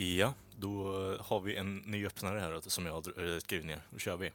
Ja, 0.00 0.34
då 0.56 0.84
har 1.20 1.40
vi 1.40 1.56
en 1.56 1.76
ny 1.76 2.06
öppnare 2.06 2.40
här 2.40 2.60
som 2.60 2.86
jag 2.86 2.92
har 2.92 3.34
eh, 3.34 3.38
skrivit 3.38 3.66
ner. 3.66 3.80
Då 3.90 3.98
kör 3.98 4.16
vi. 4.16 4.30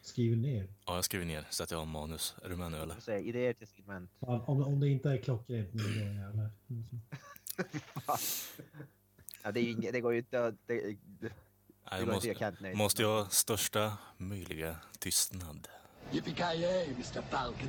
Skriver 0.00 0.36
ner. 0.36 0.68
Ja, 0.86 0.94
jag 0.94 1.04
skriver 1.04 1.24
ner 1.24 1.46
så 1.50 1.62
att 1.62 1.70
jag 1.70 1.78
har 1.78 1.86
manus. 1.86 2.34
Är 2.42 2.48
du 2.48 2.56
med 2.56 2.70
nu 2.70 2.76
eller? 2.76 2.94
Jag 2.94 3.02
säger, 3.02 3.20
idéer 3.20 3.52
till 3.52 3.66
segment. 3.66 4.10
Fan, 4.20 4.40
om, 4.40 4.62
om 4.62 4.80
det 4.80 4.88
inte 4.88 5.10
är 5.10 5.16
klockrent 5.16 5.74
nu 5.74 5.82
då 5.82 5.88
jävlar. 5.90 6.50
Ja, 9.42 9.52
det, 9.52 9.60
är 9.60 9.64
ju 9.64 9.74
det 9.74 10.00
går 10.00 10.12
ju 10.12 10.18
inte 10.18 10.44
att... 10.44 10.54
Det, 10.66 10.74
det, 10.74 10.96
Nej, 11.20 11.30
det 11.90 11.98
jag 11.98 12.06
går 12.06 12.14
inte 12.14 12.50
måste, 12.50 12.74
måste 12.74 13.02
jag 13.02 13.22
ha 13.22 13.28
största 13.28 13.98
möjliga 14.16 14.76
tystnad. 14.98 15.68
Yippee-ki-yay, 16.12 16.86
Mr. 16.86 17.22
Falcon. 17.22 17.68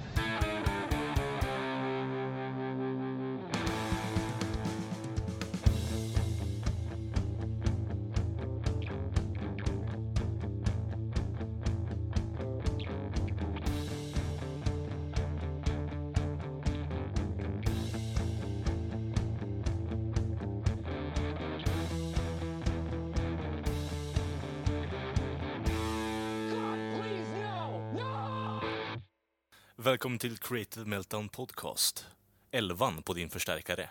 Välkommen 30.05 30.19
till 30.19 30.37
Creative 30.37 30.85
Meltdown 30.85 31.29
Podcast. 31.29 32.05
Elvan 32.51 33.03
på 33.03 33.13
din 33.13 33.29
förstärkare. 33.29 33.89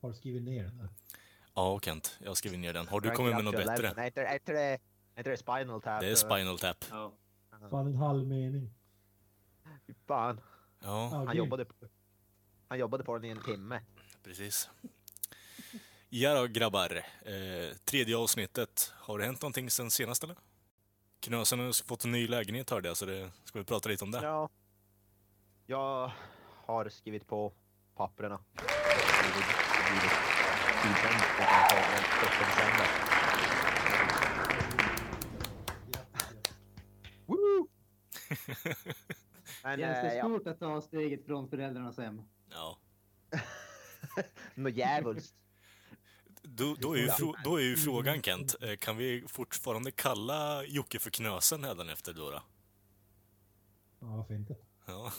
Har 0.00 0.08
du 0.08 0.14
skrivit 0.14 0.42
ner 0.42 0.64
den 0.64 0.78
där? 0.78 0.88
Ja, 1.54 1.80
Kent, 1.80 2.18
jag 2.20 2.30
har 2.30 2.34
skrivit 2.34 2.60
ner 2.60 2.72
den. 2.72 2.88
Har 2.88 3.00
du 3.00 3.10
kommit 3.10 3.34
med 3.34 3.44
något 3.44 3.54
bättre? 3.54 3.72
11. 3.72 3.92
Nej, 3.96 4.06
inte 4.06 4.22
är 4.22 4.34
inte 4.34 4.52
det, 4.52 4.60
är 4.60 4.78
inte 5.18 5.30
det 5.30 5.36
Spinal 5.36 5.82
Tap? 5.82 6.00
Det 6.00 6.10
är 6.10 6.14
Spinal 6.14 6.58
Tap. 6.58 6.84
Ja. 6.90 7.12
Fan 7.70 7.86
en 7.86 7.96
halv 7.96 8.26
mening. 8.26 8.70
Fan, 10.06 10.40
Ja, 10.82 11.24
han 11.26 11.36
jobbade, 11.36 11.64
på, 11.64 11.74
han 12.68 12.78
jobbade 12.78 13.04
på 13.04 13.14
den 13.14 13.24
i 13.24 13.28
en 13.28 13.42
timme. 13.42 13.80
precis. 14.22 14.70
Ja 16.08 16.34
då, 16.34 16.46
grabbar. 16.46 16.96
Eh, 17.22 17.76
tredje 17.84 18.16
avsnittet. 18.16 18.92
Har 18.96 19.18
det 19.18 19.24
hänt 19.24 19.42
någonting 19.42 19.70
sen 19.70 19.90
senast 19.90 20.24
eller? 20.24 20.36
Knösen 21.20 21.58
har 21.58 21.86
fått 21.86 22.04
en 22.04 22.12
ny 22.12 22.28
lägenhet 22.28 22.70
hörde 22.70 22.88
jag, 22.88 22.96
så 22.96 23.06
det, 23.06 23.30
ska 23.44 23.58
vi 23.58 23.64
prata 23.64 23.88
lite 23.88 24.04
om 24.04 24.10
det? 24.10 24.22
Ja. 24.22 24.48
Jag 25.68 26.12
har 26.66 26.88
skrivit 26.88 27.26
på 27.26 27.52
papperna. 27.94 28.40
Woo! 37.26 37.68
Men 39.64 39.78
Känns 39.78 39.96
äh, 39.96 40.02
det 40.02 40.16
ja, 40.16 40.24
stort 40.24 40.46
att 40.46 40.58
ta 40.58 40.80
steget 40.80 41.26
från 41.26 41.48
föräldrarnas 41.48 41.98
hem? 41.98 42.22
Ja. 42.50 42.78
något 44.54 44.74
djävulskt. 44.74 45.34
Då, 46.42 46.76
då, 46.80 46.96
är 46.96 46.98
ju 46.98 47.10
då 47.44 47.56
är 47.56 47.62
ju 47.62 47.76
frågan 47.76 48.22
Kent, 48.22 48.56
eh, 48.60 48.76
kan 48.76 48.96
vi 48.96 49.24
fortfarande 49.28 49.90
kalla 49.90 50.64
Jocke 50.64 50.98
för 50.98 51.10
Knösen 51.10 51.64
hädanefter 51.64 52.12
då? 52.12 52.30
då? 52.30 52.42
Ja, 54.00 54.06
varför 54.06 54.34
inte? 54.34 54.56
Ja. 54.86 55.12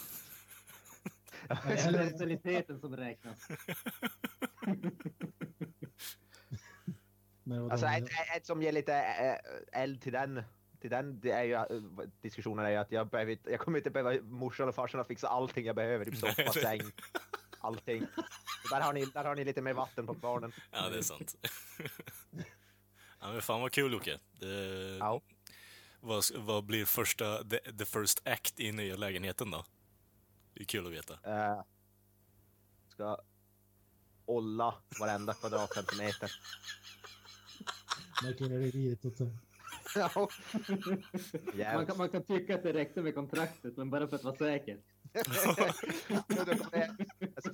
Det 1.48 1.54
är 1.54 1.92
mentaliteten 1.92 2.80
som 2.80 2.96
räknas. 2.96 3.48
Alltså 7.70 7.86
ett, 7.86 8.08
ett 8.36 8.46
som 8.46 8.62
ger 8.62 8.72
lite 8.72 8.94
äh, 8.94 9.82
eld 9.82 10.02
till 10.02 10.12
den, 10.12 10.42
till 10.80 10.90
den 10.90 11.20
det 11.20 11.30
är 11.30 11.42
ju, 11.44 11.54
äh, 11.54 11.64
diskussionen 12.20 12.64
är 12.66 12.70
ju 12.70 12.76
att 12.76 12.92
jag, 12.92 13.08
behöver, 13.08 13.38
jag 13.44 13.60
kommer 13.60 13.78
inte 13.78 13.90
behöva 13.90 14.22
morsan 14.22 14.68
och 14.68 14.74
farsan 14.74 15.00
att 15.00 15.06
fixa 15.06 15.28
allting 15.28 15.66
jag 15.66 15.76
behöver, 15.76 16.04
typ 16.04 16.16
soffa, 16.16 16.52
säng, 16.52 16.80
allting. 17.60 18.06
Där, 18.70 18.80
har 18.80 18.92
ni, 18.92 19.04
där 19.04 19.24
har 19.24 19.34
ni 19.34 19.44
lite 19.44 19.62
mer 19.62 19.72
vatten 19.72 20.06
på 20.06 20.14
kvarnen. 20.14 20.52
ja, 20.70 20.88
det 20.88 20.98
är 20.98 21.02
sant. 21.02 21.34
ja, 23.20 23.32
men 23.32 23.42
fan 23.42 23.60
vad 23.60 23.72
kul 23.72 23.92
Jocke. 23.92 24.18
Det, 24.40 24.46
Ja. 25.00 25.20
vad, 26.00 26.24
vad 26.36 26.64
blir 26.64 26.84
första, 26.84 27.44
the, 27.44 27.58
the 27.58 27.84
first 27.84 28.28
act 28.28 28.60
i 28.60 28.72
nya 28.72 28.96
lägenheten 28.96 29.50
då? 29.50 29.64
Det 30.58 30.62
är 30.62 30.66
kul 30.66 30.86
att 30.86 30.92
veta. 30.92 31.14
Uh, 31.14 31.62
ska 32.88 33.18
olla 34.26 34.74
varenda 35.00 35.34
kvadratcentimeter. 35.34 36.30
Maskineriet 38.22 39.04
och 39.04 39.12
så. 39.16 39.30
Ja. 39.94 40.28
Man 41.74 41.86
kan, 41.86 41.98
man 41.98 42.08
kan 42.08 42.24
tycka 42.24 42.54
att 42.54 42.62
det 42.62 42.72
räckte 42.72 43.02
med 43.02 43.14
kontraktet, 43.14 43.76
men 43.76 43.90
bara 43.90 44.08
för 44.08 44.16
att 44.16 44.24
vara 44.24 44.36
säker. 44.36 44.78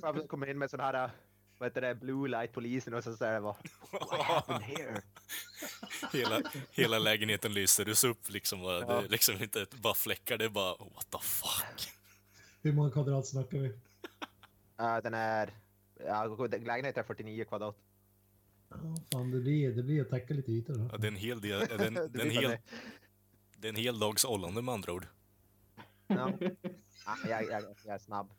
Kommer 0.01 0.19
jag- 0.19 0.27
komma 0.29 0.47
in 0.47 0.57
med 0.57 0.69
sån 0.69 0.79
här, 0.79 1.03
äh, 1.05 1.09
vad 1.57 1.69
heter 1.69 1.81
det, 1.81 1.95
blue 1.95 2.27
light 2.29 2.51
polisen 2.53 2.93
och 2.93 3.03
så 3.03 3.15
säger 3.17 3.33
det 3.33 3.41
bara 3.41 3.55
What 3.91 4.21
happened 4.21 4.61
here? 4.63 5.01
hela, 6.13 6.41
hela 6.71 6.99
lägenheten 6.99 7.53
lyser 7.53 8.05
upp 8.07 8.29
liksom. 8.29 8.61
Bara. 8.61 8.79
Det 9.01 9.05
är 9.05 9.09
liksom 9.09 9.41
inte 9.43 9.65
bara 9.71 9.93
fläckar, 9.93 10.37
det 10.37 10.45
är 10.45 10.49
bara 10.49 10.75
what 10.77 11.09
the 11.11 11.17
fuck. 11.21 11.94
Hur 12.65 12.73
många 12.73 12.91
kvadrat 12.91 13.27
snackar 13.27 13.57
vi? 13.57 13.67
Uh, 14.79 14.97
den 15.03 15.13
är, 15.13 15.53
ja, 15.99 16.47
lägenheten 16.49 17.03
är 17.03 17.07
49 17.07 17.45
kvadrat. 17.45 17.75
Ja, 18.69 18.77
fan 19.11 19.31
det 19.31 19.39
blir, 19.39 19.71
det 19.71 19.83
blir 19.83 20.01
att 20.01 20.09
täcka 20.09 20.33
lite 20.33 20.51
ytor 20.51 20.73
då. 20.73 20.89
Ja, 20.91 20.97
det 20.97 21.07
är 21.07 21.11
en 21.11 21.17
hel 21.17 21.41
del, 21.41 21.59
det 21.67 21.73
är 21.73 21.87
en, 21.87 21.93
det 21.93 22.21
en, 22.21 22.31
hel, 22.31 22.57
det 23.57 23.67
är 23.67 23.69
en 23.69 23.75
hel 23.75 23.99
dags 23.99 24.25
ollande 24.25 24.61
med 24.61 24.73
andra 24.73 24.93
ord. 24.93 25.07
Ja. 26.07 26.33
Ja, 26.41 26.49
jag, 27.29 27.43
jag, 27.43 27.63
jag 27.85 27.95
är 27.95 27.99
snabb. 27.99 28.33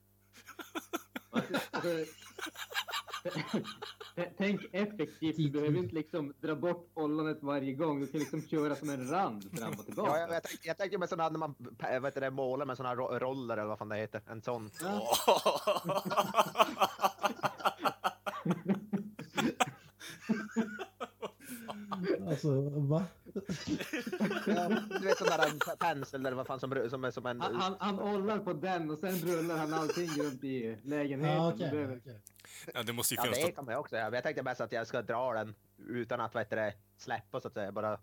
Tänk 4.39 4.61
effektivt, 4.73 5.37
du 5.37 5.51
behöver 5.51 5.79
inte 5.79 5.95
liksom 5.95 6.35
dra 6.41 6.55
bort 6.55 6.91
ollonet 6.95 7.39
varje 7.43 7.73
gång. 7.73 8.01
Du 8.01 8.07
kan 8.07 8.21
liksom 8.21 8.43
köra 8.43 8.77
som 8.77 8.91
en 8.91 9.11
rand 9.11 9.59
fram 9.59 9.73
och 9.73 9.87
tillbaka. 9.87 10.11
Ja, 10.11 10.19
jag, 10.19 10.31
jag, 10.31 10.43
tänkte, 10.43 10.69
jag 10.69 10.79
tänkte 10.79 10.99
med 10.99 11.09
här 11.11 11.31
när 11.31 11.39
man 11.39 11.55
vad 11.81 12.05
heter 12.05 12.21
det, 12.21 12.31
målar 12.31 12.67
med 12.67 12.77
såna 12.77 12.89
här 12.89 12.97
ro- 12.97 13.19
roller 13.19 13.57
eller 13.57 13.69
vad 13.69 13.79
fan 13.79 13.89
det 13.89 13.97
heter. 13.97 14.21
En 14.27 14.43
sån. 14.43 14.71
Alltså, 22.29 22.61
va? 22.71 23.05
Ja, 24.47 24.69
du 24.91 25.07
vet 25.07 25.19
sån 25.19 25.27
där 25.27 25.49
en 25.49 25.59
pensel 25.79 26.27
eller 26.27 26.37
vad 26.37 26.47
fan 26.47 26.61
som, 26.61 26.87
som 26.91 27.05
är 27.05 27.11
som 27.11 27.27
en... 27.27 27.41
Han, 27.41 27.55
han, 27.55 27.77
han 27.81 28.01
ollar 28.01 28.39
på 28.39 28.53
den 28.53 28.91
och 28.91 28.99
sen 28.99 29.19
rullar 29.19 29.57
han 29.57 29.75
allting 29.75 30.09
runt 30.09 30.45
i 30.45 30.79
lägenheten. 30.85 31.37
Ja, 31.37 31.51
Du 31.53 31.71
behöver- 31.71 31.97
okej. 31.97 32.21
Ja, 32.75 32.83
det 32.83 32.93
måste 32.93 33.15
ju 33.15 33.19
Ja, 33.19 33.23
finnas 33.23 33.39
det 33.39 33.45
något, 33.47 33.55
kan 33.55 33.65
man 33.65 33.75
ju 33.75 33.79
också 33.79 33.97
göra. 33.97 34.15
Jag 34.15 34.23
tänkte 34.23 34.43
mest 34.43 34.61
att 34.61 34.73
jag 34.73 34.87
ska 34.87 35.03
dra 35.03 35.33
den 35.33 35.55
utan 35.89 36.21
att 36.21 36.37
heter 36.37 36.57
det, 36.57 36.75
släppa 36.97 37.41
så 37.41 37.49
att 37.49 37.55
säga. 37.55 37.73
Bara 37.73 38.01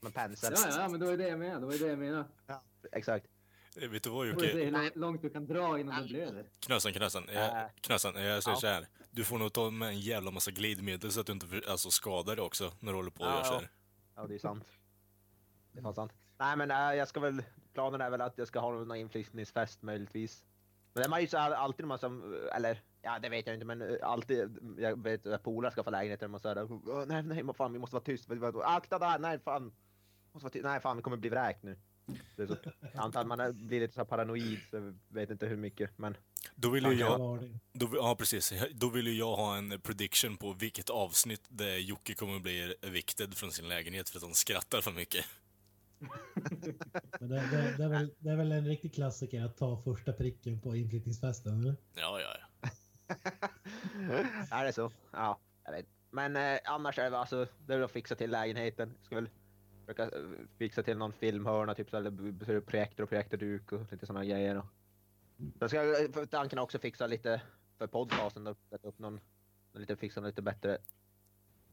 med 0.00 0.14
pensel. 0.14 0.54
Ja, 0.56 0.68
ja, 0.78 0.88
men 0.88 1.00
då 1.00 1.06
är 1.06 1.16
det 1.18 1.28
jag 1.28 1.38
menar. 1.38 1.60
Då 1.60 1.70
är 1.72 1.78
det 1.78 1.86
jag 1.86 1.98
menar. 1.98 2.24
Ja, 2.46 2.62
exakt. 2.92 3.26
Eh, 3.76 3.88
Vet 3.88 4.02
du 4.02 4.10
vad 4.10 4.26
Du 4.26 4.30
Jocke? 4.30 4.46
hur 4.46 4.98
långt- 4.98 5.22
du 5.22 5.30
kan 5.30 5.46
dra 5.46 5.78
innan 5.80 6.02
det 6.02 6.08
blöder. 6.08 6.44
Knösen, 6.60 6.92
knösen. 6.92 7.24
Jag, 7.32 7.70
knösen, 7.80 8.14
jag 8.14 8.42
säger 8.42 8.56
Ja. 8.56 8.60
så 8.60 8.66
här. 8.66 8.86
Du 9.10 9.24
får 9.24 9.38
nog 9.38 9.52
ta 9.52 9.70
med 9.70 9.88
en 9.88 10.00
jävla 10.00 10.30
massa 10.30 10.50
glidmedel 10.50 11.12
så 11.12 11.20
att 11.20 11.26
du 11.26 11.32
inte 11.32 11.46
alltså, 11.68 11.90
skadar 11.90 12.36
dig 12.36 12.44
också 12.44 12.72
när 12.80 12.92
du 12.92 12.98
håller 12.98 13.10
på 13.10 13.22
och 13.22 13.28
Ja, 13.30 13.36
gör 13.36 13.44
så 13.44 13.52
ja. 13.52 13.58
här. 13.58 13.68
Ja, 14.20 14.26
det 14.26 14.34
är 14.34 14.38
sant. 14.38 14.64
Det 15.72 15.78
är 15.78 15.82
fan 15.82 15.94
sant. 15.94 16.12
Nej, 16.38 16.56
men 16.56 16.70
äh, 16.70 16.98
jag 16.98 17.08
ska 17.08 17.20
väl... 17.20 17.42
Planen 17.72 18.00
är 18.00 18.10
väl 18.10 18.20
att 18.20 18.38
jag 18.38 18.48
ska 18.48 18.60
ha 18.60 18.70
någon 18.70 18.96
inflyttningsfest 18.96 19.82
möjligtvis. 19.82 20.44
Men 20.92 21.00
det 21.00 21.06
är 21.06 21.10
man 21.10 21.20
ju 21.20 21.26
så 21.26 21.38
här, 21.38 21.50
alltid 21.50 21.84
när 21.84 21.88
man 21.88 21.98
som... 21.98 22.38
Eller, 22.52 22.82
ja 23.02 23.18
det 23.18 23.28
vet 23.28 23.46
jag 23.46 23.56
inte, 23.56 23.66
men 23.66 23.82
äh, 23.82 23.96
alltid... 24.02 24.58
Jag 24.78 25.02
vet 25.02 25.26
att 25.26 25.42
polare 25.42 25.72
ska 25.72 25.84
få 25.84 25.90
lägenhet 25.90 26.22
och 26.22 26.30
man 26.30 26.40
säger 26.40 27.06
nej, 27.06 27.22
nej, 27.22 27.42
men 27.42 27.54
fan 27.54 27.72
vi 27.72 27.78
måste 27.78 27.96
vara 27.96 28.04
tyst. 28.04 28.30
Akta 28.64 28.98
där, 28.98 29.18
nej 29.18 29.38
fan. 29.38 29.72
Måste 30.32 30.44
vara 30.44 30.52
tyst. 30.52 30.64
Nej 30.64 30.80
fan, 30.80 30.96
vi 30.96 31.02
kommer 31.02 31.16
bli 31.16 31.30
vräkt 31.30 31.62
nu. 31.62 31.76
Det 32.36 32.42
är 32.42 32.46
så. 32.46 32.56
Jag 32.80 32.90
antar 32.94 33.20
att 33.20 33.26
man 33.26 33.40
är- 33.40 33.52
blir 33.52 33.80
lite 33.80 33.94
så 33.94 34.04
paranoid, 34.04 34.58
så 34.70 34.76
jag 34.76 34.94
vet 35.08 35.30
inte 35.30 35.46
hur 35.46 35.56
mycket, 35.56 35.98
men... 35.98 36.16
Då 36.54 36.70
vill 36.70 36.84
ju 36.84 36.92
Ja, 36.92 37.18
jag, 37.18 37.60
då, 37.72 37.90
ja 37.94 38.16
precis. 38.18 38.52
Då 38.72 38.88
vill 38.88 39.06
ju 39.06 39.12
jag 39.12 39.36
ha 39.36 39.56
en 39.56 39.80
prediction 39.80 40.36
på 40.36 40.52
vilket 40.52 40.90
avsnitt 40.90 41.42
där 41.48 41.76
Jocke 41.76 42.14
kommer 42.14 42.36
att 42.36 42.42
bli 42.42 42.74
evicted 42.82 43.34
från 43.34 43.52
sin 43.52 43.68
lägenhet 43.68 44.08
för 44.08 44.18
att 44.18 44.22
han 44.22 44.34
skrattar 44.34 44.80
för 44.80 44.92
mycket. 44.92 45.24
Men 47.20 47.28
det, 47.28 47.36
det, 47.50 47.74
det, 47.76 47.84
är 47.84 47.88
väl, 47.88 48.14
det 48.18 48.30
är 48.30 48.36
väl 48.36 48.52
en 48.52 48.66
riktig 48.66 48.94
klassiker 48.94 49.44
att 49.44 49.56
ta 49.56 49.82
första 49.82 50.12
pricken 50.12 50.60
på 50.60 50.76
inflyttningsfesten, 50.76 51.60
eller? 51.60 51.76
Ja, 51.94 52.20
ja, 52.20 52.36
ja. 52.60 52.68
är 54.50 54.64
det 54.64 54.72
så? 54.72 54.92
Ja, 55.12 55.38
jag 55.64 55.72
vet. 55.72 55.86
Men 56.10 56.36
eh, 56.36 56.58
annars 56.64 56.98
är 56.98 57.04
det 57.04 57.10
väl 57.10 57.20
alltså, 57.20 57.46
det 57.66 57.72
är 57.72 57.76
väl 57.76 57.84
att 57.84 57.90
fixa 57.92 58.14
till 58.14 58.30
lägenheten. 58.30 58.94
Ska 59.02 59.14
väl 59.14 59.28
försöka 59.94 60.16
eh, 60.16 60.22
fixa 60.58 60.82
till 60.82 60.96
någon 60.96 61.12
filmhörna, 61.12 61.74
typ 61.74 61.90
så, 61.90 61.96
eller 61.96 62.60
projektor 62.60 63.02
och 63.02 63.08
projektorduk 63.08 63.72
och 63.72 63.92
lite 63.92 64.06
sådana 64.06 64.24
grejer. 64.24 64.58
Och. 64.58 64.66
Jag 65.58 65.70
ska 65.70 66.04
eh, 66.04 66.26
tanken 66.30 66.58
också 66.58 66.78
fixa 66.78 67.06
lite 67.06 67.42
för 67.78 67.86
podcasten, 67.86 68.44
då, 68.44 68.54
sätta 68.70 68.88
upp 68.88 68.98
någon 68.98 69.20
Lite 69.72 69.96
fixa 69.96 70.20
lite 70.20 70.42
bättre 70.42 70.78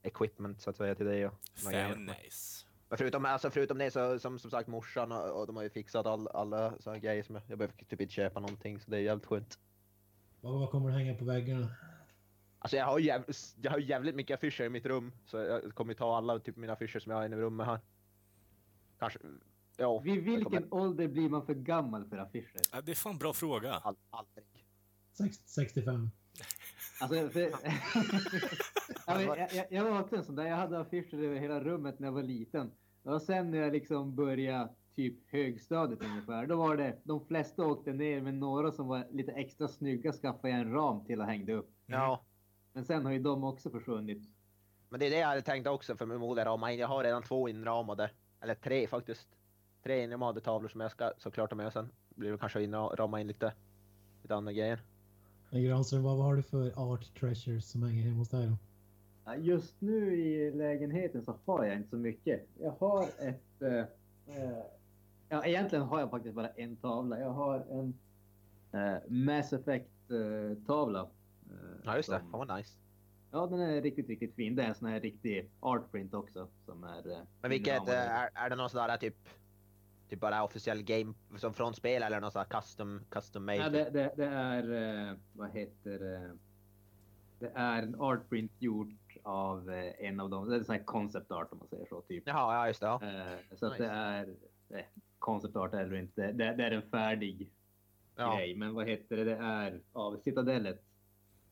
equipment 0.02 0.62
så 0.62 0.70
att 0.70 0.78
säga 0.78 0.96
till 0.96 1.06
det 1.06 1.28
och. 1.28 1.34
Fan 1.56 2.06
nice. 2.06 2.66
Men 2.90 2.98
förutom, 2.98 3.26
alltså 3.26 3.50
förutom 3.50 3.78
det 3.78 3.92
så 3.92 4.20
som, 4.20 4.40
som 4.40 4.52
sagt 4.52 4.68
morsan 4.68 5.12
och, 5.12 5.40
och 5.40 5.48
de 5.48 5.56
har 5.56 5.64
ju 5.64 5.70
fixat 5.70 6.06
all, 6.06 6.28
alla 6.28 6.74
såna 6.80 6.98
grejer 6.98 7.24
som 7.24 7.36
jag, 7.36 7.44
jag 7.48 7.58
behöver 7.58 7.76
typ 7.76 8.02
inte 8.02 8.14
köpa 8.14 8.40
någonting 8.40 8.80
så 8.80 8.92
det 8.92 8.98
är 8.98 9.02
jävligt 9.02 9.26
skönt. 9.26 9.60
Vad, 10.42 10.60
vad 10.60 10.72
kommer 10.72 10.90
att 10.90 10.96
hänga 10.96 11.16
på 11.16 11.26
väggarna? 11.26 11.72
Alltså 12.60 12.78
jag 12.78 12.86
har, 12.86 13.00
jäv, 13.00 13.24
jag 13.62 13.72
har 13.72 13.80
jävligt 13.80 14.16
mycket 14.16 14.36
affischer 14.36 14.64
i 14.64 14.70
mitt 14.70 14.86
rum 14.86 15.12
så 15.26 15.38
jag 15.38 15.76
kommer 15.76 15.94
ta 15.94 16.18
alla 16.18 16.40
typ 16.40 16.56
mina 16.56 16.74
affischer 16.74 17.00
som 17.00 17.12
jag 17.12 17.20
har 17.20 17.26
inne 17.26 17.36
i 17.36 17.40
rummet 17.40 17.68
här. 17.68 17.80
Kanske, 19.00 19.20
ja. 19.78 20.00
Vid 20.00 20.24
vilken 20.24 20.74
ålder 20.74 21.08
blir 21.08 21.30
man 21.30 21.46
för 21.46 21.54
gammal 21.54 22.06
för 22.10 22.18
affischer? 22.18 22.62
Ja, 22.72 22.82
det 22.82 22.92
är 22.92 22.96
fan 22.96 23.18
bra 23.18 23.34
fråga. 23.34 23.74
All, 23.74 23.96
aldrig. 24.10 24.46
Sex- 25.18 25.42
65. 25.46 26.10
Alltså, 27.02 27.30
för... 27.30 27.40
ja, 29.08 29.22
jag, 29.22 29.54
jag, 29.54 29.66
jag 29.70 29.84
var 29.84 30.02
också 30.02 30.16
en 30.16 30.24
sån 30.24 30.36
där. 30.36 30.46
Jag 30.46 30.56
hade 30.58 30.80
affischer 30.80 31.24
över 31.24 31.36
hela 31.36 31.60
rummet 31.60 32.00
när 32.00 32.08
jag 32.08 32.14
var 32.14 32.24
liten. 32.24 32.72
Och 33.04 33.22
sen 33.22 33.52
när 33.52 33.58
jag 33.58 33.74
liksom 33.74 34.16
började 34.16 34.70
typ 34.96 35.32
högstadiet 35.32 36.04
ungefär. 36.04 36.48
Då 36.48 36.56
var 36.56 36.78
det 36.78 36.98
de 37.04 37.26
flesta 37.26 37.66
åkte 37.66 37.94
ner 37.94 38.22
men 38.22 38.40
några 38.40 38.72
som 38.72 38.88
var 38.88 39.08
lite 39.12 39.32
extra 39.32 39.68
snygga 39.68 40.14
skaffade 40.14 40.50
jag 40.50 40.60
en 40.60 40.72
ram 40.72 41.06
till 41.06 41.22
och 41.22 41.26
hängde 41.26 41.54
upp. 41.54 41.70
Ja. 41.86 42.26
Men 42.74 42.86
sen 42.86 43.06
har 43.06 43.12
ju 43.12 43.20
de 43.20 43.44
också 43.44 43.70
försvunnit. 43.70 44.30
Men 44.90 45.00
det 45.00 45.06
är 45.06 45.10
det 45.10 45.18
jag 45.18 45.28
hade 45.28 45.42
tänkt 45.42 45.68
också 45.68 45.96
för 45.96 46.06
min 46.06 46.20
moder 46.20 46.46
rama 46.46 46.72
in. 46.72 46.80
Jag 46.80 46.88
har 46.88 47.04
redan 47.04 47.24
två 47.24 47.50
inramade. 47.50 48.10
Eller 48.48 48.56
tre 48.56 48.88
faktiskt. 48.88 49.28
Tre 49.84 50.04
inramade 50.04 50.42
tavlor 50.42 50.70
som 50.70 50.82
jag 50.82 50.92
ska 50.92 51.12
såklart 51.18 51.50
ta 51.50 51.56
med 51.56 51.74
sen. 51.74 51.90
Blir 52.16 52.32
det 52.32 52.38
kanske 52.38 52.60
inra- 52.60 52.96
rama 52.96 53.22
in 53.22 53.28
lite, 53.28 53.54
lite 54.22 54.36
andra 54.36 54.52
grejer. 54.54 54.82
Men 55.50 55.64
Granström, 55.64 56.04
vad, 56.04 56.18
har 56.18 56.36
du 56.36 56.42
för 56.44 56.94
art 56.94 57.14
treasures 57.20 57.70
som 57.72 57.84
hänger 57.84 58.04
hemma 58.04 58.18
hos 58.18 58.30
dig 58.30 58.48
då? 58.48 58.58
Just 59.38 59.82
nu 59.82 60.16
i 60.16 60.52
lägenheten 60.52 61.24
så 61.24 61.36
har 61.46 61.64
jag 61.66 61.76
inte 61.78 61.90
så 61.90 61.96
mycket. 61.98 62.48
Jag 62.60 62.72
har 62.80 63.04
ett... 63.04 63.62
Eh, 63.62 63.84
ja, 65.30 65.46
egentligen 65.46 65.86
har 65.86 66.00
jag 66.00 66.10
faktiskt 66.10 66.36
bara 66.36 66.50
en 66.50 66.76
tavla. 66.76 67.20
Jag 67.20 67.30
har 67.30 67.66
en 67.70 67.94
eh, 68.72 68.98
Mass 69.10 69.54
Effect-tavla. 69.54 71.00
Eh, 71.00 71.56
Ja 71.84 71.96
just 71.98 72.10
det, 72.10 72.20
fan 72.20 72.48
vad 72.48 72.58
nice. 72.58 72.74
Ja, 73.32 73.48
den 73.48 73.60
är 73.60 73.82
riktigt, 73.82 74.08
riktigt 74.08 74.36
fin. 74.36 74.56
Det 74.56 74.64
är 74.64 74.68
en 74.68 74.76
sån 74.76 74.88
här 74.90 75.00
riktig 75.00 75.50
artprint 75.60 76.14
också. 76.14 76.48
Som 76.66 76.84
är, 76.84 77.12
eh, 77.12 77.18
Men 77.42 77.50
vilket, 77.50 77.88
eh, 77.88 78.20
är, 78.20 78.30
är 78.34 78.50
det 78.50 78.56
någon 78.56 78.70
sån 78.70 78.88
där 78.88 78.98
typ, 78.98 79.16
typ 80.10 80.20
bara 80.20 80.44
officiell 80.44 80.84
game 80.84 81.14
som 81.38 81.54
från 81.54 81.74
spel 81.74 82.04
eller 82.04 82.22
någon 82.22 82.32
sån 82.32 82.40
här 82.50 82.62
custom, 82.62 83.02
custom 83.10 83.46
made? 83.46 83.58
Ja, 83.58 83.70
det, 83.70 83.90
det, 83.90 84.14
det 84.18 84.26
är, 84.26 84.72
eh, 85.10 85.16
vad 85.34 85.50
heter 85.52 86.00
det? 86.00 86.38
Är 87.54 87.84
en 87.84 88.02
artprint 88.02 88.52
gjort 88.60 89.18
av 89.24 89.72
eh, 89.72 89.94
en 90.08 90.20
av 90.20 90.30
dem. 90.30 90.50
Det 90.50 90.56
är 90.56 90.60
en 90.60 90.66
sån 90.66 90.76
här 90.76 90.84
concept 90.84 91.32
art 91.32 91.52
om 91.52 91.58
man 91.58 91.68
säger 91.68 91.86
så. 91.86 92.02
Typ. 92.02 92.24
Jaha, 92.28 92.54
ja 92.56 92.68
just 92.68 92.80
det. 92.80 92.86
Ja. 92.86 93.02
Eh, 93.04 93.38
så 93.56 93.66
att 93.66 93.72
Nice. 93.72 93.84
det 93.84 93.90
är 93.90 94.36
eh, 94.70 94.86
concept 95.20 95.56
art 95.56 95.74
eller 95.74 95.96
inte. 95.96 96.32
Det, 96.32 96.54
det 96.54 96.64
är 96.64 96.72
en 96.72 96.90
färdig 96.90 97.52
Ja, 98.16 98.36
grej. 98.38 98.56
Men 98.56 98.74
vad 98.74 98.88
heter 98.88 99.18
det? 99.18 99.24
Det 99.24 99.36
är 99.36 99.82
av 99.94 100.18
Citadellet. 100.24 100.84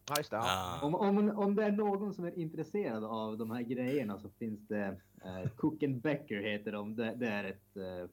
Ja 0.10 0.16
just 0.18 0.30
det. 0.32 0.38
Ja. 0.38 0.44
Ah. 0.82 0.86
Om, 0.86 0.96
om, 0.96 1.30
om 1.30 1.56
det 1.56 1.64
är 1.64 1.72
någon 1.72 2.14
som 2.14 2.26
är 2.26 2.40
intresserad 2.40 3.04
av 3.04 3.38
de 3.38 3.52
här 3.52 3.62
grejerna 3.62 4.20
så 4.20 4.30
finns 4.30 4.68
det 4.68 4.98
eh, 5.26 5.50
Cook 5.56 5.84
and 5.84 6.02
Becker 6.02 6.42
heter 6.42 6.72
de. 6.72 6.96
Det, 6.96 7.16
det 7.16 7.28
är 7.28 7.44
ett 7.44 7.78
eh, 7.78 8.10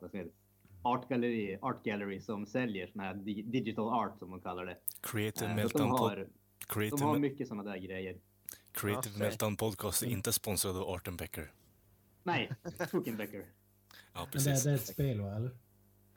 vad 0.00 0.10
ska 0.10 0.18
jag 0.18 0.28
art 0.82 1.08
gallery, 1.08 1.58
art 1.62 1.84
gallery 1.84 2.20
som 2.20 2.46
säljer 2.46 2.86
sån 2.86 3.00
här 3.00 3.14
di- 3.14 3.42
digital 3.42 3.88
art 3.88 4.18
som 4.18 4.30
de 4.30 4.40
kallar 4.40 4.66
det. 4.66 4.76
Creative 5.00 5.50
Eh, 5.50 5.56
Meltdown, 5.56 5.82
de, 5.90 6.88
de 6.90 7.02
har 7.02 7.18
mycket 7.18 7.48
såna 7.48 7.62
där 7.62 7.76
grejer. 7.76 8.18
Creative 8.72 9.14
Ja, 9.14 9.18
Meltdown 9.18 9.56
Podcast 9.56 10.02
är 10.02 10.06
inte 10.06 10.32
sponsrad 10.32 10.76
av 10.76 10.82
Art 10.82 11.08
Becker. 11.18 11.52
Nej, 12.22 12.50
Cook 12.90 13.08
and 13.08 13.16
Becker. 13.16 13.44
Ja, 14.12 14.20
Men 14.20 14.24
det, 14.26 14.32
precis. 14.32 14.64
det 14.64 14.70
är 14.70 14.74
ett 14.74 14.86
spel 14.86 15.20
va, 15.20 15.36
eller? 15.36 15.50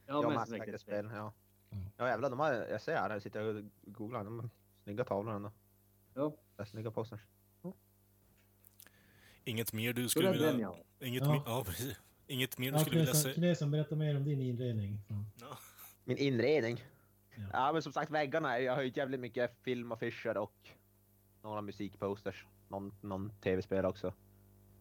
Ja, 0.06 0.22
Ja, 0.24 0.32
är 0.32 0.44
Effect 0.44 0.74
ett 0.74 0.82
spel. 0.82 1.04
spel. 1.06 1.12
Ja. 1.16 1.34
Mm. 1.72 1.86
ja 1.98 2.08
jävlar, 2.08 2.30
de 2.30 2.40
har, 2.40 2.54
jag 2.54 2.82
ser 2.82 2.96
här, 2.96 3.10
jag 3.10 3.22
sitter 3.22 3.44
och 3.56 3.64
googlar. 3.82 4.24
De 4.24 4.50
snygga 4.84 5.04
tavlor 5.04 5.34
ändå. 5.36 5.52
Ja, 6.14 6.66
snygga 6.66 6.92
posters. 6.92 7.22
Inget 9.44 9.74
mer 9.74 9.94
du 9.94 10.10
skulle 10.10 10.28
den 10.32 10.34
vilja... 10.38 10.60
jag 10.60 10.68
har. 10.68 10.84
Inget, 11.00 11.24
Ja. 11.24 11.32
mer... 11.34 11.42
ja, 11.46 11.64
precis. 11.66 12.00
Inget 12.28 12.58
mer 12.58 12.72
du 12.72 12.78
Ja, 12.78 12.82
skulle 12.84 13.00
vilja 13.00 13.14
säga? 13.14 13.34
Knesan, 13.34 13.72
berätta 13.72 13.96
mer 13.96 14.18
om 14.18 14.24
din 14.24 14.42
inredning. 14.42 15.00
Ja. 15.40 15.58
Min 16.04 16.18
inredning. 16.18 16.84
Ja. 17.36 17.44
Ja. 17.54 17.74
men 17.74 17.82
som 17.82 17.94
sagt 17.94 18.12
väggarna, 18.12 18.60
jag 18.60 18.76
har 18.76 18.82
ju 18.82 18.92
jävligt 18.96 19.20
mycket 19.20 19.58
filmaffischer 19.64 20.38
och 20.38 20.70
några 21.42 21.62
musikposters. 21.62 22.46
Någon, 22.68 22.94
någon 23.02 23.32
tv-spel 23.42 23.86
också. 23.86 24.14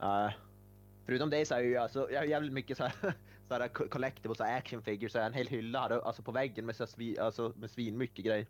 Eh, 0.02 0.30
förutom 1.06 1.30
det 1.30 1.46
så 1.46 1.54
är 1.54 1.60
ju 1.60 1.76
alltså, 1.76 2.10
jag 2.10 2.20
har 2.20 2.24
jävligt 2.26 2.52
mycket 2.52 2.76
så 2.76 2.84
här, 2.84 2.92
så 3.48 3.54
här 3.54 3.68
co- 3.68 3.88
collectibles, 3.88 4.38
så 4.38 4.44
här 4.44 4.58
action 4.58 4.82
figures, 4.82 5.12
så 5.12 5.18
här, 5.18 5.26
en 5.26 5.32
hel 5.34 5.46
hylla 5.48 5.80
här, 5.80 5.90
alltså 5.90 6.22
på 6.22 6.32
väggen 6.32 6.66
med, 6.66 6.76
så 6.76 6.82
här, 6.82 6.88
svi, 6.88 7.18
alltså, 7.18 7.52
med 7.56 7.70
svin 7.70 7.98
mycket 7.98 8.24
grejer. 8.24 8.46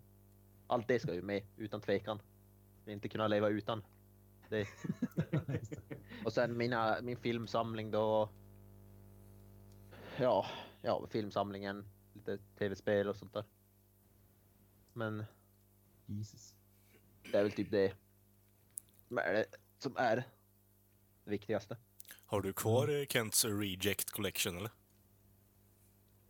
Allt 0.70 0.88
det 0.88 1.00
ska 1.00 1.14
ju 1.14 1.22
med, 1.22 1.42
utan 1.56 1.80
tvekan. 1.80 2.22
Inte 2.86 3.08
kunna 3.08 3.28
leva 3.28 3.48
utan 3.48 3.82
det. 4.48 4.68
Och 6.24 6.32
sen 6.32 6.56
mina, 6.56 6.98
min 7.02 7.16
filmsamling 7.16 7.90
då. 7.90 8.30
Ja, 10.18 10.46
ja, 10.82 11.06
filmsamlingen, 11.10 11.88
lite 12.14 12.38
tv-spel 12.58 13.08
och 13.08 13.16
sånt 13.16 13.32
där. 13.32 13.44
Men 14.92 15.24
Jesus. 16.06 16.54
det 17.30 17.38
är 17.38 17.42
väl 17.42 17.52
typ 17.52 17.70
det 17.70 17.94
som 19.08 19.18
är 19.18 19.32
det, 19.32 19.44
som 19.78 19.96
är 19.96 20.16
det 21.24 21.30
viktigaste. 21.30 21.76
Har 22.26 22.40
du 22.40 22.52
kvar 22.52 23.00
eh, 23.00 23.06
Kents 23.06 23.44
Reject 23.44 24.10
Collection 24.10 24.56
eller? 24.56 24.70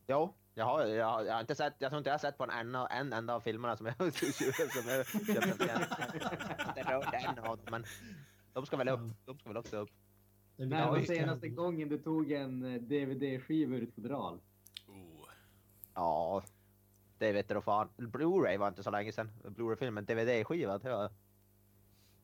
Ja, 0.07 0.35
jag 0.61 0.67
har, 0.67 0.87
jag, 0.87 1.07
har, 1.07 1.25
jag 1.25 1.33
har 1.33 1.41
inte 1.41 1.55
sett, 1.55 1.75
jag 1.79 1.91
tror 1.91 1.99
inte 1.99 2.11
jag 2.11 2.15
har 2.15 2.19
sett 2.19 2.39
på 2.39 2.45
en 2.45 2.51
enda, 2.51 2.87
en 2.87 3.13
enda 3.13 3.35
av 3.35 3.41
filmerna 3.41 3.77
som 3.77 3.87
jag, 3.87 3.97
som 3.97 4.07
jag 4.07 4.15
köpte. 4.47 5.33
Jag 5.33 5.43
har 5.43 6.69
inte 6.69 6.83
rört 6.93 7.15
en 7.15 7.39
av 7.39 7.45
dem, 7.45 7.59
men 7.71 7.85
de 8.53 8.67
ska 8.67 8.77
väl 8.77 8.89
upp, 8.89 9.01
de 9.25 9.39
ska 9.39 9.49
väl 9.49 9.57
också 9.57 9.77
upp. 9.77 9.91
Det 10.57 10.67
var 10.67 10.93
mycket- 10.99 11.17
senaste 11.17 11.49
gången 11.49 11.89
du 11.89 11.99
tog 11.99 12.33
en 12.33 12.65
eh, 12.75 12.81
DVD-skiva 12.83 13.77
ur 13.77 13.83
ett 13.83 13.95
fodral? 13.95 14.41
Oh. 14.89 15.29
Ja, 15.95 16.43
det 17.19 17.33
vet 17.33 17.49
du 17.49 17.61
fan. 17.61 17.89
Blu-ray 17.97 18.59
var 18.59 18.69
inte 18.69 18.83
så 18.83 18.91
länge 18.91 19.13
sedan. 19.13 19.31
Blu-ray-filmen, 19.45 20.05
DVD-skiva, 20.05 20.79
det 20.79 20.91
var, 20.91 21.03
det 21.03 21.11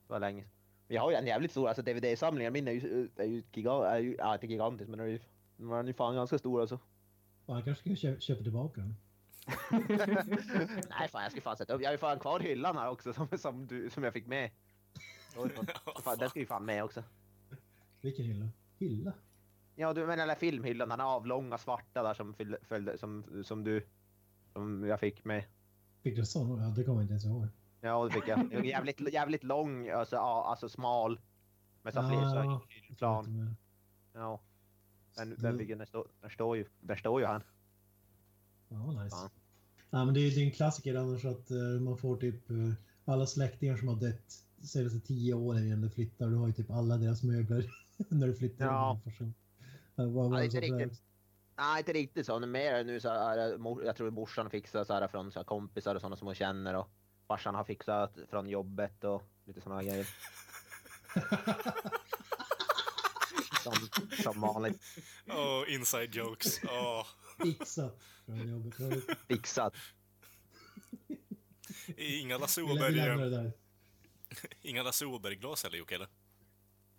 var 0.07 0.21
länge 0.21 0.43
sedan. 0.43 0.53
Vi 0.89 0.97
har 0.97 1.11
ju 1.11 1.17
en 1.17 1.27
jävligt 1.27 1.51
stor, 1.51 1.69
alltså 1.69 1.83
DVD-samlingen 1.83 2.53
min 2.53 2.69
är 2.69 2.73
ju, 2.73 3.09
är 3.17 3.25
ju, 3.25 3.43
giga, 3.53 3.73
är 3.73 3.99
ju 3.99 4.17
ja, 4.19 4.35
inte 4.35 4.47
gigantisk 4.47 4.89
men 4.91 4.99
den 4.99 5.07
är 5.09 5.11
ju, 5.13 5.21
den 5.57 5.71
är 5.73 5.85
ju 5.85 5.93
fan 5.93 6.15
ganska 6.15 6.39
stor 6.39 6.61
alltså. 6.61 6.79
Fan, 7.47 7.57
jag 7.57 7.65
kanske 7.65 7.83
ska 7.83 7.97
köpa, 7.97 8.21
köpa 8.21 8.43
tillbaka 8.43 8.81
den. 8.81 8.97
Nej 10.91 11.09
fan 11.09 11.23
jag 11.23 11.33
ska 11.33 11.41
fan 11.41 11.57
sätta 11.57 11.75
upp, 11.75 11.81
jag 11.81 11.89
har 11.89 11.93
ju 11.93 11.99
fan 11.99 12.19
kvar 12.19 12.41
hyllan 12.41 12.77
här 12.77 12.91
också 12.91 13.13
som, 13.13 13.29
som, 13.39 13.67
du, 13.67 13.91
som 13.91 14.05
jag 14.05 14.13
fick 14.13 14.27
med. 14.27 14.51
Fan, 16.05 16.19
Den 16.19 16.31
ska 16.31 16.39
ju 16.41 16.47
fan 16.47 16.65
med 16.65 16.85
också. 16.85 17.03
Vilken 18.01 18.25
hylla? 18.25 18.49
Hylla? 18.79 19.13
Ja 19.75 19.93
du 19.93 20.07
menar 20.07 20.27
den 20.27 20.37
filmhyllan, 20.37 20.89
den 20.89 21.01
avlånga 21.01 21.59
svarta 21.59 22.03
där 22.03 22.15
som, 22.15 22.35
följde, 22.63 22.99
som, 22.99 23.45
som 23.45 23.65
du, 23.65 23.87
som 24.53 24.85
jag 24.85 25.01
fick 25.01 25.25
med. 25.25 25.45
Fick 26.03 26.15
du 26.15 26.21
en 26.21 26.27
sån? 26.27 26.63
Ja, 26.63 26.69
det 26.69 26.85
kommer 26.85 26.97
jag 26.97 27.03
inte 27.05 27.13
ens 27.13 27.25
ihåg. 27.25 27.47
Ja 27.81 28.05
det 28.05 28.11
fick 28.11 28.29
jag. 28.29 28.51
Det 28.51 28.57
var 28.57 28.65
jävligt, 28.65 29.13
jävligt 29.13 29.45
lång, 29.45 29.89
alltså, 29.89 30.17
alltså 30.17 30.69
smal. 30.69 31.21
Med 31.83 31.95
så 31.95 32.01
fler 32.09 32.21
så 32.21 32.37
Ja, 32.37 32.63
plan. 32.97 33.57
Ja. 34.13 34.41
Den, 35.17 35.35
den, 35.39 35.59
fick, 35.59 35.71
jag- 35.71 35.79
den, 36.21 36.31
står, 36.31 36.57
ju, 36.57 36.65
den 36.81 36.97
står 36.97 37.21
ju 37.21 37.27
här. 37.27 37.43
Ja, 38.69 39.03
nice. 39.03 39.17
Fan. 39.17 39.31
Ja, 39.91 40.05
men 40.05 40.15
det 40.15 40.21
är 40.21 40.31
ju 40.31 40.45
en 40.45 40.51
klassiker 40.51 40.95
annars 40.95 41.25
att 41.25 41.51
eh, 41.51 41.57
man 41.81 41.99
får 41.99 42.17
typ 42.17 42.51
eh, 42.51 42.57
alla 43.05 43.27
släktingar 43.27 43.77
som 43.77 43.89
har 43.89 43.97
dött 43.97 44.45
senaste 44.63 45.01
tio 45.01 45.35
åren 45.35 45.67
innan 45.67 45.81
du 45.81 45.91
flyttar. 45.91 46.27
Du 46.27 46.35
har 46.37 46.47
ju 46.47 46.53
typ 46.53 46.71
alla 46.71 46.97
deras 46.97 47.23
möbler 47.23 47.71
när 48.09 48.27
du 48.27 48.35
flyttar. 48.35 48.65
Ja. 48.67 49.01
Farsan. 49.05 49.35
Ja, 49.95 50.05
vad- 50.05 50.31
vad 50.31 50.41
Ja, 50.41 50.45
inte 50.45 50.61
riktigt. 50.61 51.03
Nej 51.59 51.79
inte 51.79 51.93
riktigt 51.93 52.27
så, 52.27 52.41
mer 52.41 52.85
nu 52.85 53.01
så 53.01 53.09
är 53.09 53.37
det, 53.37 53.59
mor- 53.59 53.85
jag 53.85 53.97
tror 53.97 54.11
morsan 54.11 54.51
fixar 54.51 54.85
så 54.85 54.93
här 54.93 55.09
från 55.09 55.33
så 55.33 55.39
här 55.39 55.45
kompisar 55.45 55.95
och 55.95 56.01
sådana 56.01 56.17
som 56.17 56.27
hon 56.27 56.35
känner 56.35 56.75
och 56.75 56.89
farsan 57.27 57.55
har 57.55 57.65
fixat 57.65 58.19
från 58.31 58.49
jobbet 58.49 59.05
och 59.05 59.23
lite 59.45 59.61
sådana 59.61 59.83
grejer. 59.83 60.09
Som, 63.75 63.89
som 64.23 64.41
vanligt 64.41 64.83
Oh, 65.27 65.65
inside 65.75 66.15
jokes. 66.15 66.65
Oh. 66.65 67.07
Fixat 67.43 67.99
fixat. 69.29 69.75
Inga 71.97 72.39
Lasse 72.39 72.63
Åberg, 72.63 73.53
inga 74.63 74.83
Lasse 74.83 75.07
Åberg-glas 75.07 75.63
heller 75.65 75.79
Jocke, 75.79 75.95
eller? 75.95 76.09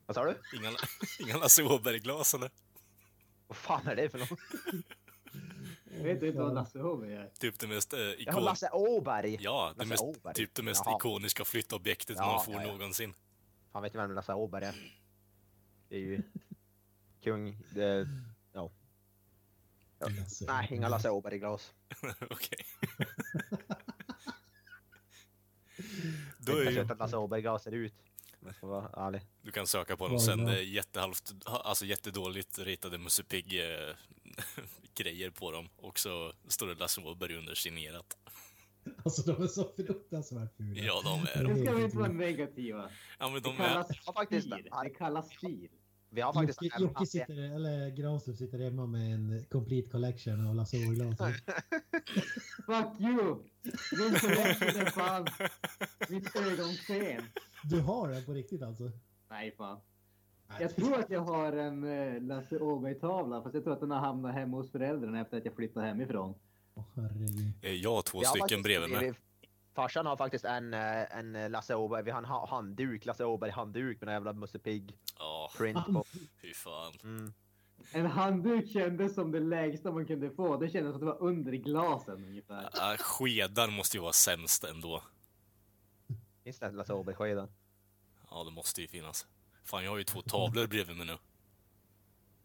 Vad 0.05 0.15
sa 0.15 0.25
du? 0.25 0.57
Inga, 0.57 0.71
inga 1.19 1.37
Lasse 1.37 1.63
Åberg-glas 1.63 2.33
eller? 2.33 2.51
Vad 3.47 3.57
fan 3.57 3.87
är 3.87 3.95
det 3.95 4.09
för 4.09 4.17
något? 4.19 4.39
Vet 5.83 6.19
du 6.19 6.27
inte 6.27 6.39
vad 6.39 6.53
Lasse 6.53 6.81
Åberg 6.81 7.13
är? 7.13 7.29
Typ 7.39 7.59
det 7.59 7.67
mest 7.67 7.93
eh, 7.93 7.99
Jag 7.99 8.07
har 8.07 8.15
ikon... 8.21 8.43
Lasse 8.43 8.69
Åberg! 8.71 9.37
Ja, 9.41 9.73
det 9.75 9.79
Lasse 9.79 9.89
mest, 9.89 10.03
Åberg. 10.03 10.33
typ 10.33 10.55
det 10.55 10.63
mest 10.63 10.81
Jaha. 10.85 10.97
ikoniska 10.97 11.45
flyttobjektet 11.45 12.17
Ja, 12.19 12.25
man 12.25 12.45
får 12.45 12.53
ja, 12.53 12.61
ja. 12.63 12.67
någonsin. 12.71 13.13
Han 13.71 13.83
vet 13.83 13.95
ju 13.95 13.99
vem 13.99 14.11
Lasse 14.11 14.33
Åberg 14.33 14.65
är. 14.65 14.75
Det 15.89 15.95
är 15.95 15.99
ju 15.99 16.21
kung. 17.27 17.57
Det, 17.73 18.07
ja. 18.53 18.71
Ja. 19.99 20.07
Nej, 20.47 20.67
inga 20.71 20.89
Lasse 20.89 21.09
Åberg-glas. 21.09 21.73
Okej. 22.29 22.65
Det 25.77 25.83
Då 26.51 26.51
är 26.51 26.57
är 26.57 26.61
inte 26.69 26.73
ju, 26.73 26.91
att 26.91 26.99
Lasse 26.99 27.17
Åberg-glas 27.17 27.63
ser 27.63 27.71
ut. 27.71 27.93
Om 28.41 28.47
jag 28.47 28.55
ska 28.55 28.67
vara 28.67 29.07
ärlig. 29.07 29.21
du 29.41 29.51
kan 29.51 29.67
söka 29.67 29.97
på 29.97 30.05
är 30.07 30.17
sen. 30.17 30.45
det? 30.45 30.51
Det 30.51 30.57
är 30.57 30.63
jättehalvt, 30.63 31.33
alltså 31.45 31.85
jättedåligt 31.85 32.59
ritade 32.59 32.97
Musse 32.97 33.23
Pigg 33.23 33.59
eh, 33.59 33.95
grejer 34.95 35.29
på 35.29 35.51
dem. 35.51 35.69
Och 35.75 35.99
så 35.99 36.33
står 36.47 36.67
det 36.67 36.75
Lasse 36.75 37.01
Åberg 37.01 37.37
under 37.37 37.55
signerat. 37.55 38.17
Alltså 39.05 39.21
de 39.33 39.43
är 39.43 39.47
så 39.47 39.71
fruktansvärt 39.75 40.57
fula. 40.57 40.81
Ja, 40.83 41.01
de 41.03 41.39
är 41.39 41.43
Nu 41.43 41.65
ska 41.65 41.73
vi 41.75 41.83
inte 41.83 41.97
vara 41.97 42.11
negativa. 42.11 42.89
Ja, 43.19 43.29
men 43.29 43.33
Det 43.33 43.39
de 43.49 43.61
är... 43.61 43.67
kallas 43.67 43.87
faktiskt. 44.15 44.47
stil. 44.47 44.69
Det 44.83 44.89
kallas 44.89 45.33
stil. 45.33 45.69
Vi 46.17 46.21
har 46.21 46.33
faktiskt 46.33 46.63
Jocke, 46.63 46.81
Jocke 46.81 47.05
sitter, 47.05 47.55
eller 47.55 47.89
Granström 47.89 48.35
sitter 48.35 48.59
hemma 48.59 48.85
med 48.85 49.13
en 49.13 49.45
complete 49.49 49.89
collection 49.89 50.47
av 50.47 50.55
Lasse 50.55 50.77
Åberg-glas. 50.77 51.17
Fuck 52.65 52.99
you! 52.99 53.35
Min 53.97 54.19
collection 54.19 54.81
är 54.81 54.85
fan 54.85 55.27
mitt 56.09 56.35
ögonsken. 56.35 57.23
Du 57.63 57.79
har 57.79 58.09
den 58.09 58.25
på 58.25 58.33
riktigt 58.33 58.61
alltså? 58.61 58.91
Nej 59.29 59.55
fan. 59.57 59.79
Jag 60.59 60.75
tror 60.75 60.99
att 60.99 61.09
jag 61.09 61.21
har 61.21 61.53
en 61.53 61.83
eh, 61.83 62.21
Lasse 62.21 62.59
Åberg-tavla 62.59 63.41
fast 63.41 63.55
jag 63.55 63.63
tror 63.63 63.73
att 63.73 63.79
den 63.79 63.91
har 63.91 63.99
hamnat 63.99 64.33
hemma 64.33 64.57
hos 64.57 64.71
föräldrarna 64.71 65.21
efter 65.21 65.37
att 65.37 65.45
jag 65.45 65.55
flyttade 65.55 65.85
hemifrån. 65.85 66.35
Åh 66.73 66.83
herregud. 66.95 67.51
Eh, 67.61 67.71
Jag 67.73 67.95
har 67.95 68.01
två 68.01 68.21
stycken 68.21 68.61
bredvid 68.61 68.89
mig. 68.89 69.13
Farsan 69.77 70.05
har 70.05 70.17
faktiskt 70.17 70.45
en, 70.45 70.73
eh, 70.73 71.17
en 71.17 71.51
Lasse 71.51 71.75
Åberg, 71.75 72.03
vi 72.03 72.11
har 72.11 72.17
en 72.17 72.25
ha- 72.25 72.47
handduk, 72.49 73.05
Lasse 73.05 73.25
Åberg 73.25 73.51
handduk 73.51 74.01
med 74.01 74.07
en 74.09 74.13
jävla 74.13 74.33
Musse 74.33 74.59
Pigg 74.59 74.97
Ja, 75.19 75.51
print 75.57 75.85
på. 75.85 76.03
fy 76.41 76.53
fan. 76.53 76.93
Mm. 77.03 77.33
En 77.91 78.05
handduk 78.05 78.69
kändes 78.71 79.15
som 79.15 79.31
det 79.31 79.39
lägsta 79.39 79.91
man 79.91 80.05
kunde 80.05 80.31
få. 80.31 80.57
Det 80.57 80.69
kändes 80.69 80.91
som 80.91 80.95
att 80.95 80.99
det 80.99 81.05
var 81.05 81.29
under 81.29 81.51
glasen 81.51 82.23
ungefär. 82.25 82.91
Äh, 82.93 82.97
skedar 82.97 83.67
måste 83.67 83.97
ju 83.97 84.01
vara 84.01 84.13
sämst 84.13 84.63
ändå. 84.63 85.03
Finns 86.43 86.59
det 86.59 86.71
Lasse 86.71 86.93
Åberg-skeden? 86.93 87.47
Ja, 88.31 88.43
det 88.43 88.51
måste 88.51 88.81
ju 88.81 88.87
finnas. 88.87 89.27
Fan, 89.63 89.83
jag 89.83 89.91
har 89.91 89.97
ju 89.97 90.03
två 90.03 90.21
tavlor 90.21 90.67
bredvid 90.67 90.97
mig 90.97 91.05
nu. 91.05 91.17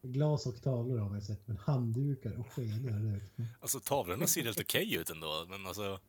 Glas 0.03 0.47
och 0.47 0.63
tavlor 0.63 0.99
har 0.99 1.09
man 1.11 1.23
sett, 1.23 1.49
men 1.49 1.57
handdukar 1.57 2.39
och 2.41 2.47
skedar. 2.53 3.21
Alltså 3.61 3.81
tavlorna 3.81 4.27
ser 4.27 4.43
helt 4.45 4.61
okej 4.61 4.95
ut 4.95 5.11
ändå, 5.11 5.47
men 5.49 5.67
alltså... 5.67 6.01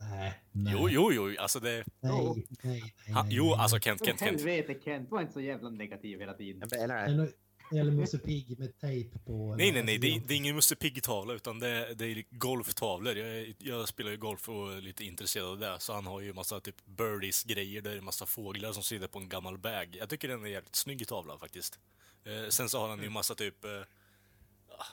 Nej, 0.00 0.32
nej. 0.52 0.74
Jo, 0.76 0.88
jo, 0.90 1.12
jo, 1.12 1.34
alltså 1.38 1.60
det... 1.60 1.84
Nej, 2.00 2.46
nej, 2.62 2.94
nej, 3.08 3.24
jo, 3.30 3.52
alltså 3.54 3.78
Kent, 3.78 4.04
Kent, 4.04 4.20
Kent. 4.20 4.30
helvete 4.30 4.80
Kent, 4.84 5.10
var 5.10 5.20
inte 5.20 5.32
så 5.32 5.40
jävla 5.40 5.70
negativ 5.70 6.20
hela 6.20 6.34
tiden. 6.34 6.62
Jag 6.70 6.80
menar 6.80 6.96
det. 6.96 7.02
Eller, 7.02 7.28
eller 7.72 7.92
Musse 7.92 8.18
Pigg 8.18 8.58
med 8.58 8.78
tejp 8.78 9.18
på. 9.18 9.56
Nej, 9.56 9.72
nej, 9.72 9.82
nej, 9.82 9.98
det 9.98 10.06
är, 10.06 10.20
det 10.26 10.34
är 10.34 10.36
ingen 10.36 10.54
Musse 10.54 10.76
Pigg-tavla, 10.76 11.34
utan 11.34 11.58
det, 11.58 11.94
det 11.94 12.06
är 12.06 12.24
golftavlor. 12.30 13.16
Jag, 13.16 13.54
jag 13.58 13.88
spelar 13.88 14.10
ju 14.10 14.16
golf 14.16 14.48
och 14.48 14.72
är 14.72 14.80
lite 14.80 15.04
intresserad 15.04 15.46
av 15.46 15.58
det, 15.58 15.76
så 15.78 15.92
han 15.92 16.06
har 16.06 16.20
ju 16.20 16.32
massa 16.32 16.60
typ 16.60 16.76
birdies-grejer, 16.84 17.82
där 17.82 17.90
det 17.90 17.96
är 17.96 18.00
massa 18.00 18.26
fåglar 18.26 18.72
som 18.72 18.82
sitter 18.82 19.08
på 19.08 19.18
en 19.18 19.28
gammal 19.28 19.58
bag. 19.58 19.96
Jag 20.00 20.08
tycker 20.08 20.28
den 20.28 20.44
är 20.44 20.48
jävligt 20.48 20.76
snygg 20.76 21.08
tavla 21.08 21.38
faktiskt. 21.38 21.78
Eh, 22.24 22.48
sen 22.48 22.68
så 22.68 22.78
har 22.78 22.88
han 22.88 23.02
ju 23.02 23.10
massa 23.10 23.34
typ... 23.34 23.64
Eh, 23.64 23.70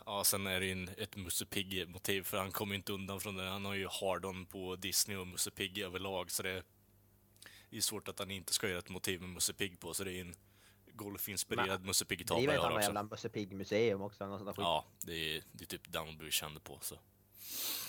ja, 0.05 0.23
sen 0.23 0.47
är 0.47 0.59
det 0.59 0.65
ju 0.65 0.71
en, 0.71 0.89
ett 0.97 1.15
Musse 1.15 1.45
Pigg-motiv, 1.45 2.23
för 2.23 2.37
han 2.37 2.51
kommer 2.51 2.73
ju 2.73 2.77
inte 2.77 2.93
undan 2.93 3.19
från 3.19 3.35
det. 3.35 3.43
Han 3.49 3.65
har 3.65 3.73
ju 3.73 3.87
Hardon 4.01 4.45
på 4.45 4.75
Disney 4.75 5.17
och 5.17 5.27
Musse 5.27 5.51
Pigg 5.51 5.77
överlag, 5.77 6.31
så 6.31 6.43
det, 6.43 6.63
det 7.69 7.77
är 7.77 7.81
svårt 7.81 8.07
att 8.07 8.19
han 8.19 8.31
inte 8.31 8.53
ska 8.53 8.67
göra 8.69 8.79
ett 8.79 8.89
motiv 8.89 9.21
med 9.21 9.29
Musse 9.29 9.53
Pigg 9.53 9.79
på, 9.79 9.93
så 9.93 10.03
det 10.03 10.13
är 10.13 10.21
en 10.21 10.35
golfinspirerad 10.95 11.85
Musse 11.85 12.05
Det 12.07 12.13
är 12.13 12.17
Pigg-tavla 12.17 12.45
väl 12.47 12.55
jag 12.55 12.61
har 12.61 12.71
också. 12.71 12.81
jävla 12.81 13.03
Musse 13.03 13.29
Pigg-museum 13.29 14.01
också. 14.01 14.27
Något 14.27 14.39
sånt 14.39 14.47
där 14.47 14.53
skit. 14.53 14.61
Ja, 14.63 14.85
det 15.05 15.35
är, 15.37 15.43
det 15.51 15.63
är 15.63 15.67
typ 15.67 15.91
den 15.93 16.05
man 16.05 16.17
blir 16.17 16.31
känd 16.31 16.63
på. 16.63 16.79
Så. 16.81 16.99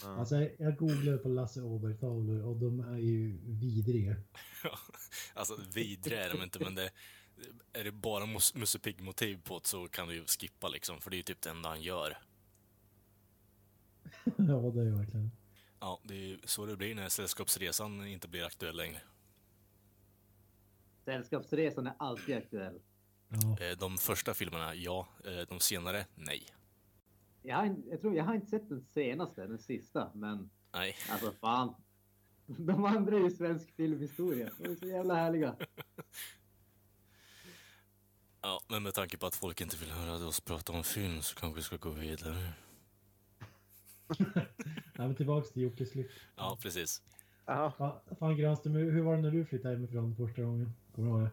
Ja. 0.02 0.16
Alltså, 0.18 0.34
jag- 0.36 0.50
jag 0.58 0.76
googlade 0.76 1.18
på 1.18 1.28
Lasse 1.28 1.60
Åberg-tavlor 1.60 2.44
och 2.44 2.56
de 2.56 2.80
är 2.80 2.98
ju 2.98 3.38
vidriga. 3.44 4.16
alltså 5.34 5.60
vidriga 5.74 6.24
är 6.24 6.30
de 6.32 6.42
inte, 6.42 6.58
men 6.58 6.74
det, 6.74 6.90
är 7.72 7.84
det 7.84 7.92
bara 7.92 8.24
Mus- 8.26 8.56
Musse 8.58 8.78
Pigg-motiv 8.78 9.40
på 9.44 9.58
det 9.58 9.66
så 9.66 9.88
kan 9.88 10.08
du 10.08 10.14
ju 10.14 10.24
skippa 10.26 10.68
liksom, 10.68 11.00
för 11.00 11.10
det 11.10 11.16
är 11.16 11.18
ju 11.18 11.22
typ 11.22 11.40
det 11.42 11.50
enda 11.50 11.68
han 11.68 11.82
gör. 11.82 12.18
ja, 14.24 14.32
det 14.74 14.80
är 14.80 14.84
ju 14.84 14.96
verkligen. 14.96 15.30
Ja, 15.80 16.00
det 16.04 16.14
är 16.32 16.38
så 16.44 16.66
det 16.66 16.76
blir 16.76 16.94
när 16.94 17.08
Sällskapsresan 17.08 18.06
inte 18.06 18.28
blir 18.28 18.44
aktuell 18.44 18.76
längre. 18.76 19.00
Sällskapsresan 21.04 21.86
är 21.86 21.94
alltid 21.98 22.36
aktuell. 22.36 22.80
Ja. 23.28 23.64
Eh, 23.64 23.78
De 23.78 23.98
första 23.98 24.34
filmerna, 24.34 24.74
ja. 24.74 25.08
Eh, 25.24 25.48
De 25.48 25.60
senare, 25.60 26.06
nej. 26.14 26.46
Jag, 27.42 27.56
har, 27.56 27.76
jag 27.90 28.00
tror 28.00 28.16
jag 28.16 28.24
har 28.24 28.34
inte 28.34 28.46
sett 28.46 28.68
den 28.68 28.84
senaste, 28.94 29.46
den 29.46 29.58
sista, 29.58 30.10
men 30.14 30.50
Nej. 30.72 30.96
alltså 31.10 31.32
fan. 31.32 31.74
De 32.46 32.84
andra 32.84 33.16
är 33.16 33.20
ju 33.20 33.30
svensk 33.30 33.74
filmhistoria. 33.76 34.50
De 34.58 34.68
är 34.72 34.76
så 34.76 34.86
jävla 34.86 35.14
härliga. 35.14 35.56
Ja, 38.46 38.60
men 38.68 38.82
med 38.82 38.94
tanke 38.94 39.16
på 39.18 39.26
att 39.26 39.34
folk 39.34 39.60
inte 39.60 39.76
vill 39.76 39.90
höra 39.90 40.26
oss 40.26 40.40
prata 40.40 40.72
om 40.72 40.84
film 40.84 41.22
så 41.22 41.34
kanske 41.36 41.56
vi 41.56 41.62
ska 41.62 41.76
gå 41.76 41.90
vidare. 41.90 42.52
ja, 44.94 45.06
men 45.06 45.14
tillbaks 45.14 45.52
till 45.52 45.62
Jockes 45.62 45.94
lyft. 45.94 46.10
Ja, 46.36 46.58
precis. 46.62 47.02
Ja, 47.46 47.72
fan 48.18 48.36
Granström, 48.36 48.74
hur 48.74 48.92
hur 48.92 49.02
var 49.02 49.16
det 49.16 49.22
när 49.22 49.30
du 49.30 49.44
flyttade 49.44 49.74
hemifrån 49.74 50.16
första 50.16 50.42
gången? 50.42 50.72
Kommer 50.94 51.08
du 51.08 51.14
ihåg 51.14 51.28
det? 51.28 51.30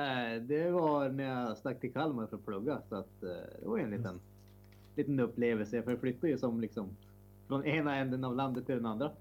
Eh, 0.00 0.42
det 0.42 0.70
var 0.70 1.08
när 1.08 1.24
jag 1.24 1.58
stack 1.58 1.80
till 1.80 1.92
Kalmar 1.92 2.26
för 2.26 2.36
att 2.36 2.44
plugga, 2.44 2.82
så 2.88 2.94
att 2.94 3.22
eh, 3.22 3.28
det 3.60 3.68
var 3.68 3.78
en 3.78 3.90
liten, 3.90 4.20
liten 4.96 5.20
upplevelse. 5.20 5.82
För 5.82 5.90
jag 5.90 6.00
flyttade 6.00 6.28
ju 6.28 6.38
som 6.38 6.60
liksom 6.60 6.96
från 7.48 7.64
ena 7.64 7.96
änden 7.96 8.24
av 8.24 8.36
landet 8.36 8.66
till 8.66 8.74
den 8.74 8.86
andra. 8.86 9.12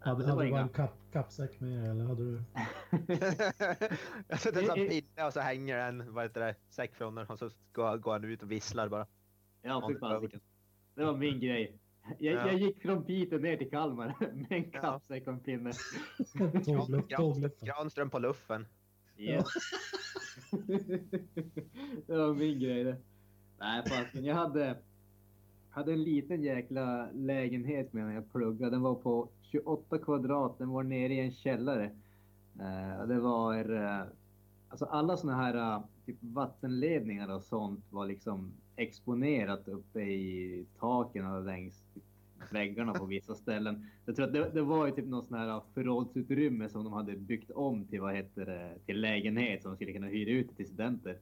Hade, 0.00 0.26
hade 0.26 0.44
du 0.44 0.50
bara 0.50 0.60
en 0.60 0.68
kapp, 0.68 0.96
kappsäck 1.12 1.60
med 1.60 1.84
er, 1.84 1.90
eller 1.90 2.04
hade 2.04 2.24
du? 2.24 2.42
jag 4.28 4.40
sätter 4.40 4.60
en 4.60 4.66
sån 4.66 4.74
pinne 4.88 5.26
och 5.26 5.32
så 5.32 5.40
hänger 5.40 5.78
en 5.78 6.14
vad 6.14 6.24
heter 6.24 6.40
det, 6.40 6.54
säck 6.68 6.94
från 6.94 7.14
den 7.14 7.26
och 7.26 7.38
så 7.38 7.50
går, 7.72 7.96
går 7.96 8.12
han 8.12 8.24
ut 8.24 8.42
och 8.42 8.50
visslar 8.52 8.88
bara. 8.88 9.06
Ja, 9.62 9.84
fy 9.88 9.94
det- 9.94 10.00
fasiken. 10.00 10.40
Det 10.94 11.04
var 11.04 11.16
min 11.16 11.40
grej. 11.40 11.78
Jag, 12.18 12.34
Ja. 12.34 12.46
jag 12.46 12.54
gick 12.60 12.82
från 12.82 13.04
Piteå 13.04 13.38
ner 13.38 13.56
till 13.56 13.70
Kalmar 13.70 14.14
med 14.34 14.52
en 14.52 14.70
kappsäck 14.70 15.26
och 15.26 15.32
en 15.32 15.40
pinne. 15.40 15.72
Granström 17.60 18.10
på 18.10 18.18
luffen. 18.18 18.66
Yes. 19.16 19.46
det 22.06 22.16
var 22.16 22.34
min 22.34 22.60
grej 22.60 22.84
det. 22.84 22.96
Nej, 23.58 23.82
fasiken. 23.88 24.24
Jag 24.24 24.34
hade, 24.34 24.76
hade 25.70 25.92
en 25.92 26.02
liten 26.02 26.42
jäkla 26.42 27.10
lägenhet 27.12 27.92
med 27.92 28.06
när 28.06 28.14
jag 28.14 28.32
pluggade. 28.32 28.70
Den 28.70 28.82
var 28.82 28.94
på 28.94 29.28
28 29.50 29.98
kvadrat. 29.98 30.58
Den 30.58 30.68
var 30.68 30.82
nere 30.82 31.14
i 31.14 31.20
en 31.20 31.32
källare. 31.32 31.90
Eh, 32.60 33.06
det 33.06 33.20
var... 33.20 33.74
Eh, 33.74 34.02
alltså 34.68 34.84
alla 34.84 35.16
såna 35.16 35.34
här 35.34 35.54
eh, 35.54 35.82
typ 36.06 36.16
vattenledningar 36.20 37.34
och 37.34 37.42
sånt 37.42 37.84
var 37.90 38.06
liksom 38.06 38.52
exponerat 38.76 39.68
uppe 39.68 40.00
i 40.00 40.66
taken 40.78 41.26
och 41.26 41.44
längs 41.44 41.84
väggarna 42.50 42.94
på 42.94 43.04
vissa 43.04 43.34
ställen. 43.34 43.86
Jag 44.06 44.16
tror 44.16 44.26
att 44.26 44.32
det, 44.32 44.50
det 44.54 44.62
var 44.62 44.86
ju 44.86 44.92
typ 44.92 45.06
någon 45.06 45.24
sån 45.24 45.38
här 45.38 45.60
förrådsutrymme 45.74 46.68
som 46.68 46.84
de 46.84 46.92
hade 46.92 47.16
byggt 47.16 47.50
om 47.50 47.84
till 47.84 48.00
vad 48.00 48.14
heter 48.14 48.46
det, 48.46 48.78
till 48.86 49.00
lägenhet 49.00 49.62
som 49.62 49.70
de 49.70 49.76
skulle 49.76 49.92
kunna 49.92 50.06
hyra 50.06 50.30
ut 50.30 50.56
till 50.56 50.66
studenter. 50.66 51.18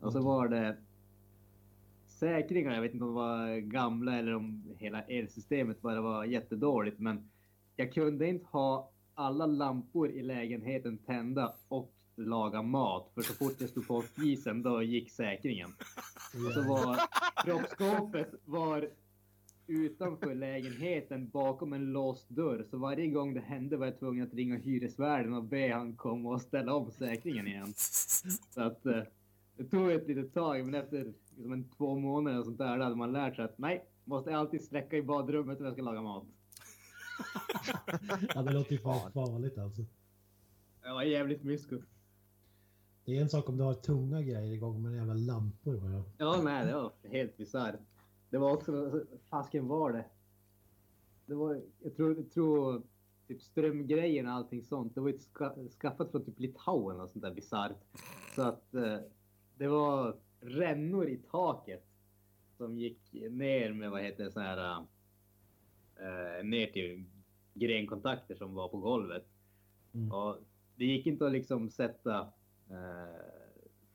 Och 0.00 0.12
så 0.12 0.22
var 0.22 0.48
det 0.48 0.76
säkringar, 2.06 2.74
jag 2.74 2.82
vet 2.82 2.94
inte 2.94 3.04
om 3.04 3.14
de 3.14 3.16
var 3.16 3.56
gamla 3.56 4.18
eller 4.18 4.34
om 4.34 4.62
hela 4.78 5.02
elsystemet 5.02 5.82
bara 5.82 6.00
var 6.00 6.24
jättedåligt, 6.24 6.98
men 6.98 7.30
jag 7.76 7.92
kunde 7.92 8.28
inte 8.28 8.46
ha 8.50 8.90
alla 9.14 9.46
lampor 9.46 10.10
i 10.10 10.22
lägenheten 10.22 10.98
tända 10.98 11.54
och 11.68 11.92
laga 12.16 12.62
mat, 12.62 13.10
för 13.14 13.22
så 13.22 13.32
fort 13.32 13.54
jag 13.58 13.70
stod 13.70 13.86
på 13.86 14.04
isen 14.24 14.62
då 14.62 14.82
gick 14.82 15.10
säkringen. 15.10 15.70
Och 16.46 16.52
så 16.52 16.62
var 16.62 16.98
proppskåpet 17.44 18.34
var 18.44 18.88
utanför 19.66 20.34
lägenheten 20.34 21.28
bakom 21.28 21.72
en 21.72 21.92
låst 21.92 22.28
dörr. 22.28 22.66
Så 22.70 22.78
varje 22.78 23.06
gång 23.06 23.34
det 23.34 23.40
hände 23.40 23.76
var 23.76 23.86
jag 23.86 23.98
tvungen 23.98 24.26
att 24.26 24.34
ringa 24.34 24.56
hyresvärden 24.56 25.34
och 25.34 25.44
be 25.44 25.72
han 25.72 25.96
komma 25.96 26.30
och 26.30 26.42
ställa 26.42 26.74
om 26.74 26.90
säkringen 26.90 27.46
igen. 27.46 27.72
Så 28.54 28.60
att 28.62 28.86
eh, 28.86 29.02
det 29.56 29.64
tog 29.64 29.90
ett 29.90 30.08
litet 30.08 30.34
tag, 30.34 30.64
men 30.64 30.74
efter 30.74 31.12
liksom 31.36 31.52
en 31.52 31.68
två 31.68 31.98
månader 31.98 32.38
och 32.38 32.44
sånt 32.44 32.58
där, 32.58 32.78
då 32.78 32.84
hade 32.84 32.96
man 32.96 33.12
lärt 33.12 33.36
sig 33.36 33.44
att 33.44 33.58
nej, 33.58 33.84
måste 34.04 34.36
alltid 34.36 34.64
släcka 34.64 34.96
i 34.96 35.02
badrummet 35.02 35.58
när 35.58 35.66
jag 35.66 35.74
ska 35.74 35.82
laga 35.82 36.02
mat. 36.02 36.24
Ja, 38.34 38.42
det 38.42 38.52
låter 38.52 38.72
ju 38.72 38.78
Fan. 38.78 39.12
farligt 39.12 39.58
alltså. 39.58 39.82
Jag 40.82 40.94
var 40.94 41.02
jävligt 41.02 41.42
mysko. 41.42 41.76
Det 43.04 43.16
är 43.16 43.22
en 43.22 43.28
sak 43.28 43.48
om 43.48 43.56
du 43.56 43.64
har 43.64 43.74
tunga 43.74 44.22
grejer 44.22 44.52
igång, 44.52 44.82
men 44.82 44.94
jävla 44.94 45.14
lampor 45.14 45.76
bara. 45.76 46.02
Ja, 46.18 46.42
nej, 46.42 46.66
det 46.66 46.74
var 46.74 46.92
helt 47.02 47.36
bisarrt. 47.36 47.80
Det 48.30 48.38
var 48.38 48.52
också, 48.52 49.04
fasken 49.30 49.68
var 49.68 49.92
det? 49.92 50.04
Det 51.26 51.34
var, 51.34 51.62
jag 51.82 51.96
tror, 51.96 52.16
jag 52.16 52.30
tror 52.30 52.82
typ 53.28 53.42
strömgrejen 53.42 54.26
och 54.26 54.32
allting 54.32 54.62
sånt. 54.62 54.94
Det 54.94 55.00
var 55.00 55.08
ju 55.08 55.18
ska, 55.18 55.54
skaffat 55.80 56.10
från 56.10 56.24
typ 56.24 56.40
Litauen 56.40 57.00
och 57.00 57.10
sånt 57.10 57.22
där 57.22 57.34
bisarrt. 57.34 57.76
Så 58.34 58.42
att 58.42 58.74
eh, 58.74 58.98
det 59.56 59.68
var 59.68 60.16
rännor 60.40 61.08
i 61.08 61.16
taket 61.16 61.84
som 62.56 62.78
gick 62.78 63.12
ner 63.12 63.72
med 63.72 63.90
vad 63.90 64.02
heter 64.02 64.24
det 64.24 64.30
så 64.30 64.40
här. 64.40 64.86
Eh, 65.96 66.44
ner 66.44 66.66
till 66.66 67.04
grenkontakter 67.54 68.34
som 68.34 68.54
var 68.54 68.68
på 68.68 68.76
golvet. 68.78 69.24
Mm. 69.94 70.12
Och 70.12 70.36
det 70.76 70.84
gick 70.84 71.06
inte 71.06 71.26
att 71.26 71.32
liksom 71.32 71.70
sätta 71.70 72.20
eh, 72.70 73.16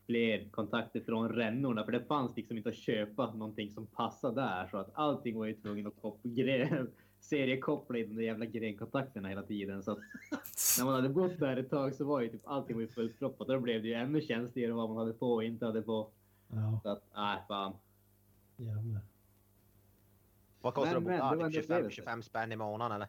fler 0.06 0.48
kontakter 0.50 1.00
från 1.00 1.28
rännorna 1.28 1.84
för 1.84 1.92
det 1.92 2.04
fanns 2.04 2.36
liksom 2.36 2.56
inte 2.56 2.68
att 2.68 2.74
köpa 2.76 3.34
någonting 3.34 3.70
som 3.70 3.86
passade 3.86 4.40
där 4.40 4.66
så 4.70 4.76
att 4.76 4.90
allting 4.94 5.38
var 5.38 5.46
ju 5.46 5.54
tvungen 5.54 5.86
att 5.86 5.96
kop- 6.02 6.22
gre- 6.22 6.86
seriekoppla 7.20 7.98
i 7.98 8.04
de 8.06 8.14
där 8.14 8.22
jävla 8.22 8.44
grenkontakterna 8.46 9.28
hela 9.28 9.42
tiden. 9.42 9.82
Så 9.82 9.92
att 9.92 9.98
när 10.78 10.84
man 10.84 10.94
hade 10.94 11.08
bott 11.08 11.38
där 11.38 11.56
ett 11.56 11.70
tag 11.70 11.94
så 11.94 12.04
var 12.04 12.20
ju 12.20 12.28
typ 12.28 12.40
allting 12.44 12.76
var 12.76 12.80
ju 12.82 12.88
fullproppat 12.88 13.48
och 13.48 13.54
då 13.54 13.60
blev 13.60 13.82
det 13.82 13.88
ju 13.88 13.94
ännu 13.94 14.20
känsligare 14.20 14.72
vad 14.72 14.88
man 14.88 14.98
hade 14.98 15.12
på 15.12 15.32
och 15.32 15.44
inte 15.44 15.66
hade 15.66 15.82
på. 15.82 16.10
Ja, 16.48 16.80
Så 16.82 16.88
att 16.88 17.02
nej 17.16 17.38
fan. 17.48 17.72
jävlar. 18.56 19.00
Vad 20.68 20.74
kostar 20.74 21.00
Men, 21.00 21.04
det 21.04 21.24
att 21.24 21.30
men, 21.30 21.30
bo 21.30 21.36
det 21.36 21.36
var 21.36 21.36
där? 21.36 21.46
en 21.46 21.52
Typ 21.52 21.62
25, 21.62 21.76
upplevelse. 21.76 21.96
25 21.96 22.22
spänn 22.22 22.52
i 22.52 22.56
månaden 22.56 23.02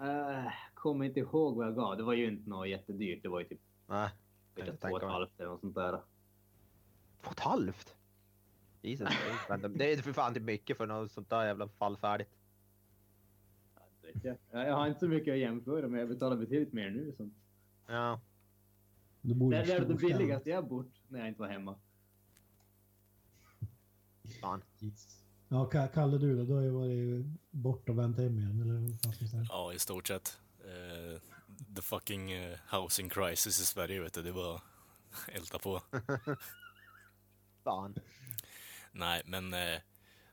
eller? 0.00 0.42
Uh, 0.44 0.52
kommer 0.74 1.04
inte 1.04 1.20
ihåg 1.20 1.56
vad 1.56 1.66
jag 1.66 1.74
gav. 1.74 1.96
Det 1.96 2.02
var 2.02 2.12
ju 2.12 2.28
inte 2.28 2.50
något 2.50 2.68
jättedyrt. 2.68 3.22
Det 3.22 3.28
var 3.28 3.40
ju 3.40 3.46
typ 3.46 3.60
Nej. 3.86 4.08
två 4.54 4.88
och 4.88 5.02
ett 5.02 5.08
halvt 5.08 5.40
eller 5.40 5.50
något 5.50 5.60
sånt 5.60 5.74
där. 5.74 5.90
Två 5.90 6.00
och 7.22 7.32
ett 7.32 7.40
halvt? 7.40 7.96
Jesus, 8.80 9.08
det 9.74 9.92
är 9.92 10.02
för 10.02 10.12
fan 10.12 10.28
inte 10.30 10.40
mycket 10.40 10.76
för 10.76 10.86
något 10.86 11.12
sånt 11.12 11.30
där 11.30 11.46
jävla 11.46 11.68
fallfärdigt. 11.68 12.30
Jag. 14.22 14.36
jag 14.50 14.74
har 14.74 14.86
inte 14.86 15.00
så 15.00 15.08
mycket 15.08 15.32
att 15.32 15.38
jämföra 15.38 15.88
med. 15.88 16.00
Jag 16.00 16.08
betalar 16.08 16.36
betydligt 16.36 16.72
mer 16.72 16.90
nu. 16.90 17.12
Så. 17.16 17.30
Ja. 17.86 18.20
Du 19.20 19.34
bor 19.34 19.50
Det 19.50 19.58
är 19.58 19.80
det 19.80 19.94
billigaste 19.94 20.50
jag 20.50 20.62
har 20.62 20.68
bott 20.68 21.02
när 21.08 21.18
jag 21.18 21.28
inte 21.28 21.40
var 21.40 21.48
hemma. 21.48 21.78
Fan. 24.40 24.62
Jesus. 24.78 25.21
Ja, 25.52 25.68
Ka- 25.72 25.88
Kalle 25.94 26.18
du 26.18 26.36
då? 26.36 26.44
Du 26.44 26.52
har 26.54 26.62
ju 26.62 26.70
varit 26.70 27.26
bort 27.50 27.88
och 27.88 27.98
vänt 27.98 28.18
hem 28.18 28.38
igen, 28.38 28.60
eller 28.62 28.74
vad? 28.74 29.44
Ja, 29.48 29.72
i 29.72 29.78
stort 29.78 30.08
sett. 30.08 30.38
Eh, 30.64 31.20
the 31.76 31.82
fucking 31.82 32.32
eh, 32.32 32.58
housing 32.70 33.08
crisis 33.08 33.60
i 33.60 33.66
Sverige, 33.66 34.00
vet 34.00 34.12
du. 34.14 34.22
Det 34.22 34.32
var 34.32 34.60
älta 35.28 35.58
på. 35.58 35.82
Fan. 37.64 37.94
Nej, 38.92 39.22
men 39.24 39.54
eh, 39.54 39.78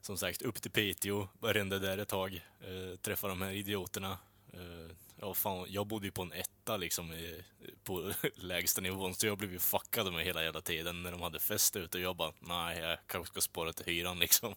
som 0.02 0.18
sagt, 0.18 0.42
upp 0.42 0.62
till 0.62 0.72
Piteå, 0.72 1.28
rände 1.42 1.80
där 1.80 1.98
ett 1.98 2.08
tag, 2.08 2.46
eh, 2.60 2.98
träffa 3.02 3.28
de 3.28 3.42
här 3.42 3.52
idioterna. 3.52 4.18
Eh, 4.54 4.96
ja, 5.20 5.34
fan, 5.34 5.66
jag 5.70 5.88
bodde 5.88 6.06
ju 6.06 6.12
på 6.12 6.22
en 6.22 6.32
etta 6.34 6.78
liksom 6.78 7.14
i, 7.14 7.44
på 7.84 8.14
lägsta 8.36 8.82
nivån, 8.82 9.14
så 9.16 9.28
jag 9.28 9.38
blev 9.38 9.52
ju 9.52 9.60
fuckad 9.60 10.14
med 10.14 10.26
hela 10.26 10.44
jävla 10.44 10.62
tiden 10.62 11.04
när 11.04 11.12
de 11.12 11.22
hade 11.22 11.40
fest 11.40 11.76
ute 11.76 11.98
och 11.98 12.04
jag 12.04 12.16
bara, 12.16 12.34
nej, 12.40 12.80
jag 12.80 12.98
kanske 13.08 13.32
ska 13.32 13.42
spara 13.42 13.74
till 13.74 13.86
hyran 13.86 14.20
liksom. 14.20 14.56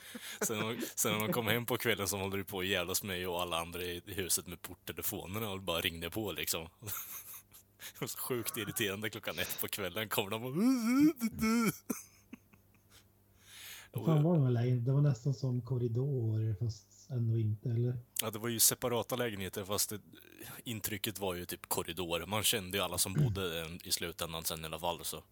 Sen, 0.40 0.58
när- 0.58 0.98
sen 0.98 1.12
när 1.12 1.20
de 1.26 1.32
kom 1.32 1.46
hem 1.46 1.66
på 1.66 1.76
kvällen 1.76 2.08
så 2.08 2.18
håller 2.18 2.38
det 2.38 2.44
på 2.44 2.60
att 2.60 2.66
jävlas 2.66 3.02
med 3.02 3.16
mig 3.16 3.26
och 3.26 3.42
alla 3.42 3.60
andra 3.60 3.82
i 3.82 4.02
huset 4.06 4.46
med 4.46 4.62
porttelefonerna 4.62 5.50
och 5.50 5.62
bara 5.62 5.80
ringde 5.80 6.10
på 6.10 6.32
liksom. 6.32 6.68
Det 7.92 8.00
var 8.00 8.08
så 8.08 8.18
sjukt 8.18 8.56
irriterande 8.56 9.10
klockan 9.10 9.38
ett 9.38 9.58
på 9.60 9.68
kvällen 9.68 10.08
kommer 10.08 10.30
de 10.30 10.44
och... 10.44 10.54
Fan 14.06 14.22
var 14.22 14.34
det 14.36 14.42
med 14.42 14.52
lägenheten? 14.52 14.84
Det 14.84 14.92
var 14.92 15.00
nästan 15.00 15.34
som 15.34 15.60
korridor 15.62 16.54
fast 16.64 17.10
ändå 17.10 17.38
inte, 17.38 17.68
eller? 17.68 17.98
Ja, 18.22 18.30
det 18.30 18.38
var 18.38 18.48
ju 18.48 18.60
separata 18.60 19.16
lägenheter 19.16 19.64
fast 19.64 19.90
det, 19.90 20.00
intrycket 20.64 21.18
var 21.18 21.34
ju 21.34 21.44
typ 21.44 21.66
korridor. 21.68 22.26
Man 22.26 22.42
kände 22.42 22.78
ju 22.78 22.84
alla 22.84 22.98
som 22.98 23.12
bodde 23.14 23.54
där 23.54 23.88
i 23.88 23.92
slutändan 23.92 24.44
sen 24.44 24.62
i 24.62 24.66
alla 24.66 24.78
fall. 24.78 25.04
Så. 25.04 25.22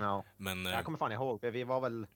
Ja. 0.00 0.24
Men 0.36 0.66
eh, 0.66 0.72
Jag 0.72 0.84
kommer 0.84 0.98
fan 0.98 1.12
ihåg, 1.12 1.44
vi 1.46 1.64
var 1.64 1.80
väl... 1.80 2.06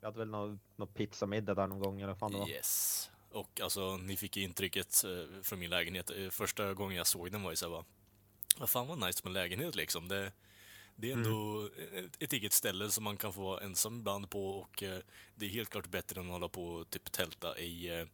Vi 0.00 0.06
hade 0.06 0.18
väl 0.18 0.28
någon, 0.28 0.60
någon 0.76 0.88
pizzamiddag 0.88 1.54
där 1.54 1.66
någon 1.66 1.78
gång 1.80 1.96
eller 2.00 2.08
vad 2.08 2.18
fan 2.18 2.32
det 2.32 2.38
var. 2.38 2.48
yes. 2.48 3.10
Och 3.30 3.60
alltså, 3.60 3.96
ni 3.96 4.16
fick 4.16 4.36
intrycket 4.36 5.04
eh, 5.04 5.42
från 5.42 5.58
min 5.58 5.70
lägenhet. 5.70 6.10
Eh, 6.10 6.30
Första 6.30 6.74
gången 6.74 6.96
jag 6.96 7.06
såg 7.06 7.32
den 7.32 7.42
var 7.42 7.50
ju 7.50 7.56
såhär 7.56 7.70
bara, 7.70 7.84
vad 8.58 8.70
fan 8.70 8.86
vad 8.86 8.98
nice 9.06 9.20
med 9.24 9.32
lägenhet 9.32 9.74
liksom. 9.74 10.08
Det, 10.08 10.32
det 10.96 11.08
är 11.08 11.12
ändå 11.12 11.68
ett, 11.92 12.22
ett 12.22 12.32
eget 12.32 12.52
ställe 12.52 12.90
som 12.90 13.04
man 13.04 13.16
kan 13.16 13.32
få 13.32 13.40
vara 13.42 13.60
ensam 13.60 13.98
ibland 13.98 14.30
på 14.30 14.50
och 14.50 14.82
eh, 14.82 14.98
det 15.34 15.46
är 15.46 15.50
helt 15.50 15.70
klart 15.70 15.86
bättre 15.86 16.20
än 16.20 16.26
att 16.26 16.32
hålla 16.32 16.48
på 16.48 16.66
och 16.68 16.90
typ 16.90 17.12
tälta 17.12 17.58
i 17.58 18.00
eh, 18.00 18.06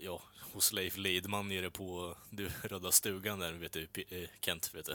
Ja, 0.00 0.22
hos 0.52 0.72
Leif 0.72 0.96
Lidman 0.96 1.48
nere 1.48 1.70
på 1.70 2.16
du, 2.30 2.50
Röda 2.62 2.90
stugan 2.92 3.38
där, 3.38 3.52
vet 3.52 3.72
du, 3.72 3.86
P- 3.86 4.04
eh, 4.08 4.28
Kent, 4.40 4.74
vet 4.74 4.86
du. 4.86 4.94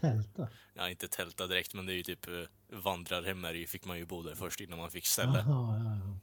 Tälta? 0.00 0.48
Ja, 0.74 0.90
inte 0.90 1.08
tälta 1.08 1.46
direkt, 1.46 1.74
men 1.74 1.86
det 1.86 1.92
är 1.92 1.96
ju 1.96 2.02
typ 2.02 2.28
eh, 2.28 2.34
vandrarhem 2.78 3.44
är 3.44 3.54
ju, 3.54 3.66
fick 3.66 3.84
man 3.84 3.98
ju 3.98 4.04
bo 4.06 4.22
där 4.22 4.34
först 4.34 4.60
innan 4.60 4.78
man 4.78 4.90
fick 4.90 5.06
ställe. 5.06 5.44
Jaha, 5.46 5.78
ja, 5.84 5.96
ja. 6.06 6.18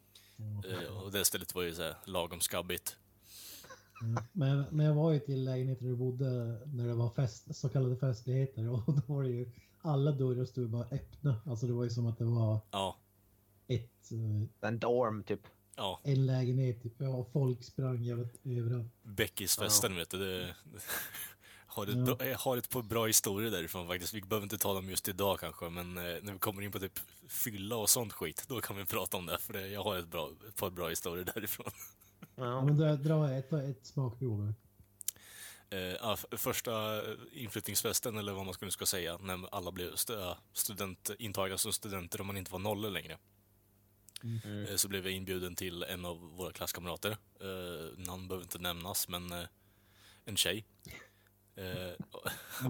Ja. 0.63 0.69
Eh, 0.83 1.03
och 1.03 1.11
det 1.11 1.25
stället 1.25 1.55
var 1.55 1.61
ju 1.63 1.75
så 1.75 1.81
här 1.81 1.95
lagom 2.05 2.41
skabbigt. 2.41 2.97
Ja. 4.01 4.23
Men, 4.31 4.65
men 4.71 4.85
jag 4.85 4.93
var 4.93 5.11
ju 5.11 5.19
till 5.19 5.43
lägenheten 5.43 5.83
där 5.83 5.91
du 5.91 5.97
bodde 5.97 6.25
när 6.65 6.87
det 6.87 6.93
var 6.93 7.09
fest, 7.09 7.55
så 7.55 7.69
kallade 7.69 7.97
festligheter 7.97 8.69
och 8.69 8.83
då 8.85 9.01
var 9.13 9.23
det 9.23 9.29
ju 9.29 9.51
alla 9.81 10.11
dörrar 10.11 10.45
stod 10.45 10.69
bara 10.69 10.85
öppna. 10.91 11.41
Alltså 11.45 11.67
det 11.67 11.73
var 11.73 11.83
ju 11.83 11.89
som 11.89 12.07
att 12.07 12.17
det 12.17 12.25
var 12.25 12.59
Ja, 12.71 12.97
ett, 13.67 14.11
eh, 14.11 14.67
En 14.69 14.79
dorm 14.79 15.23
typ. 15.23 15.41
ja. 15.75 16.01
en 16.03 16.25
lägenhet 16.25 16.83
typ. 16.83 16.93
Ja, 16.97 17.07
och 17.09 17.31
folk 17.31 17.63
sprang 17.63 18.03
jävligt 18.03 18.45
överallt. 18.45 18.93
Beckisfesten, 19.03 19.95
vet 19.95 20.09
du. 20.09 20.17
Det, 20.17 20.55
har, 21.73 21.87
ett 21.87 22.07
Ja. 22.07 22.15
bra, 22.15 22.27
jag 22.27 22.37
har 22.37 22.57
ett 22.57 22.69
par 22.69 22.81
bra 22.81 23.05
historier 23.05 23.51
därifrån 23.51 23.87
faktiskt. 23.87 24.13
Vi 24.13 24.21
behöver 24.21 24.45
inte 24.45 24.57
ta 24.57 24.73
dem 24.73 24.89
just 24.89 25.07
idag 25.07 25.39
kanske, 25.39 25.69
men 25.69 25.97
eh, 25.97 26.03
när 26.21 26.33
vi 26.33 26.39
kommer 26.39 26.61
in 26.61 26.71
på 26.71 26.79
typ 26.79 26.99
fylla 27.27 27.75
och 27.75 27.89
sånt 27.89 28.13
skit, 28.13 28.45
då 28.47 28.61
kan 28.61 28.77
vi 28.77 28.85
prata 28.85 29.17
om 29.17 29.25
det. 29.25 29.37
För 29.37 29.53
det, 29.53 29.67
jag 29.67 29.83
har 29.83 29.97
ett, 29.97 30.07
bra, 30.07 30.31
ett 30.47 30.55
par 30.55 30.69
bra 30.69 30.89
historier 30.89 31.25
därifrån. 31.35 31.71
Ja, 32.35 32.65
men 32.65 32.77
dra, 32.77 32.95
dra 32.95 33.31
ett, 33.31 33.53
ett 33.53 33.85
smakprov. 33.85 34.53
Eh, 35.69 36.15
första 36.37 37.01
inflyttningsfesten, 37.31 38.17
eller 38.17 38.33
vad 38.33 38.45
man 38.45 38.53
skulle 38.53 38.71
ska 38.71 38.85
säga, 38.85 39.17
när 39.17 39.55
alla 39.55 39.71
blev 39.71 39.95
student, 40.53 41.09
intagna 41.19 41.57
som 41.57 41.73
studenter 41.73 42.19
och 42.19 42.25
man 42.25 42.37
inte 42.37 42.51
var 42.51 42.59
nollor 42.59 42.89
längre. 42.89 43.17
Mm. 44.23 44.65
Eh, 44.65 44.75
Så 44.75 44.87
blev 44.87 45.05
jag 45.05 45.13
inbjuden 45.15 45.55
till 45.55 45.83
en 45.83 46.05
av 46.05 46.17
våra 46.19 46.51
klasskamrater. 46.51 47.11
Eh, 47.41 47.97
namn 47.97 48.27
behöver 48.27 48.43
inte 48.45 48.59
nämnas, 48.59 49.07
men 49.07 49.31
eh, 49.31 49.45
en 50.25 50.37
tjej. 50.37 50.65
Eh, 51.55 51.93
och- 52.11 52.25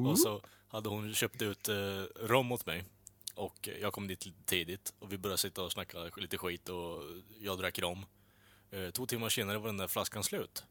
och 0.10 0.20
så 0.20 0.42
hade 0.68 0.90
hon 0.90 1.14
köpt 1.14 1.42
ut 1.42 1.70
eh, 1.70 2.04
rom 2.16 2.52
åt 2.52 2.66
mig. 2.66 2.84
Och 3.36 3.70
jag 3.82 3.94
kom 3.94 4.08
dit 4.08 4.26
lite 4.26 4.44
tidigt 4.46 4.94
och 5.00 5.12
vi 5.14 5.18
började 5.18 5.38
sitta 5.38 5.64
och 5.64 5.72
snacka 5.72 6.10
lite 6.18 6.38
skit 6.38 6.70
och 6.70 7.04
jag 7.40 7.58
drack 7.60 7.80
rom. 7.80 8.06
Eh, 8.72 8.90
två 8.90 9.06
timmar 9.06 9.30
senare 9.30 9.58
var 9.58 9.66
den 9.68 9.78
där 9.78 9.88
flaskan 9.88 10.24
slut. 10.24 10.64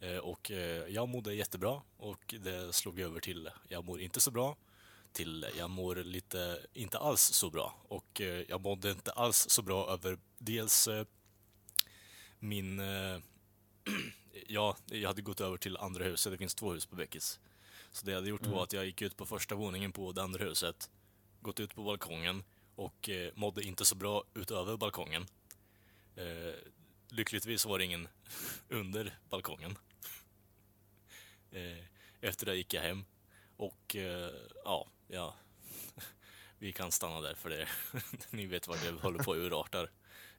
Eh, 0.00 0.16
och 0.16 0.50
eh, 0.50 0.86
jag 0.88 1.08
mådde 1.08 1.34
jättebra 1.34 1.82
och 1.96 2.34
det 2.40 2.72
slog 2.74 3.00
över 3.00 3.20
till 3.20 3.50
jag 3.68 3.84
mår 3.84 4.00
inte 4.00 4.20
så 4.20 4.30
bra 4.30 4.56
till 5.12 5.46
jag 5.58 5.70
mår 5.70 5.96
lite 5.96 6.66
inte 6.72 6.98
alls 6.98 7.20
så 7.22 7.50
bra. 7.50 7.74
Och 7.88 8.20
eh, 8.20 8.44
jag 8.48 8.60
mådde 8.60 8.90
inte 8.90 9.12
alls 9.12 9.46
så 9.48 9.62
bra 9.62 9.90
över 9.92 10.18
dels 10.38 10.88
min... 12.38 12.80
Ja, 14.46 14.76
jag 14.86 15.08
hade 15.08 15.22
gått 15.22 15.40
över 15.40 15.56
till 15.56 15.76
andra 15.76 16.04
huset. 16.04 16.32
Det 16.32 16.38
finns 16.38 16.54
två 16.54 16.72
hus 16.72 16.86
på 16.86 16.96
Bäckis. 16.96 17.40
Så 17.90 18.06
det 18.06 18.12
jag 18.12 18.18
hade 18.18 18.28
gjort 18.28 18.46
var 18.46 18.62
att 18.62 18.72
jag 18.72 18.86
gick 18.86 19.02
ut 19.02 19.16
på 19.16 19.26
första 19.26 19.54
våningen 19.54 19.92
på 19.92 20.12
det 20.12 20.22
andra 20.22 20.44
huset, 20.44 20.90
gått 21.40 21.60
ut 21.60 21.74
på 21.74 21.82
balkongen 21.82 22.44
och 22.74 23.08
eh, 23.08 23.32
mådde 23.34 23.62
inte 23.62 23.84
så 23.84 23.94
bra 23.94 24.24
utöver 24.34 24.76
balkongen. 24.76 25.26
Eh, 26.16 26.54
lyckligtvis 27.08 27.66
var 27.66 27.78
det 27.78 27.84
ingen 27.84 28.08
under 28.68 29.18
balkongen. 29.30 29.78
Eh, 31.50 31.84
efter 32.20 32.46
det 32.46 32.56
gick 32.56 32.74
jag 32.74 32.82
hem 32.82 33.04
och 33.56 33.96
eh, 33.96 34.32
ja, 34.64 34.88
ja, 35.08 35.34
vi 36.58 36.72
kan 36.72 36.92
stanna 36.92 37.20
där 37.20 37.34
för 37.34 37.50
det. 37.50 37.68
Ni 38.30 38.46
vet 38.46 38.68
vad 38.68 38.82
det 38.82 38.90
håller 38.90 39.22
på 39.22 39.32
att 39.32 39.38
urartar. 39.38 39.90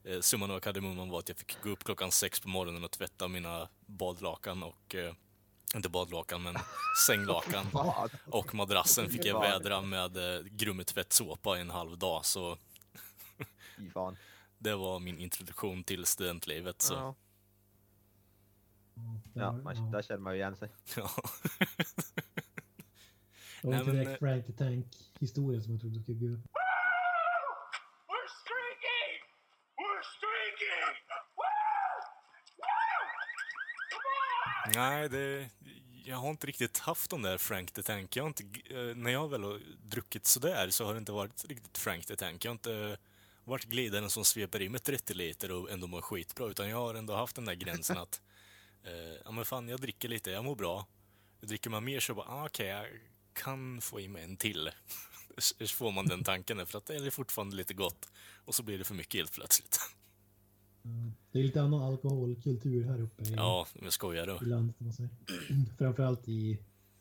Eh, 0.04 0.20
summan 0.20 0.50
av 0.50 0.60
kardemumman 0.60 1.10
var 1.10 1.18
att 1.18 1.28
jag 1.28 1.38
fick 1.38 1.62
gå 1.62 1.70
upp 1.70 1.84
klockan 1.84 2.12
sex 2.12 2.40
på 2.40 2.48
morgonen 2.48 2.84
och 2.84 2.90
tvätta 2.90 3.28
mina 3.28 3.68
badlakan 3.86 4.62
och 4.62 4.94
eh, 4.94 5.14
inte 5.74 5.88
badlakan 5.88 6.42
men 6.42 6.56
sänglakan. 7.06 7.66
Och 8.26 8.54
madrassen 8.54 9.10
fick 9.10 9.24
jag 9.24 9.40
vädra 9.40 9.80
med 9.80 10.16
eh, 10.16 10.40
grummetvättsåpa 10.44 11.58
i 11.58 11.60
en 11.60 11.70
halv 11.70 11.98
dag. 11.98 12.24
Så 12.24 12.58
det 14.58 14.74
var 14.74 14.98
min 14.98 15.18
introduktion 15.18 15.84
till 15.84 16.06
studentlivet. 16.06 16.82
Så. 16.82 17.14
Ja, 19.34 19.52
man, 19.52 19.90
där 19.90 20.02
känner 20.02 20.20
man 20.20 20.32
ju 20.32 20.38
igen 20.38 20.56
sig. 20.56 20.68
Ja. 20.96 21.10
Det 23.62 23.68
var 23.70 23.78
inte 23.78 23.92
direkt 23.92 24.18
Frank 24.18 24.46
the 24.46 24.52
Tank 24.52 24.86
historia 25.20 25.60
som 25.60 25.72
jag 25.72 25.80
trodde 25.80 25.96
du 25.98 26.02
skulle 26.02 26.18
gå. 26.18 26.26
We're 26.26 26.42
streaking! 28.42 29.20
We're 29.80 30.02
Nej, 34.74 35.08
det, 35.08 35.50
jag 36.04 36.16
har 36.16 36.30
inte 36.30 36.46
riktigt 36.46 36.78
haft 36.78 37.10
de 37.10 37.22
där 37.22 37.38
Frank 37.38 37.72
the 37.72 37.82
Tank. 37.82 38.16
Jag 38.16 38.22
har 38.22 38.28
inte, 38.28 38.42
eh, 38.70 38.96
när 38.96 39.10
jag 39.10 39.28
väl 39.28 39.42
har 39.42 39.60
druckit 39.82 40.26
sådär 40.26 40.70
så 40.70 40.84
har 40.84 40.94
det 40.94 40.98
inte 40.98 41.12
varit 41.12 41.44
riktigt 41.44 41.78
Frank 41.78 42.06
the 42.06 42.16
Tank. 42.16 42.44
Jag 42.44 42.50
har 42.50 42.54
inte 42.54 42.98
varit 43.44 43.64
glidaren 43.64 44.10
som 44.10 44.24
sveper 44.24 44.62
i 44.62 44.68
med 44.68 44.82
30 44.82 45.14
liter 45.14 45.50
och 45.50 45.70
ändå 45.70 45.86
mår 45.86 46.00
skitbra, 46.00 46.46
utan 46.46 46.68
jag 46.68 46.76
har 46.76 46.94
ändå 46.94 47.14
haft 47.14 47.36
den 47.36 47.44
där 47.44 47.54
gränsen 47.54 47.98
att 47.98 48.20
eh, 48.84 48.92
ja 49.24 49.30
men 49.30 49.44
fan, 49.44 49.68
jag 49.68 49.80
dricker 49.80 50.08
lite, 50.08 50.30
jag 50.30 50.44
mår 50.44 50.56
bra. 50.56 50.86
Dricker 51.40 51.70
man 51.70 51.84
mer 51.84 52.00
så 52.00 52.14
bara, 52.14 52.28
ah, 52.28 52.46
okej, 52.46 52.66
jag 52.66 52.86
kan 53.32 53.80
få 53.80 54.00
i 54.00 54.08
mig 54.08 54.24
en 54.24 54.36
till. 54.36 54.70
Så 55.38 55.66
får 55.66 55.92
man 55.92 56.06
den 56.06 56.24
tanken 56.24 56.66
för 56.66 56.78
att 56.78 56.86
det 56.86 56.94
är 56.94 57.10
fortfarande 57.10 57.56
lite 57.56 57.74
gott. 57.74 58.12
Och 58.44 58.54
så 58.54 58.62
blir 58.62 58.78
det 58.78 58.84
för 58.84 58.94
mycket 58.94 59.18
helt 59.18 59.32
plötsligt. 59.32 59.80
Det 61.32 61.38
är 61.38 61.42
lite 61.42 61.62
annan 61.62 61.82
alkoholkultur 61.82 62.84
här 62.84 63.00
uppe 63.02 63.22
i, 63.22 63.34
Ja, 63.36 63.66
men 63.82 63.90
skojar 63.90 64.26
du? 64.26 64.46
i 64.46 64.48
landet. 64.50 64.76
Man 64.80 64.92
säger. 64.92 65.10
Framförallt 65.78 66.28
i 66.28 66.58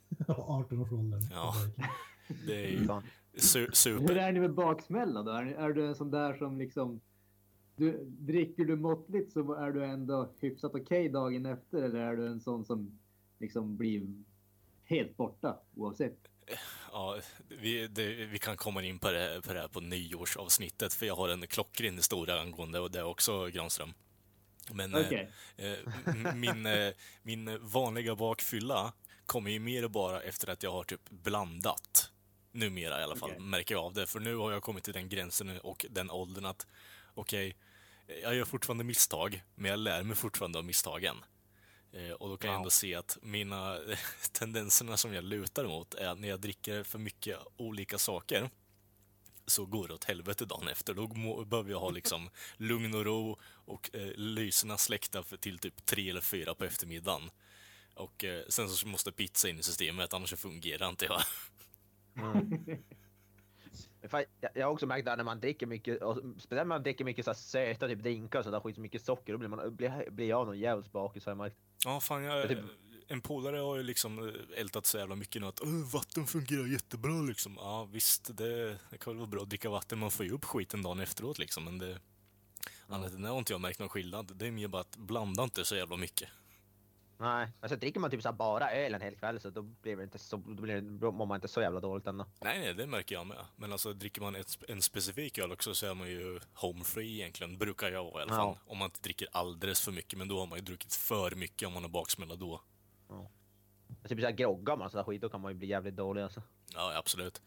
18-årsåldern. 0.20 1.22
Ja. 1.32 1.54
Det 2.48 2.66
är 2.66 2.70
ju 2.70 2.88
su 3.36 3.60
Hur 3.60 3.72
super. 3.72 4.16
är 4.16 4.32
ni 4.32 4.40
med 4.40 4.54
baksmälla 4.54 5.24
då? 5.24 5.32
Är, 5.32 5.44
ni- 5.44 5.52
är 5.54 5.70
du 5.70 5.88
en 5.88 5.96
sån 5.96 6.12
där 6.12 6.34
som 6.34 6.58
liksom... 6.58 7.00
Du, 7.76 8.04
dricker 8.06 8.66
du 8.66 8.76
måttligt 8.76 9.32
så 9.34 9.54
är 9.54 9.72
du 9.72 9.86
ändå 9.86 10.30
hyfsat 10.40 10.76
okej 10.76 11.10
dagen 11.10 11.46
efter 11.46 11.82
eller 11.84 12.00
är 12.00 12.16
du 12.16 12.28
en 12.28 12.40
sån 12.42 12.66
som 12.66 13.00
liksom 13.40 13.78
blir 13.78 14.24
helt 14.84 15.18
borta 15.18 15.60
oavsett? 15.76 16.28
Ja, 16.94 17.18
vi, 17.48 17.88
det, 17.88 18.06
vi 18.06 18.40
kan 18.40 18.58
komma 18.58 18.84
in 18.84 19.00
på 19.00 19.12
det, 19.12 19.42
på 19.44 19.54
det 19.54 19.60
här 19.60 19.68
på 19.68 19.80
nyårsavsnittet, 19.80 20.94
för 20.94 21.06
jag 21.06 21.16
har 21.16 21.30
en 21.30 21.48
klockren 21.48 21.98
historia 21.98 22.42
angående 22.42 22.80
och 22.80 22.92
det 22.92 23.00
är 23.00 23.04
också 23.04 23.48
Granström. 23.48 23.94
Men 24.72 24.94
eh, 24.94 25.06
Okej. 25.06 25.32
eh, 25.58 26.34
min, 26.36 26.66
eh, 26.66 26.94
min 27.24 27.60
vanliga 27.62 28.16
bakfylla 28.16 28.94
kommer 29.26 29.52
ju 29.52 29.60
mer 29.60 29.88
bara 29.88 30.22
efter 30.22 30.50
att 30.50 30.64
jag 30.64 30.72
har 30.72 30.84
typ 30.84 31.10
blandat. 31.10 32.10
Numera 32.52 33.00
i 33.00 33.04
alla 33.04 33.16
fall, 33.16 33.30
Okej. 33.30 33.42
märker 33.42 33.76
jag 33.76 33.84
av 33.84 33.94
det. 33.94 34.06
För 34.06 34.20
nu 34.20 34.36
har 34.36 34.52
jag 34.52 34.64
kommit 34.64 34.84
till 34.84 34.94
den 34.94 35.10
gränsen 35.10 35.60
och 35.60 35.86
den 35.90 36.12
åldern 36.12 36.46
att 36.46 36.68
okej, 37.14 37.56
jag 38.24 38.36
gör 38.36 38.46
fortfarande 38.46 38.84
misstag, 38.84 39.44
men 39.56 39.72
jag 39.72 39.80
lär 39.80 40.04
mig 40.04 40.16
fortfarande 40.16 40.58
av 40.58 40.66
misstagen. 40.66 41.18
Eh, 41.94 42.12
Och 42.12 42.30
då 42.30 42.38
kan 42.38 42.48
jag 42.50 42.54
Wow. 42.56 42.62
ändå 42.62 42.70
se 42.70 42.96
att 42.96 43.18
mina 43.22 43.78
tendenserna 44.32 44.98
som 44.98 45.14
jag 45.14 45.24
lutar 45.24 45.66
mot 45.66 45.94
är 45.94 46.08
att 46.08 46.20
när 46.20 46.28
jag 46.28 46.40
dricker 46.40 46.84
för 46.84 47.00
mycket 47.00 47.40
olika 47.58 47.98
saker 47.98 48.50
så 49.46 49.66
går 49.66 49.88
det 49.88 49.94
åt 49.94 50.04
helvete 50.04 50.46
dagen 50.46 50.68
efter. 50.68 50.94
Då 50.94 51.08
må, 51.08 51.46
behöver 51.46 51.72
jag 51.72 51.80
ha 51.80 51.90
liksom 51.90 52.30
lugn 52.58 52.94
och 52.96 53.06
ro 53.06 53.40
och 53.44 53.90
eh, 53.96 54.12
lyserna 54.16 54.78
släckta 54.78 55.24
för, 55.24 55.38
till 55.38 55.60
typ 55.60 55.86
tre 55.86 56.10
eller 56.10 56.22
fyra 56.22 56.56
på 56.56 56.66
eftermiddagen. 56.66 57.30
Och 57.96 58.24
eh, 58.24 58.44
sen 58.50 58.70
så 58.70 58.88
måste 58.88 59.12
pizza 59.12 59.50
in 59.50 59.60
i 59.60 59.64
systemet, 59.64 60.14
annars 60.14 60.34
fungerar 60.34 60.90
inte 60.90 61.06
jag. 61.06 61.22
Fan, 62.16 62.66
Jag, 64.54 64.66
har 64.66 64.72
också 64.74 64.86
märkt 64.86 65.08
att 65.08 65.18
när 65.18 65.24
man 65.24 65.40
dricker 65.40 65.66
mycket, 65.66 66.02
och 66.02 66.18
speciellt 66.18 66.50
när 66.52 66.66
man 66.66 66.84
dricker 66.84 67.06
mycket 67.06 67.26
så 67.26 67.34
söta 67.34 67.88
typ 67.88 68.00
drinkar 68.00 68.40
och 68.40 68.46
sådär 68.46 68.60
skit, 68.60 68.76
så 68.76 68.82
mycket 68.82 69.06
socker, 69.06 69.34
då 69.34 69.40
blir, 69.40 69.50
man, 69.50 69.76
blir, 69.76 70.10
blir 70.12 70.28
jag 70.28 70.46
någon 70.48 70.60
jävels 70.60 70.92
bakis 70.92 71.26
har 71.26 71.32
jag 71.32 71.38
märkt. 71.38 71.58
Ja, 71.86 72.00
fan, 72.00 72.24
jag, 72.24 72.38
Jag 72.40 72.50
typ- 72.50 72.60
en 73.08 73.22
polare 73.22 73.58
har 73.58 73.78
ju 73.78 73.84
liksom 73.84 74.28
eh, 74.28 74.34
ältat 74.62 74.86
så 74.86 74.98
jävla 74.98 75.16
mycket 75.16 75.42
nu 75.42 75.48
att 75.48 75.62
"Åh, 75.62 75.92
vatten 75.94 76.28
fungerar 76.28 76.66
jättebra 76.68 77.22
liksom. 77.22 77.56
Ja, 77.60 77.88
visst, 77.92 78.38
det, 78.38 78.78
det 78.90 78.98
kan 78.98 79.14
väl 79.14 79.18
vara 79.18 79.28
bra 79.30 79.42
att 79.42 79.50
dricka 79.50 79.70
vatten, 79.70 80.00
man 80.00 80.12
får 80.12 80.26
ju 80.26 80.32
upp 80.32 80.46
skiten 80.46 80.82
dagen 80.84 81.00
efteråt 81.00 81.40
liksom, 81.40 81.64
men 81.64 81.78
det... 81.80 82.00
Annat 82.88 83.14
än 83.14 83.22
det 83.22 83.30
har 83.30 83.38
inte 83.38 83.54
jag 83.54 83.62
märkt 83.62 83.80
någon 83.80 83.90
skillnad. 83.90 84.32
Det 84.36 84.48
är 84.48 84.52
mer 84.52 84.68
bara 84.68 84.82
att 84.82 84.98
blanda 84.98 85.44
inte 85.44 85.66
så 85.66 85.76
jävla 85.76 85.98
mycket. 85.98 86.30
Nej, 87.24 87.48
alltså 87.60 87.76
dricker 87.78 88.00
man 88.00 88.12
typ 88.12 88.22
så 88.22 88.32
bara 88.34 88.72
öl 88.72 88.94
en 88.94 89.02
hel 89.02 89.16
kväll 89.16 89.40
så 89.40 89.50
då 89.50 89.62
blir 89.62 89.98
det 89.98 90.04
inte 90.04 90.20
så, 90.20 90.38
då, 90.38 90.62
blir 90.62 90.76
det, 90.82 90.82
då 90.82 91.12
mår 91.12 91.26
man 91.26 91.36
inte 91.36 91.48
så 91.48 91.62
jävla 91.62 91.80
dåligt 91.80 92.08
ändå. 92.08 92.26
Nej, 92.42 92.60
nej, 92.60 92.74
det 92.74 92.88
märker 92.88 93.16
jag 93.16 93.28
med. 93.28 93.46
Men 93.56 93.72
alltså 93.72 93.94
dricker 93.94 94.22
man 94.22 94.36
ett, 94.36 94.58
en 94.68 94.82
specifik 94.82 95.38
öl 95.38 95.52
också 95.52 95.76
så 95.76 95.86
är 95.86 95.94
man 95.94 96.10
ju 96.10 96.40
home 96.54 96.84
free 96.84 97.20
egentligen, 97.20 97.58
brukar 97.58 97.92
jag 97.92 98.04
vara 98.04 98.20
i 98.20 98.24
alla 98.24 98.34
Ja. 98.34 98.38
fall. 98.38 98.58
Om 98.68 98.78
man 98.78 98.86
inte 98.86 99.02
dricker 99.02 99.28
alldeles 99.32 99.82
för 99.82 99.92
mycket, 99.92 100.20
men 100.20 100.28
då 100.28 100.40
har 100.40 100.48
man 100.48 100.58
ju 100.60 100.64
druckit 100.66 100.94
för 100.94 101.36
mycket 101.36 101.68
om 101.68 101.74
man 101.74 101.84
har 101.84 101.90
baksmälla 101.90 102.36
då. 102.36 102.62
Typ 104.08 104.20
såhär 104.20 104.32
groggar 104.32 104.78
man 104.78 104.90
sådär 104.90 105.04
skit, 105.04 105.22
då 105.22 105.30
kan 105.30 105.42
man 105.42 105.52
ju 105.52 105.58
bli 105.58 105.68
jävligt 105.68 105.96
dålig 105.96 106.22
alltså. 106.22 106.42
Ja, 106.74 106.98
absolut. 106.98 107.42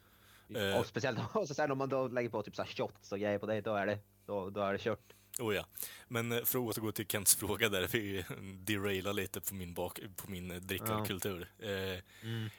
Och 0.78 0.86
speciellt 0.86 1.18
och 1.36 1.48
så 1.48 1.54
sen 1.54 1.70
om 1.72 1.78
man 1.78 1.88
då 1.88 2.08
lägger 2.08 2.28
på 2.30 2.42
typ 2.42 2.56
såhär 2.56 2.68
shots 2.70 3.12
och 3.12 3.18
grejer 3.18 3.38
på 3.38 3.46
det, 3.46 3.60
då 3.60 3.74
är 3.74 3.86
det, 3.86 3.98
då, 4.26 4.50
då 4.50 4.60
är 4.60 4.72
det 4.72 4.78
kört. 4.78 5.12
Oh 5.38 5.54
ja. 5.54 5.66
Men 6.08 6.32
eh, 6.32 6.38
för 6.44 6.58
att 6.58 6.64
återgå 6.64 6.92
till 6.92 7.06
Kents 7.06 7.34
fråga 7.40 7.68
där, 7.68 7.88
vi 7.92 8.24
derailar 8.58 9.12
lite 9.12 9.40
på 9.40 9.54
min, 9.54 9.74
bak, 9.74 10.00
på 10.16 10.30
min 10.30 10.50
eh, 10.50 10.56
drickarkultur. 10.56 11.48
Eh, 11.58 12.00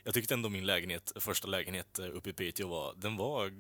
Jag 0.03 0.13
tyckte 0.13 0.33
ändå 0.33 0.49
min 0.49 0.65
lägenhet, 0.65 1.11
första 1.15 1.47
lägenhet 1.47 1.99
eh, 1.99 2.05
uppe 2.05 2.29
i 2.29 2.33
Piteå 2.33 2.67
var, 2.67 2.93
den 2.95 3.17
var 3.17 3.53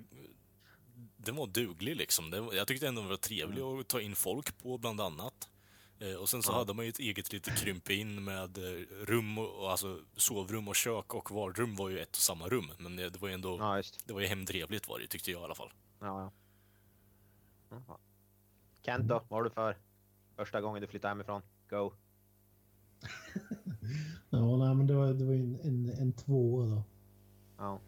den 1.17 1.35
var 1.35 1.47
duglig 1.47 1.95
liksom. 1.95 2.29
Den, 2.31 2.49
jag 2.53 2.67
tyckte 2.67 2.87
ändå 2.87 3.01
den 3.01 3.09
var 3.09 3.17
trevlig 3.17 3.61
att 3.61 3.87
ta 3.87 4.01
in 4.01 4.15
folk 4.15 4.57
på 4.57 4.77
bland 4.77 5.01
annat. 5.01 5.49
Eh, 5.99 6.13
och 6.13 6.29
sen 6.29 6.43
så 6.43 6.51
hade 6.53 6.73
man 6.73 6.85
ju 6.85 6.89
ett 6.89 6.99
eget 6.99 7.33
litet 7.33 7.57
krympe 7.59 7.93
in 7.93 8.23
med 8.23 8.57
rum 9.07 9.37
och, 9.37 9.71
alltså 9.71 9.99
sovrum 10.15 10.67
och 10.67 10.75
kök 10.75 11.13
och 11.13 11.31
vardrum 11.31 11.75
var 11.75 11.89
ju 11.89 11.99
ett 11.99 12.09
och 12.09 12.15
samma 12.21 12.47
rum. 12.49 12.71
Men 12.77 12.95
det, 12.95 13.09
det 13.09 13.19
var 13.19 13.27
ju 13.27 13.33
ändå, 13.33 13.57
Ja 13.59 13.83
det 14.05 14.13
var 14.13 14.21
ju 14.21 14.27
hemtrevligt 14.27 14.87
var 14.87 14.99
det 14.99 15.07
tyckte 15.07 15.31
jag 15.31 15.41
i 15.41 15.43
alla 15.43 15.55
fall. 15.55 15.71
Ja, 15.99 16.31
ja. 17.69 17.99
Kent 18.87 19.07
då, 19.07 19.21
vad 19.27 19.39
har 19.39 19.43
du 19.43 19.49
för 19.49 19.77
första 20.35 20.61
gången 20.61 20.81
du 20.81 20.87
flyttade 20.87 21.11
hemifrån? 21.11 21.41
Go. 21.69 21.91
Ja, 24.29 24.57
nej, 24.57 24.75
men 24.75 24.87
det 24.87 24.93
var, 24.93 25.13
det 25.13 25.25
var 25.25 25.33
en, 25.33 25.59
en, 25.63 25.89
en 25.89 26.13
tvåa 26.13 26.65
då. 26.65 26.83
Ja. 27.57 27.79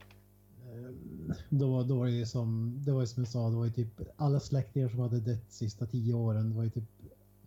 Ehm, 0.72 1.34
Då, 1.50 1.84
då 1.84 2.00
var 2.00 2.08
det 2.08 2.26
som, 2.26 2.76
det 2.86 2.92
var 2.92 3.06
som 3.06 3.24
jag 3.24 3.32
sa, 3.32 3.50
det 3.50 3.56
var 3.56 3.66
ju 3.66 3.72
typ 3.72 4.02
alla 4.16 4.40
släktingar 4.40 4.90
som 4.90 5.00
hade 5.00 5.20
dött 5.20 5.52
sista 5.52 5.86
tio 5.86 6.14
åren. 6.14 6.50
Det 6.50 6.56
var 6.56 6.64
ju 6.64 6.70
typ, 6.70 6.84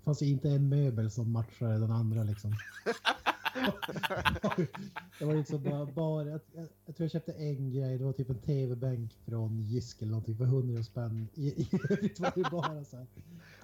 fanns 0.04 0.22
ju 0.22 0.26
inte 0.26 0.50
en 0.50 0.68
möbel 0.68 1.10
som 1.10 1.32
matchade 1.32 1.78
den 1.78 1.90
andra 1.90 2.22
liksom. 2.22 2.50
det 5.18 5.24
var 5.24 5.34
liksom 5.34 5.62
bara, 5.62 5.86
bara 5.86 6.28
jag, 6.28 6.40
jag, 6.54 6.68
jag 6.86 6.96
tror 6.96 7.04
jag 7.04 7.10
köpte 7.10 7.32
en 7.32 7.70
grej, 7.72 7.98
det 7.98 8.04
var 8.04 8.12
typ 8.12 8.30
en 8.30 8.38
tv-bänk 8.38 9.12
från 9.26 9.60
Jysk 9.60 10.02
eller 10.02 10.10
någonting 10.10 10.36
för 10.36 10.44
100 10.44 10.82
spänn. 10.82 11.28
I, 11.34 11.48
i 11.48 11.68
övrigt 11.90 12.20
var 12.20 12.32
det 12.34 12.50
bara 12.50 12.84
så 12.84 12.96
här 12.96 13.06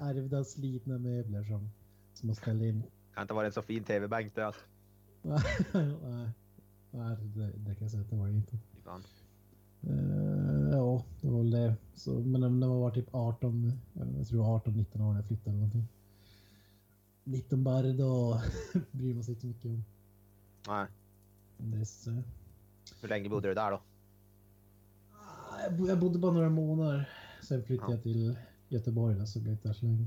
ärvda 0.01 0.45
slitna 0.45 0.99
möbler 0.99 1.45
som, 1.45 1.71
som 2.15 2.27
man 2.27 2.37
ställde 2.37 2.69
in. 2.69 2.83
Kan 3.15 3.23
inte 3.23 3.35
vara 3.35 3.47
en 3.47 3.53
så 3.53 3.63
fin 3.63 3.85
tv-bänk 3.85 4.35
det 4.35 4.47
alltså. 4.47 4.61
Nej, 6.91 7.17
det, 7.23 7.53
det 7.57 7.75
kan 7.75 7.83
jag 7.85 7.91
säga 7.91 8.03
att 8.03 8.11
det 8.11 8.17
var 8.17 8.27
det 8.27 8.33
inte. 8.33 8.59
Fan. 8.85 9.03
Eh, 9.83 10.71
ja, 10.73 11.05
det 11.21 11.29
var 11.31 11.39
väl 11.39 11.51
det. 11.51 11.75
Så, 11.95 12.21
men 12.21 12.41
när 12.41 12.49
man 12.49 12.81
var 12.81 12.91
typ 12.91 13.09
18, 13.15 13.73
jag 14.17 14.27
tror 14.29 14.45
18-19 14.45 15.03
år 15.03 15.13
när 15.13 15.19
jag 15.19 15.27
flyttade 15.27 15.51
eller 15.51 15.59
någonting. 15.59 15.89
19 17.25 17.65
bara 17.65 17.93
då 17.93 18.43
bryr 18.91 19.15
man 19.15 19.25
sig 19.25 19.33
inte 19.35 19.41
så 19.41 19.47
mycket 19.47 19.65
om. 19.67 19.85
Nej. 20.69 20.87
Dess, 21.57 22.07
eh. 22.07 22.19
Hur 23.03 23.09
länge 23.09 23.29
bodde 23.29 23.49
du 23.49 23.55
där 23.55 23.71
då? 23.71 23.81
Ah, 25.13 25.87
jag 25.89 25.99
bodde 25.99 26.19
bara 26.19 26.33
några 26.33 26.51
månader. 26.51 27.09
Sen 27.43 27.63
flyttade 27.63 27.93
Ja. 27.93 27.95
jag 27.95 28.03
till 28.03 28.37
Göteborg 28.69 29.19
då, 29.19 29.27
så 29.27 29.39
det 29.39 29.63
där 29.63 29.73
så 29.73 29.87
länge. 29.87 30.07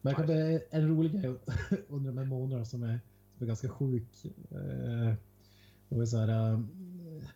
Men 0.00 0.10
jag 0.10 0.26
kan 0.26 0.36
en 0.70 0.88
rolig 0.88 1.12
grej 1.12 1.34
under 1.88 2.12
de 2.12 2.18
här 2.18 2.24
månaderna 2.24 2.64
som 2.64 2.82
är, 2.82 3.00
som 3.34 3.42
är 3.42 3.46
ganska 3.46 3.68
sjuk. 3.68 4.24
Eh, 4.50 5.14
Det 5.88 5.96
var 5.96 6.06
så 6.06 6.18
här, 6.18 6.52
eh, 6.52 6.60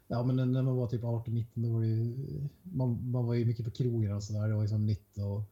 ja 0.09 0.23
men 0.23 0.53
när 0.53 0.63
man 0.63 0.77
var 0.77 0.87
typ 0.87 1.03
18-19 1.03 1.47
då 1.55 1.73
var 1.73 1.81
det 1.81 1.87
ju, 1.87 2.17
man, 2.63 3.11
man 3.11 3.27
var 3.27 3.35
ju 3.35 3.45
mycket 3.45 3.65
på 3.65 3.71
krogen 3.71 4.13
och 4.17 4.23
sådär. 4.23 4.49
Det 4.49 4.55
var 4.55 4.63
ju 4.63 4.69
som 4.69 4.87
nytt 4.87 5.19
och, 5.19 5.37
och 5.37 5.43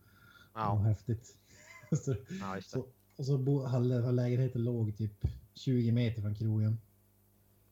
Ja, 0.54 0.76
häftigt. 0.76 1.36
så, 2.04 2.16
ja 2.40 2.60
så, 2.62 2.86
och 3.16 3.26
så 3.26 3.38
bo, 3.38 3.66
lägenheten 4.10 4.64
låg 4.64 4.96
typ 4.96 5.26
20 5.54 5.92
meter 5.92 6.22
från 6.22 6.34
krogen. 6.34 6.78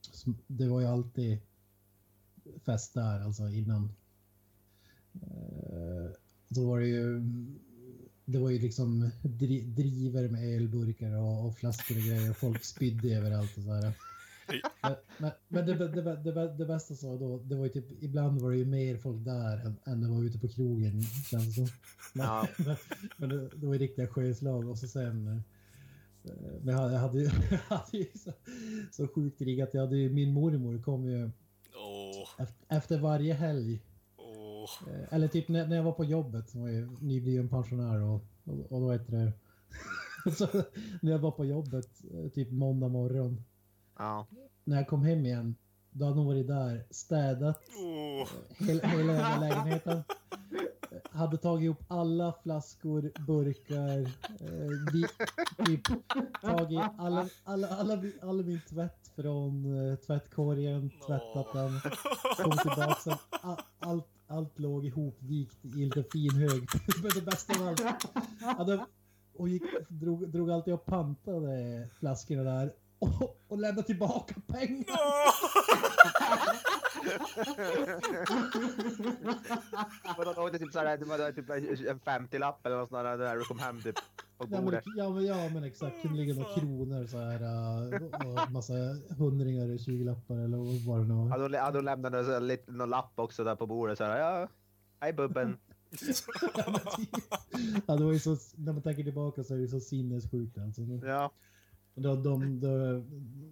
Så 0.01 0.33
det 0.47 0.69
var 0.69 0.81
ju 0.81 0.87
alltid 0.87 1.39
fest 2.65 2.95
där 2.95 3.21
alltså 3.21 3.49
innan. 3.49 3.93
Då 6.55 6.67
var 6.67 6.81
det 6.81 6.87
ju 6.87 7.21
det 8.25 8.39
var 8.39 8.51
ju 8.51 8.59
liksom 8.59 9.11
dri, 9.23 9.61
driver 9.61 10.29
med 10.29 10.57
ölburkar 10.57 11.17
och, 11.17 11.47
och 11.47 11.57
flaskor 11.57 11.97
och 11.97 12.03
grejer 12.03 12.31
och 12.31 12.37
folk 12.37 12.65
spydde 12.65 13.09
överallt 13.17 13.57
och 13.57 13.63
sådär. 13.63 13.93
Men, 14.83 14.95
men, 15.19 15.31
men 15.49 15.67
det, 15.67 15.75
det, 15.75 16.03
det, 16.17 16.57
det, 16.59 16.67
bästa 16.67 16.95
så 16.95 17.17
då, 17.17 17.39
det 17.39 17.55
var 17.55 17.65
ju 17.65 17.71
typ, 17.71 18.03
ibland 18.03 18.41
var 18.41 18.51
det 18.51 18.57
ju 18.57 18.65
mer 18.65 18.97
folk 18.97 19.25
där 19.25 19.67
än, 19.67 19.77
än 19.85 20.01
det 20.01 20.09
var 20.09 20.25
ute 20.25 20.39
på 20.39 20.49
krogen 20.49 21.03
känns 21.03 21.47
det 21.47 21.53
som. 21.53 21.69
Men, 22.13 22.27
Ja. 22.27 22.49
men, 22.67 22.77
men 23.17 23.29
det, 23.29 23.49
det 23.49 23.67
var 23.67 23.75
ju 23.75 23.79
riktiga 23.81 24.07
sjöslag 24.07 24.69
och 24.69 24.79
så 24.79 24.89
sen 24.89 25.29
eh, 25.29 26.31
men 26.63 26.75
jag 26.75 26.89
hade, 26.99 27.19
ju- 27.19 27.31
jag 27.51 27.77
hade 27.77 27.99
ju 27.99 28.07
så, 28.15 28.33
så 28.93 29.09
sjukt 29.09 29.41
riggat. 29.41 29.71
Jag 29.75 29.81
hade 29.81 29.97
ju, 29.97 30.11
min 30.11 30.33
mormor 30.33 30.83
kom 30.83 31.05
ju 31.11 31.31
Åh, 31.75 32.29
efter, 32.39 32.77
efter 32.77 32.99
varje 32.99 33.35
helg 33.35 33.81
Eh, 34.89 35.15
Eller 35.15 35.29
typ 35.29 35.49
när, 35.49 35.67
när 35.67 35.77
jag 35.77 35.83
var 35.83 35.93
på 35.93 36.05
jobbet, 36.05 36.49
som 36.51 36.61
var 36.63 36.69
ju 36.69 36.89
nybliven 37.01 37.49
pensionär 37.49 38.03
och, 38.03 38.25
och, 38.45 38.73
och 38.73 38.81
då 38.81 38.93
heter 38.93 39.13
det... 39.13 39.33
så, 40.37 40.47
när 41.03 41.13
jag 41.13 41.19
var 41.19 41.31
på 41.31 41.45
jobbet, 41.45 41.89
eh, 42.15 42.29
typ 42.31 42.51
måndag 42.53 42.89
morgon, 42.89 43.43
Ja. 43.99 44.27
När 44.65 44.77
jag 44.77 44.89
kom 44.89 45.03
hem 45.03 45.27
igen, 45.27 45.55
då 45.91 46.05
hade 46.05 46.17
hon 46.17 46.27
varit 46.27 46.47
där, 46.47 46.85
städat 46.91 47.61
Åh. 47.79 48.29
hela, 48.59 48.89
hela 48.89 49.13
jävla 49.13 49.41
lägenheten. 49.49 50.03
Hade 51.11 51.37
tagit 51.39 51.71
upp 51.71 51.85
alla 51.89 52.35
flaskor, 52.43 53.13
burkar, 53.27 53.99
eh, 54.01 54.93
vi, 54.93 55.05
typ, 55.67 55.81
tagit 56.43 56.81
alla, 56.99 57.29
alla, 57.45 57.69
alla, 57.69 57.97
min- 57.97 58.19
all 58.23 58.45
min 58.45 58.61
tvätt 58.69 59.11
från 59.17 59.65
eh, 59.91 59.97
tvättkorgen, 59.97 60.91
tvättat 61.07 61.53
den, 61.53 61.81
kom 62.45 62.53
tillbaka 62.59 62.95
sen. 62.95 63.15
a- 63.43 63.63
Allt, 63.79 64.07
allt 64.29 64.59
låg 64.59 64.87
ihopvikt 64.87 65.65
i 65.65 65.69
lite 65.69 66.05
fin 66.13 66.31
hög. 66.31 66.69
Men 67.03 67.11
det 67.15 67.23
bästa 67.25 67.61
av 67.61 67.69
allt, 67.69 68.07
hade, 68.59 68.87
och 69.35 69.49
gick, 69.49 69.63
drog, 69.89 70.29
drog 70.29 70.51
alltid 70.51 70.75
och 70.75 70.85
pantade 70.85 71.89
flaskorna 71.99 72.43
där 72.43 72.73
och, 72.99 73.41
och 73.49 73.59
lämnade 73.59 73.87
tillbaka 73.87 74.35
pengar. 74.47 74.97
Vadå, 80.19 80.33
då 80.33 80.43
var 80.43 80.51
det 80.51 80.59
typ 80.59 80.73
såhär, 80.73 80.97
det 80.97 81.05
var 81.05 81.33
typ 81.33 81.51
en 81.51 82.01
50-lapp 82.01 82.67
eller 82.67 82.77
något 82.77 82.89
sånt 82.89 83.05
där 83.05 83.17
när 83.17 83.37
du 83.37 83.45
kom 83.45 83.59
hem 83.59 83.83
typ 83.83 83.97
men, 84.49 84.65
bordet. 84.65 84.85
ja, 84.97 85.11
men, 85.11 85.25
ja, 85.27 85.49
men 85.55 85.65
exakt. 85.65 86.03
kunde 86.03 86.17
ligga 86.19 86.35
några 86.35 86.55
kronor 86.55 87.07
så 87.07 87.19
här 87.19 87.43
uh, 87.43 88.03
och 88.45 88.53
massa 88.53 88.75
hundringar 89.19 89.65
och 89.65 89.77
20-lappar 89.77 90.45
eller 90.45 90.87
vad 90.87 91.01
det 91.01 91.05
nu 91.05 91.15
Ja, 91.15 91.39
var. 91.39 91.51
ja, 91.51 91.71
då 91.71 91.81
lämnade 91.81 92.25
så 92.25 92.33
här 92.33 92.41
lite, 92.41 92.73
någon 92.73 92.91
lapp 92.91 93.13
också 93.15 93.45
där 93.45 93.55
på 93.57 93.67
bordet 93.67 93.99
såhär, 93.99 94.19
ja, 94.19 94.49
hej 95.01 95.13
bubben. 95.13 95.57
Ja, 97.87 97.97
det 97.97 98.05
var 98.05 98.13
ju 98.13 98.19
så, 98.19 98.37
när 98.57 98.73
man 98.73 98.83
tänker 98.83 99.03
tillbaka 99.05 99.45
så 99.45 99.55
är 99.55 99.59
det 99.59 99.69
så 99.69 99.81
sinnessjukt 99.81 100.59
alltså. 100.59 100.83
Ja. 100.83 101.31
De, 101.95 102.23
de, 102.23 102.61
de, 102.61 102.71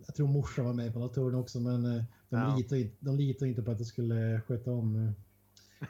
jag 0.06 0.14
tror 0.14 0.28
morsan 0.28 0.64
var 0.64 0.72
med 0.72 0.94
på 0.94 1.08
turn 1.08 1.34
också 1.34 1.60
men 1.60 1.84
eh, 1.96 2.02
de, 2.28 2.36
Ja. 2.36 2.56
litade, 2.56 2.80
inte- 2.80 2.96
de 3.00 3.16
litade 3.16 3.48
inte 3.48 3.62
på 3.62 3.70
att 3.70 3.78
jag 3.78 3.86
skulle 3.86 4.40
sköta 4.46 4.70
om 4.72 4.96
eh, 4.96 5.12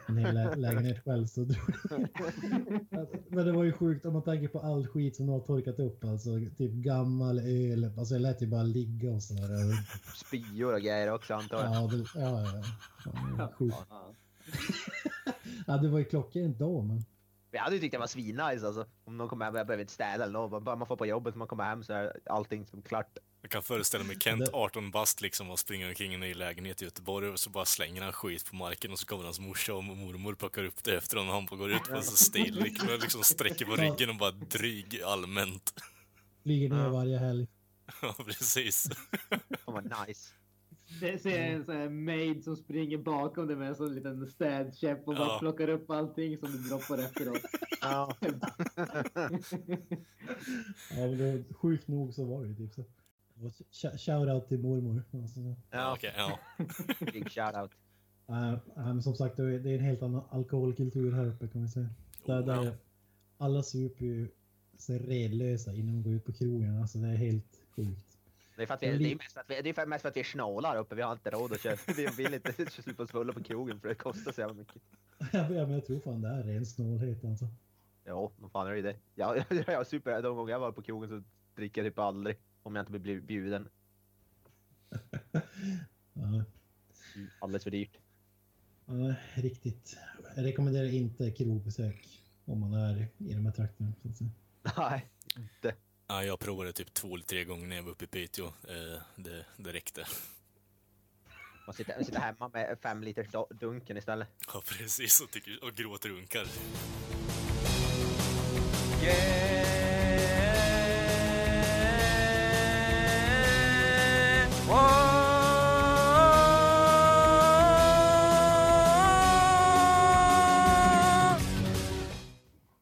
en 0.07 0.17
hel 0.17 0.35
lä- 0.35 0.55
lägenhet 0.57 1.05
själv. 1.05 1.27
Så 1.27 1.47
Men 3.29 3.47
det 3.47 3.53
var 3.53 3.65
ju 3.65 3.73
sjukt 3.73 4.07
om 4.07 4.13
man 4.13 4.23
tänker 4.23 4.49
på 4.49 4.61
all 4.61 4.87
skit 4.87 5.17
som 5.17 5.27
de 5.27 5.33
har 5.33 5.41
torkat 5.41 5.79
upp. 5.79 6.05
Alltså 6.05 6.31
typ 6.59 6.73
gammal 6.73 7.39
öl. 7.39 7.91
Alltså 7.99 8.15
jag 8.15 8.23
lät 8.23 8.43
ju 8.43 8.47
bara 8.47 8.63
ligga 8.63 9.11
och 9.11 9.23
sådär. 9.23 9.49
Spyor 10.27 10.73
och 10.75 10.81
grejer 10.81 11.13
också 11.15 11.35
antar 11.35 11.65
jag. 11.65 11.75
Ja, 11.75 11.87
det, 11.87 12.21
ja, 12.21 12.43
ja, 12.43 12.63
ja. 13.39 13.53
sjukt. 13.59 13.77
Ja. 15.67 15.77
Det 15.77 15.89
var 15.89 15.99
ju 15.99 16.05
klockrent 16.05 16.59
då, 16.59 16.83
men 16.83 17.05
Jag 17.51 17.61
hade 17.61 17.75
ju 17.77 17.81
tyckt 17.81 17.93
det 17.93 17.99
var 17.99 18.07
svinnice 18.07 18.67
alltså. 18.67 18.87
Om 19.05 19.17
någon 19.17 19.29
kommer 19.29 19.45
hem, 19.45 19.55
jag 19.55 19.67
behöver 19.67 19.81
inte 19.81 19.93
städa 19.93 20.25
eller 20.25 20.33
något. 20.33 20.63
Bara 20.65 20.77
man 20.77 20.87
får 20.87 20.97
på 20.97 21.07
jobbet, 21.07 21.35
man 21.35 21.49
kommer 21.49 21.65
hem 21.65 21.83
så 21.83 21.93
är 21.93 22.13
allting 22.27 22.67
som 22.67 22.83
klart. 22.83 23.19
Jag 23.45 23.51
kan 23.51 23.63
föreställa 23.63 24.05
mig 24.05 24.17
Kent, 24.21 24.47
Det- 24.47 24.53
18 24.53 24.91
bast, 24.91 25.21
liksom 25.21 25.51
och 25.51 25.59
springer 25.59 25.89
omkring 25.89 26.11
i 26.11 26.15
en 26.15 26.21
ny 26.21 26.35
lägenhet 26.35 26.83
i 26.83 26.85
Göteborg 26.85 27.29
och 27.29 27.41
så 27.41 27.51
bara 27.51 27.65
slänger 27.65 28.03
han 28.03 28.13
skit 28.13 28.45
på 28.51 28.57
marken 28.57 28.93
och 28.93 28.99
så 28.99 29.07
kommer 29.07 29.25
hans 29.25 29.41
morsa 29.41 29.75
och 29.75 29.85
mormor 29.85 30.35
plockar 30.35 30.65
upp 30.65 30.85
det 30.85 30.97
efter 30.97 31.17
honom 31.17 31.29
och 31.31 31.35
han 31.35 31.47
bara 31.47 31.57
går 31.57 31.71
ut 31.73 31.83
på 31.85 31.95
en 31.97 32.03
stil, 32.03 32.55
liksom, 32.63 32.89
liksom 33.03 33.23
sträcker 33.23 33.65
på 33.65 33.77
ryggen 33.77 34.11
och 34.11 34.17
bara 34.17 34.31
dryg 34.31 35.03
allmänt. 35.05 35.75
flyger 36.43 36.69
ner 36.69 36.89
varje 36.89 37.19
helg. 37.19 37.47
Ja, 38.03 38.15
precis. 38.27 38.89
Fan 39.65 39.75
vad 39.75 39.85
nice. 40.09 40.33
Det 41.01 41.19
ser 41.23 41.39
en 41.43 41.65
sån 41.65 41.77
här 41.77 41.89
maid 41.89 42.45
som 42.45 42.57
springer 42.57 42.99
bakom 42.99 43.47
dig 43.47 43.57
med 43.57 43.69
en 43.69 43.75
sån 43.75 43.95
liten 43.95 44.27
städkäpp 44.31 44.99
och 45.09 45.15
bara 45.15 45.29
Ja. 45.29 45.39
plockar 45.41 45.69
upp 45.69 45.91
allting 45.91 46.39
som 46.39 46.53
du 46.53 46.59
droppar 46.59 46.99
efteråt. 46.99 47.41
Ja. 47.81 48.17
Ja, 50.91 50.97
men 51.07 51.19
det, 51.19 51.45
sjukt 51.55 51.89
nog 51.89 52.15
så 52.15 52.25
var 52.25 52.43
det 52.43 52.49
ju 52.49 52.55
typ 52.57 52.75
så. 52.75 52.85
Shoutout 53.99 54.49
till 54.49 54.61
mormor. 54.61 55.03
Alltså, 55.13 55.41
Ja, 55.41 55.57
Ja, 55.71 55.93
okej, 55.95 56.13
ja. 56.17 56.39
big 57.13 57.31
shoutout. 57.31 57.71
men 58.75 59.03
som 59.03 59.15
sagt, 59.15 59.37
det 59.37 59.45
är 59.45 59.67
en 59.67 59.85
helt 59.85 60.03
annan 60.03 60.23
alkoholkultur 60.31 61.13
här 61.13 61.27
uppe 61.27 61.49
kan 61.49 61.61
man 61.61 61.71
säga. 61.71 61.89
Där, 62.27 62.43
Oh, 62.43 62.49
ja. 62.49 62.63
där 62.63 62.77
alla 63.39 63.63
super 63.63 64.05
ju 64.05 64.29
så 64.79 64.93
redlösa 64.93 65.73
innan 65.73 65.95
de 65.95 66.03
går 66.03 66.13
ut 66.13 66.25
på 66.25 66.33
krogen. 66.33 66.81
Alltså 66.81 66.99
det 66.99 67.09
är 67.09 67.17
helt 67.17 67.61
sjukt. 67.77 68.19
Det 68.57 68.63
är, 68.63 68.67
för 68.67 68.75
att 68.75 68.83
vi, 68.83 68.99
det, 68.99 69.13
är 69.13 69.17
mest 69.17 69.33
för 69.33 69.41
att 69.41 69.51
vi, 69.51 69.63
det 69.63 69.79
är 69.79 69.87
mest 69.87 70.03
för 70.03 70.09
att 70.09 70.17
vi 70.17 70.21
är 70.21 70.25
snålar 70.25 70.77
uppe. 70.77 70.95
Vi 70.95 71.03
har 71.03 71.13
inte 71.13 71.31
råd 71.31 71.53
att 71.53 71.61
köpa. 71.61 71.93
Vi 71.97 72.07
vill 72.07 72.35
inte 72.35 72.53
sluta 72.71 73.07
svulla 73.07 73.33
på 73.33 73.43
krogen 73.43 73.81
för 73.81 73.89
det 73.89 73.95
kostar 73.95 74.33
så 74.33 74.41
jävla 74.41 74.55
mycket. 74.55 74.83
Ja, 75.33 75.49
men 75.49 75.71
jag 75.71 75.87
tror 75.87 76.01
fan 76.01 76.21
det 76.21 76.29
är 76.29 76.43
ren 76.43 76.67
snålhet 76.67 77.25
alltså. 77.25 77.49
Ja, 78.05 78.33
vad 78.37 78.51
fan 78.51 78.67
är 78.67 78.83
det? 78.83 78.97
Ja, 79.15 79.37
jag, 79.37 79.65
jag 79.67 79.87
super. 79.87 80.23
De 80.23 80.37
gånger 80.37 80.53
jag 80.53 80.61
var 80.61 80.73
på 80.73 80.83
krogen 80.83 81.09
så 81.09 81.23
dricker 81.57 81.83
jag 81.85 81.93
typ 81.93 81.99
aldrig. 81.99 82.37
Om 82.63 82.77
jag 82.77 82.83
inte 82.83 82.99
blir 82.99 83.21
bjuden. 83.21 83.69
Ja, 86.15 86.45
Alldeles 87.41 87.65
för 87.65 87.71
dyrt. 87.71 87.99
ja, 88.87 89.15
riktigt. 89.35 89.97
Jag 90.37 90.45
rekommenderar 90.45 90.87
inte 90.95 91.31
krogbesök 91.31 92.23
om 92.45 92.61
man 92.61 92.73
är 92.73 93.09
i 93.19 93.35
de 93.35 93.47
här 93.47 93.53
trakterna. 93.53 93.93
Så 94.03 94.09
att 94.09 94.17
säga. 94.17 94.31
Nej, 94.77 95.11
inte. 95.37 95.75
ja. 96.07 96.25
Jag 96.25 96.39
provade 96.41 96.73
typ 96.73 96.95
två 96.95 97.15
eller 97.15 97.25
tre 97.25 97.45
gånger 97.45 97.67
när 97.67 97.77
jag 97.77 97.83
var 97.83 97.91
uppe 97.93 98.05
i 98.05 98.09
Piteå. 98.09 98.47
Eh, 98.47 99.03
det, 99.17 99.45
det 99.57 99.73
räckte. 99.73 100.05
Man 101.67 101.75
sitter, 101.75 101.95
man 101.97 102.05
sitter 102.05 102.21
hemma 102.21 102.49
med 102.49 102.79
fem 102.83 103.03
liters 103.03 103.27
dunken 103.51 103.97
istället. 103.97 104.29
Ja, 104.55 104.63
precis. 104.67 105.21
Och, 105.21 105.31
tycker, 105.31 105.65
och 105.65 105.75
gråter 105.75 106.13
och 106.13 106.19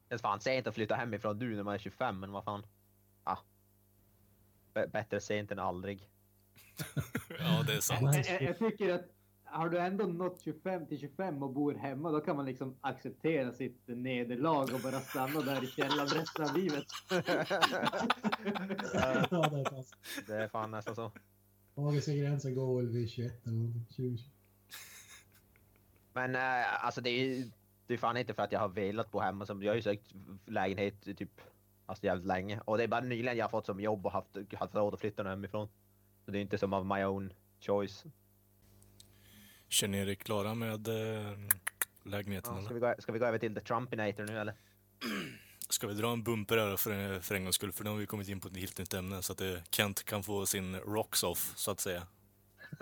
Det 0.09 0.15
är 0.15 0.19
fan 0.19 0.41
sent 0.41 0.67
att 0.67 0.75
flytta 0.75 0.95
hemifrån 0.95 1.39
nu 1.39 1.57
när 1.57 1.63
man 1.63 1.75
är 1.75 1.79
25, 1.79 2.21
men 2.21 2.33
vad 2.33 2.45
fan. 2.45 2.67
Ja. 3.25 3.39
B- 4.75 4.87
bättre 4.93 5.21
sent 5.21 5.51
än 5.53 5.59
aldrig. 5.59 6.09
Ja, 7.39 7.63
det 7.67 7.73
är 7.73 7.81
sant. 7.81 8.01
Jag, 8.17 8.27
jag- 8.27 8.43
jag 8.43 8.59
tycker 8.59 8.95
att 8.95 9.05
har 9.45 9.69
du 9.69 9.79
ändå 9.79 10.05
nått 10.05 10.41
25 10.45 10.87
till 10.87 10.99
25 11.01 11.43
och 11.43 11.51
bor 11.51 11.75
hemma, 11.75 12.11
då 12.11 12.21
kan 12.21 12.37
man 12.37 12.45
liksom 12.47 12.77
acceptera 12.81 13.53
sitt 13.53 13.83
nederlag 13.87 14.75
och 14.75 14.81
bara 14.81 15.01
stanna 15.01 15.41
där 15.41 15.65
i 15.65 15.67
källaren 15.67 16.09
resten 16.09 16.45
av 16.45 16.57
livet. 16.57 16.85
ja, 17.11 17.25
det 19.31 19.61
är 19.61 19.65
fan. 19.71 19.85
Det 20.27 20.35
är 20.35 20.49
fan 20.49 20.71
nästan 20.71 20.95
så. 20.95 21.13
Magiska 21.75 22.13
gränsen 22.13 22.55
går 22.55 22.77
väl 22.77 22.89
vid 22.89 23.11
21 23.11 23.47
eller 23.47 23.73
20. 23.97 24.19
Men 26.13 26.35
äh, 26.35 26.85
alltså 26.85 27.01
det 27.01 27.11
är 27.11 27.25
ju 27.25 27.51
det 27.87 27.95
är 27.95 27.99
fan 27.99 28.17
inte 28.17 28.35
för 28.35 28.43
att 28.43 28.53
jag 28.53 28.61
har 28.61 28.69
velat 28.69 29.11
bo 29.11 29.21
hemma. 29.21 29.47
Som, 29.47 29.63
jag 29.63 29.71
har 29.71 29.77
ju 29.77 29.83
sökt 29.83 30.15
lägenhet 30.47 31.09
i 31.09 31.15
typ 31.15 31.41
alltså 31.87 32.07
jävligt 32.07 32.27
länge. 32.27 32.61
Och 32.65 32.79
det 32.79 32.85
är 32.85 32.89
bara 32.89 33.01
nyligen 33.01 33.37
jag 33.37 33.45
har 33.45 33.51
fått 33.51 33.67
som 33.67 33.81
jobb 33.81 34.07
och 34.07 34.13
haft, 34.13 34.29
haft 34.53 34.75
råd 34.75 34.95
att 34.95 35.01
flytta 35.01 35.23
hemifrån. 35.23 35.69
Så 36.25 36.31
det 36.31 36.39
är 36.39 36.43
inte 36.43 36.59
som 36.59 36.73
av 36.73 36.87
my 36.87 37.05
own 37.05 37.33
choice. 37.61 38.05
Känner 39.69 40.05
ni 40.05 40.11
er 40.11 40.15
klara 40.15 40.55
med 40.55 40.89
eh, 40.89 41.39
lägenheten? 42.05 42.57
Ja, 42.57 42.63
ska, 42.63 42.75
vi 42.75 42.81
gå, 42.81 42.95
ska 42.99 43.13
vi 43.13 43.19
gå 43.19 43.27
över 43.27 43.39
till 43.39 43.55
The 43.55 43.61
Trumpinator 43.61 44.25
nu 44.25 44.39
eller? 44.39 44.55
Ska 45.71 45.87
vi 45.87 45.95
dra 45.95 46.13
en 46.13 46.23
bumper 46.23 46.59
här 46.59 46.77
för, 46.77 47.21
för 47.21 47.35
en 47.35 47.45
gångs 47.45 47.55
skull? 47.55 47.73
För 47.73 47.85
nu 47.85 47.91
har 47.91 47.97
vi 47.97 48.07
kommit 48.07 48.29
in 48.29 48.41
på 48.41 48.49
ett 48.49 48.57
helt 48.57 48.79
nytt 48.79 48.95
ämne 48.95 49.23
så 49.23 49.33
att 49.33 49.41
eh, 49.41 49.55
Kent 49.71 50.05
kan 50.05 50.23
få 50.23 50.47
sin 50.47 50.77
rocks 50.77 51.23
off, 51.23 51.53
så 51.57 51.71
att 51.71 51.81
säga. 51.81 52.07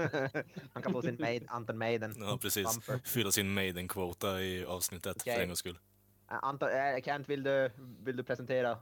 Han 0.72 0.82
kan 0.82 0.92
få 0.92 1.02
sin 1.02 1.16
maid, 1.20 1.44
Anton 1.48 1.78
Maiden. 1.78 2.14
Ja, 2.18 2.38
precis. 2.42 2.64
Bumper. 2.64 3.00
Fylla 3.04 3.32
sin 3.32 3.54
maiden-quota 3.54 4.42
i 4.42 4.64
avsnittet 4.64 5.16
Okej. 5.20 5.34
för 5.34 5.42
en 5.42 5.48
gångs 5.48 5.58
skull. 5.58 5.78
Äh, 6.30 6.36
Anton, 6.42 6.68
äh, 6.68 7.02
Kent, 7.04 7.28
vill 7.28 7.42
du, 7.42 7.70
vill 8.04 8.16
du 8.16 8.22
presentera 8.22 8.78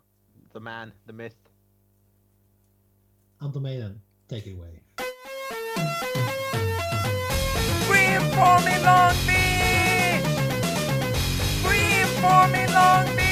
The 0.53 0.61
Man, 0.61 0.93
The 1.07 1.13
Myth? 1.13 1.37
Anton 3.39 3.63
Meiden, 3.63 4.03
take 4.29 4.51
it 4.51 4.59
away. 4.59 4.83
Scream 7.85 8.23
for 8.23 8.65
me 8.65 8.79
Long 8.85 9.17
Beach! 9.27 10.25
Scream 11.61 12.07
for 12.07 12.49
me 12.49 12.67
Long 12.73 13.17
Beach! 13.17 13.26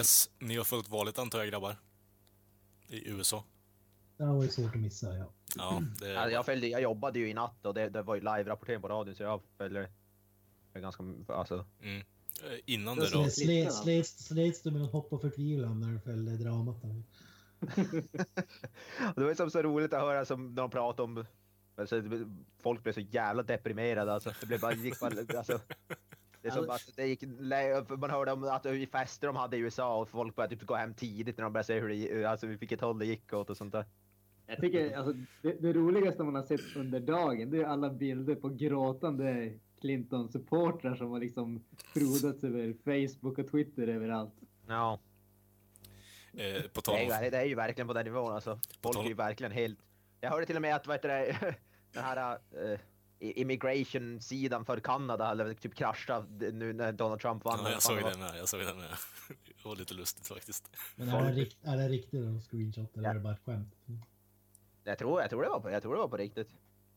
Yes, 0.00 0.30
ni 0.38 0.56
har 0.56 0.64
följt 0.64 0.88
valet 0.88 1.18
antar 1.18 1.38
jag 1.38 1.48
grabbar? 1.48 1.76
I 2.88 3.08
USA. 3.08 3.44
Det 4.16 4.24
har 4.24 4.34
varit 4.34 4.52
svårt 4.52 4.74
att 4.74 4.80
missa, 4.80 5.16
ja. 5.16 5.32
Ja, 5.56 5.82
det, 6.00 6.16
Alltså, 6.16 6.32
jag, 6.32 6.46
följde, 6.46 6.66
jag 6.66 6.82
jobbade 6.82 7.18
ju 7.18 7.30
i 7.30 7.34
natt 7.34 7.66
och 7.66 7.74
det, 7.74 7.88
det 7.88 8.02
var 8.02 8.14
ju 8.14 8.20
live-rapportering 8.20 8.80
på 8.80 8.88
radion 8.88 9.14
så 9.14 9.22
jag 9.22 9.42
följde 9.56 9.90
det 10.72 10.80
ganska... 10.80 11.04
Alltså, 11.28 11.66
mm. 11.82 11.98
Eh, 11.98 12.58
Innan 12.64 12.96
det 12.96 13.06
Så 13.06 13.18
då. 13.18 13.24
det 13.24 13.30
slets, 13.30 14.26
slets, 14.26 14.62
du 14.62 14.70
med 14.70 14.80
något 14.80 14.92
hopp 14.92 15.12
och 15.12 15.20
förtvivlan 15.20 15.80
när 15.80 15.88
du 15.92 16.00
följde 16.00 16.36
dramat? 16.36 16.82
Där. 16.82 17.02
det 19.16 19.24
var 19.24 19.34
som 19.34 19.50
så 19.50 19.62
roligt 19.62 19.92
att 19.92 20.00
höra 20.00 20.24
som 20.24 20.54
när 20.54 20.62
de 20.62 20.70
pratade 20.70 21.02
om... 21.02 21.26
Alltså, 21.76 22.02
folk 22.62 22.82
blev 22.82 22.92
så 22.92 23.00
jävla 23.00 23.42
deprimerade 23.42 24.12
alltså. 24.12 24.32
Det 24.40 24.46
blev 24.46 24.60
bara, 24.60 24.74
gick 24.74 25.00
bara, 25.00 25.38
alltså, 25.38 25.60
Det 26.42 26.48
är 26.48 26.52
som 26.52 26.70
att 26.70 26.92
det 26.96 27.06
gick, 27.06 27.22
man 27.98 28.10
hörde 28.10 28.32
om 28.32 28.44
att 28.44 28.66
i 28.66 28.86
fester 28.86 29.26
de 29.26 29.36
hade 29.36 29.56
i 29.56 29.60
USA 29.60 29.96
och 29.96 30.08
folk 30.08 30.36
började 30.36 30.56
typ 30.56 30.66
gå 30.66 30.74
hem 30.74 30.94
tidigt 30.94 31.36
när 31.36 31.44
de 31.44 31.52
började 31.52 31.66
säga 31.66 31.80
hur 31.80 31.88
det, 31.88 32.24
alltså 32.24 32.46
vilket 32.46 32.80
håll 32.80 32.98
det 32.98 33.06
gick 33.06 33.32
åt 33.32 33.50
och 33.50 33.56
sånt 33.56 33.72
där. 33.72 33.84
Jag 34.46 34.60
tycker 34.60 34.96
alltså, 34.96 35.12
det, 35.42 35.52
det 35.52 35.72
roligaste 35.72 36.22
man 36.22 36.34
har 36.34 36.42
sett 36.42 36.76
under 36.76 37.00
dagen 37.00 37.50
det 37.50 37.58
är 37.58 37.64
alla 37.64 37.90
bilder 37.90 38.34
på 38.34 38.48
gråtande 38.48 39.52
Clinton-supportrar 39.80 40.94
som 40.94 41.10
har 41.10 41.20
liksom 41.20 41.64
frodats 41.94 42.44
över 42.44 42.74
Facebook 42.84 43.38
och 43.38 43.50
Twitter 43.50 43.88
överallt. 43.88 44.34
Ja, 44.66 45.00
Eh, 46.32 46.62
på 46.62 46.68
det 46.74 46.82
tal 46.82 46.94
är, 46.94 47.18
om... 47.18 47.24
ju, 47.24 47.30
det 47.30 47.38
är 47.38 47.44
ju 47.44 47.54
verkligen 47.54 47.88
på 47.88 47.94
den 47.94 48.04
nivån 48.04 48.32
alltså. 48.32 48.58
Folk 48.82 48.98
är 48.98 49.08
ju 49.08 49.14
verkligen 49.14 49.52
helt... 49.52 49.78
Jag 50.20 50.30
hörde 50.30 50.46
till 50.46 50.56
och 50.56 50.62
med 50.62 50.76
att 50.76 50.86
vad 50.86 50.96
heter 50.96 51.08
det, 51.08 51.36
den 51.92 52.04
här 52.04 52.32
uh, 52.34 52.78
immigration-sidan 53.20 54.64
för 54.64 54.80
Kanada 54.80 55.24
hade 55.24 55.54
typ 55.54 55.74
kraschat 55.74 56.24
nu 56.30 56.72
när 56.72 56.92
Donald 56.92 57.20
Trump 57.20 57.44
vann. 57.44 57.60
Ja, 57.64 57.70
jag 57.70 57.82
såg 57.82 57.96
det 57.96 58.18
med. 58.18 58.38
Jag 58.38 58.48
såg 58.48 58.60
det 58.60 58.74
med. 58.74 58.90
Det 59.28 59.64
var 59.64 59.76
lite 59.76 59.94
lustigt 59.94 60.28
faktiskt. 60.28 60.70
Men 60.96 61.08
är 61.08 61.24
det, 61.24 61.32
rikt, 61.32 61.58
är 61.62 61.76
det 61.76 61.88
riktigt 61.88 62.44
screenshot 62.50 62.96
eller 62.96 63.04
Ja. 63.04 63.10
är 63.10 63.14
det 63.14 63.20
bara 63.20 63.32
ett 63.34 63.40
skämt? 63.46 63.74
Jag 64.84 64.98
tror, 64.98 65.20
jag 65.20 65.30
tror 65.30 65.42
det 65.42 65.48
var 65.48 65.60
på, 65.60 65.70
jag 65.70 65.82
tror 65.82 65.94
det 65.94 66.00
var 66.00 66.08
på 66.08 66.16
riktigt. 66.16 66.48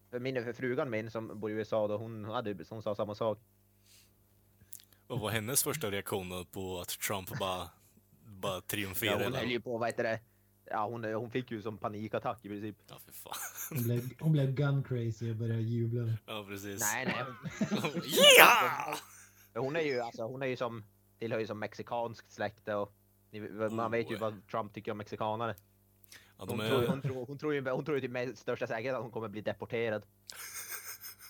För 0.10 0.20
Min 0.20 0.44
för 0.44 0.54
frugan 0.54 0.90
min 0.90 1.12
som 1.12 1.40
bor 1.40 1.52
i 1.52 1.54
USA 1.54 1.88
då, 1.88 1.98
hon, 1.98 2.26
hade, 2.26 2.66
hon 2.70 2.84
sa 2.84 2.96
samma 2.96 3.16
sak. 3.16 3.40
Vad 5.08 5.20
var 5.20 5.30
hennes 5.30 5.64
första 5.64 5.92
reaktion 5.92 6.46
på 6.52 6.80
att 6.80 6.88
Trump 7.00 7.40
bara, 7.40 7.70
bara 8.26 8.56
Ja, 8.56 8.62
triumferade? 8.62 9.24
hon 9.24 9.34
höll 9.34 9.52
ju 9.52 9.62
på, 9.62 9.78
vad 9.78 9.90
heter 9.90 10.04
det? 10.04 10.20
Ja, 10.66 10.86
hon, 10.88 11.04
hon 11.04 11.32
fick 11.32 11.52
ju 11.52 11.62
som 11.62 11.78
panikattack 11.78 12.46
i 12.46 12.50
princip. 12.50 12.76
Ja, 12.88 13.00
för 13.06 13.12
fan. 13.12 13.34
Hon 13.70 13.84
blev, 13.84 14.10
hon 14.20 14.32
blev 14.32 14.52
gun 14.54 14.84
crazy 14.84 15.32
och 15.32 15.36
började 15.36 15.62
jubla. 15.62 16.14
Ja, 16.26 16.46
precis. 16.50 16.82
Nej, 16.94 17.06
nej. 17.06 17.26
Ja! 18.40 18.96
Men 19.54 19.64
Hon 19.64 19.76
är 19.76 19.82
ju, 19.82 20.00
alltså, 20.00 20.24
hon 20.24 20.42
är 20.42 20.46
ju 20.48 20.56
som, 20.58 20.84
tillhör 21.20 21.40
ju 21.40 21.48
som 21.48 21.60
mexikanskt 21.60 22.32
släkte 22.32 22.76
och 22.76 22.94
man 23.72 23.80
Oh, 23.80 23.90
vet 23.90 24.12
ju 24.12 24.16
oj. 24.16 24.20
vad 24.22 24.48
Trump 24.48 24.74
tycker 24.74 24.92
om 24.92 24.98
mexikanare. 24.98 25.56
Ja, 26.38 26.46
Hon, 26.50 26.58
de 26.58 26.68
tror, 26.70 26.84
är... 26.84 26.88
hon, 26.88 27.02
tror, 27.02 27.26
hon, 27.26 27.38
tror 27.38 27.54
ju, 27.54 27.70
hon 27.70 27.86
tror 27.86 27.98
ju 27.98 28.02
till 28.02 28.10
med 28.12 28.38
största 28.38 28.68
säkerhet 28.68 28.96
att 28.96 29.02
hon 29.02 29.12
kommer 29.12 29.28
bli 29.28 29.42
deporterad. 29.42 30.04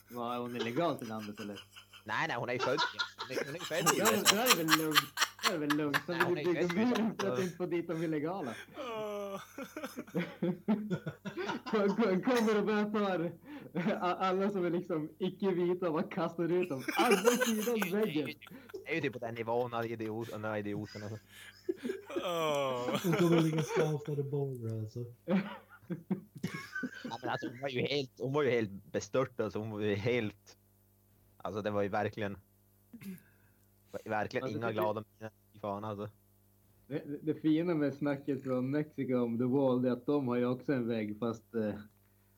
Var 0.09 0.37
hon 0.39 0.55
illegalt 0.55 1.01
i 1.01 1.05
landet 1.05 1.39
eller? 1.39 1.59
Nej, 2.03 2.27
nej, 2.27 2.37
hon 2.37 2.49
är 2.49 2.53
ju 2.53 2.59
född 2.59 2.77
Hon 3.27 3.37
är, 3.37 3.49
är 3.49 3.53
ju 3.53 3.59
född 3.59 3.77
i 3.95 3.99
Ja, 3.99 4.05
det 4.11 4.17
USA. 4.17 4.35
där 4.35 4.43
är 4.53 4.57
väl 4.57 4.77
lugnt. 4.77 4.99
Det 5.47 5.53
är 5.53 5.57
väl 5.57 5.69
lugnt. 5.77 5.97
Så 6.05 6.11
Ja, 6.11 6.23
hon 6.25 6.37
är 6.37 6.41
ju 6.43 6.67
för 6.67 6.91
att 6.91 7.17
bäst. 7.17 7.41
inte 7.43 7.57
få 7.57 7.65
dit 7.65 7.87
de 7.87 8.03
illegala. 8.03 8.53
Kom- 11.65 11.95
kom- 11.95 12.21
Kommer 12.21 12.57
och 12.59 12.65
bara 12.65 12.85
tar 12.85 13.31
a- 14.01 14.15
alla 14.19 14.49
som 14.49 14.65
är 14.65 14.69
liksom 14.69 15.09
icke-vita 15.19 15.87
och 15.87 15.93
bara 15.93 16.03
kastar 16.03 16.51
ut 16.51 16.69
dem. 16.69 16.83
Andra 16.97 17.17
sidan 17.17 17.99
väggen. 17.99 18.29
Det 18.85 18.91
är 18.91 18.95
ju 18.95 19.01
typ 19.01 19.13
på 19.13 19.19
den 19.19 19.35
nivån, 19.35 19.73
alla 19.73 19.85
idiot, 19.87 20.29
de 20.31 20.43
här 20.43 20.57
idioterna. 20.57 21.05
Ah. 22.23 22.99
Hon 23.03 23.13
kommer 23.13 23.41
ligga 23.41 23.63
the 24.15 24.23
border 24.23 24.79
alltså. 24.79 24.99
Ja, 27.03 27.17
men 27.21 27.29
alltså, 27.29 27.47
hon 27.47 27.59
var 27.61 27.69
ju 27.69 27.81
helt, 27.81 28.11
hon 28.19 28.33
var 28.33 28.43
ju 28.43 28.49
helt 28.49 28.71
bestört 28.71 29.39
alltså. 29.39 29.59
Hon 29.59 29.71
var 29.71 29.79
ju 29.79 29.95
helt... 29.95 30.57
Alltså 31.37 31.61
det 31.61 31.71
var 31.71 31.81
ju 31.81 31.89
verkligen... 31.89 32.37
Verkligen 34.03 34.43
Alltså, 34.43 34.57
inga 34.57 34.71
glada 34.71 35.03
miner. 35.19 35.31
Fy 35.53 35.59
fan 35.59 35.83
alltså. 35.85 36.09
Det, 36.87 37.03
det, 37.21 37.33
fina 37.33 37.75
med 37.75 37.93
snacket 37.93 38.43
från 38.43 38.71
Mexiko 38.71 39.15
om 39.15 39.37
The 39.37 39.43
Wall 39.43 39.85
är 39.85 39.91
att 39.91 40.05
de 40.05 40.27
har 40.27 40.35
ju 40.35 40.45
också 40.45 40.73
en 40.73 40.87
vägg 40.87 41.19
fast 41.19 41.55
eh, 41.55 41.73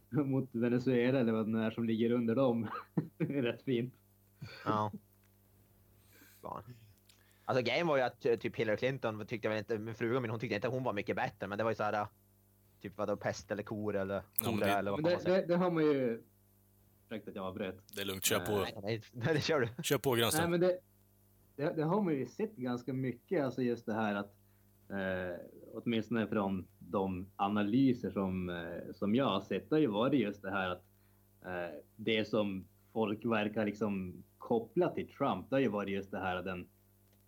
mot 0.25 0.49
Venezuela 0.51 1.19
eller 1.19 1.31
vad 1.33 1.53
det 1.53 1.59
är 1.59 1.71
som 1.71 1.85
ligger 1.85 2.11
under 2.11 2.35
dem. 2.35 2.67
det 3.17 3.37
är 3.37 3.41
rätt 3.43 3.63
fint. 3.63 3.93
Ja. 4.65 4.91
Fan. 6.41 6.63
Alltså 7.45 7.63
grejen 7.63 7.87
var 7.87 7.97
ju 7.97 8.03
att 8.03 8.25
eh, 8.25 8.35
typ 8.35 8.55
Hillary 8.55 8.77
Clinton 8.77 9.25
tyckte 9.27 9.49
väl 9.49 9.57
inte, 9.57 9.77
min 9.77 9.95
fruga 9.95 10.19
min 10.19 10.31
hon 10.31 10.39
tyckte 10.39 10.55
inte 10.55 10.67
hon 10.67 10.83
var 10.83 10.93
mycket 10.93 11.15
bättre 11.15 11.47
men 11.47 11.57
det 11.57 11.63
var 11.63 11.71
ju 11.71 11.75
såhär 11.75 12.07
Typ 12.81 12.97
vadå 12.97 13.17
pest 13.17 13.51
eller 13.51 13.63
kor 13.63 13.95
eller 13.95 14.23
kolera 14.43 14.67
det- 14.67 14.77
eller 14.77 14.91
vad 14.91 14.99
fan 15.01 15.09
det, 15.09 15.15
man 15.15 15.21
säger. 15.21 15.41
det, 15.41 15.47
det 15.47 15.55
har 15.55 15.71
man 15.71 15.83
ju... 15.83 16.23
Ursäkta 17.05 17.29
att 17.29 17.35
jag 17.35 17.45
avbröt. 17.45 17.75
Det 17.95 18.01
är 18.01 18.05
lugnt, 18.05 18.25
kör 18.25 18.39
på. 18.39 18.51
Nej, 18.51 18.73
nej, 18.83 19.01
nej, 19.11 19.33
det 19.33 19.41
kör 19.41 19.59
du. 19.59 19.83
Kör 19.83 19.97
på 19.97 20.11
Nej, 20.11 20.21
Granström. 20.21 20.51
men 20.51 20.59
det, 20.59 20.79
det, 21.55 21.73
det 21.75 21.83
har 21.83 22.01
man 22.01 22.13
ju 22.13 22.25
sett 22.25 22.55
ganska 22.55 22.93
mycket, 22.93 23.43
alltså 23.43 23.61
just 23.61 23.85
det 23.85 23.93
här 23.93 24.15
att 24.15 24.35
eh, 24.89 25.39
åtminstone 25.73 26.27
från 26.27 26.67
de 26.79 27.27
analyser 27.35 28.09
som, 28.09 28.49
eh, 28.49 28.93
som 28.93 29.15
jag 29.15 29.25
har 29.25 29.41
sett, 29.41 29.69
det 29.69 29.75
har 29.75 29.81
ju 29.81 29.87
varit 29.87 30.21
just 30.21 30.41
det 30.41 30.51
här 30.51 30.69
att 30.69 30.83
eh, 31.45 31.75
det 31.95 32.27
som 32.27 32.65
folk 32.93 33.25
verkar 33.25 33.65
liksom 33.65 34.23
koppla 34.37 34.89
till 34.89 35.07
Trump, 35.07 35.49
det 35.49 35.55
har 35.55 35.61
ju 35.61 35.69
varit 35.69 35.93
just 35.93 36.11
det 36.11 36.19
här 36.19 36.43
den, 36.43 36.67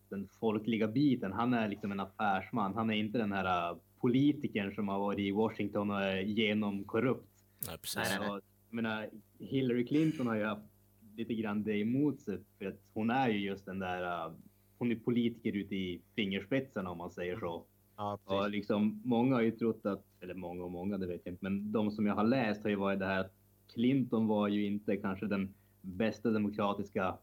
den 0.10 0.28
folkliga 0.40 0.88
biten. 0.88 1.34
Han 1.34 1.54
är 1.54 1.68
liksom 1.68 1.92
en 1.92 2.00
affärsman. 2.00 2.74
Han 2.76 2.90
är 2.90 2.96
inte 2.96 3.18
den 3.18 3.32
här 3.32 3.72
eh, 3.72 3.78
politikern 4.02 4.76
som 4.76 4.88
har 4.88 5.00
varit 5.00 5.20
i 5.20 5.32
Washington 5.32 5.92
och 5.92 6.02
är 6.02 6.18
genomkorrupt. 6.18 7.28
Nej, 7.68 7.78
precis. 7.78 8.18
Nej, 8.20 8.30
Och, 8.30 8.42
jag 8.70 8.76
menar, 8.76 9.10
Hillary 9.40 9.86
Clinton 9.86 10.28
har 10.28 10.36
ju 10.36 10.46
haft 10.46 10.66
lite 11.17 11.34
grann 11.34 11.63
det 11.63 11.80
emot 11.80 12.21
sig 12.21 12.39
för 12.58 12.65
att 12.65 12.80
hon 12.93 13.10
är 13.10 13.30
ju 13.30 13.39
just 13.39 13.65
den 13.65 13.80
där, 13.80 14.27
uh, 14.27 14.34
hon 14.77 14.91
är 14.91 14.95
politiker 14.95 15.53
ute 15.53 15.75
i 15.75 16.01
fingerspetsarna 16.15 16.89
om 16.89 16.97
man 16.97 17.12
säger 17.12 17.39
så. 17.39 17.65
Ja, 17.97 18.19
Och 18.23 18.49
liksom, 18.49 19.01
många 19.06 19.36
har 19.36 19.41
ju 19.41 19.51
trott 19.51 19.86
att, 19.86 20.06
eller 20.21 20.34
många 20.34 20.63
och 20.63 20.71
många, 20.71 20.97
det 20.97 21.08
vet 21.08 21.21
jag 21.23 21.34
inte, 21.34 21.43
men 21.43 21.71
de 21.71 21.91
som 21.91 22.06
jag 22.06 22.15
har 22.15 22.23
läst 22.23 22.63
har 22.63 22.69
ju 22.69 22.75
varit 22.75 22.99
det 22.99 23.06
här 23.06 23.19
att 23.19 23.34
Clinton 23.73 24.27
var 24.27 24.47
ju 24.47 24.65
inte 24.65 24.97
kanske 24.97 25.25
den 25.25 25.53
bästa 25.82 26.32
demokratiska, 26.32 27.17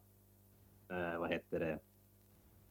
eh, 0.89 1.19
vad 1.19 1.31
heter 1.31 1.61
det, 1.61 1.79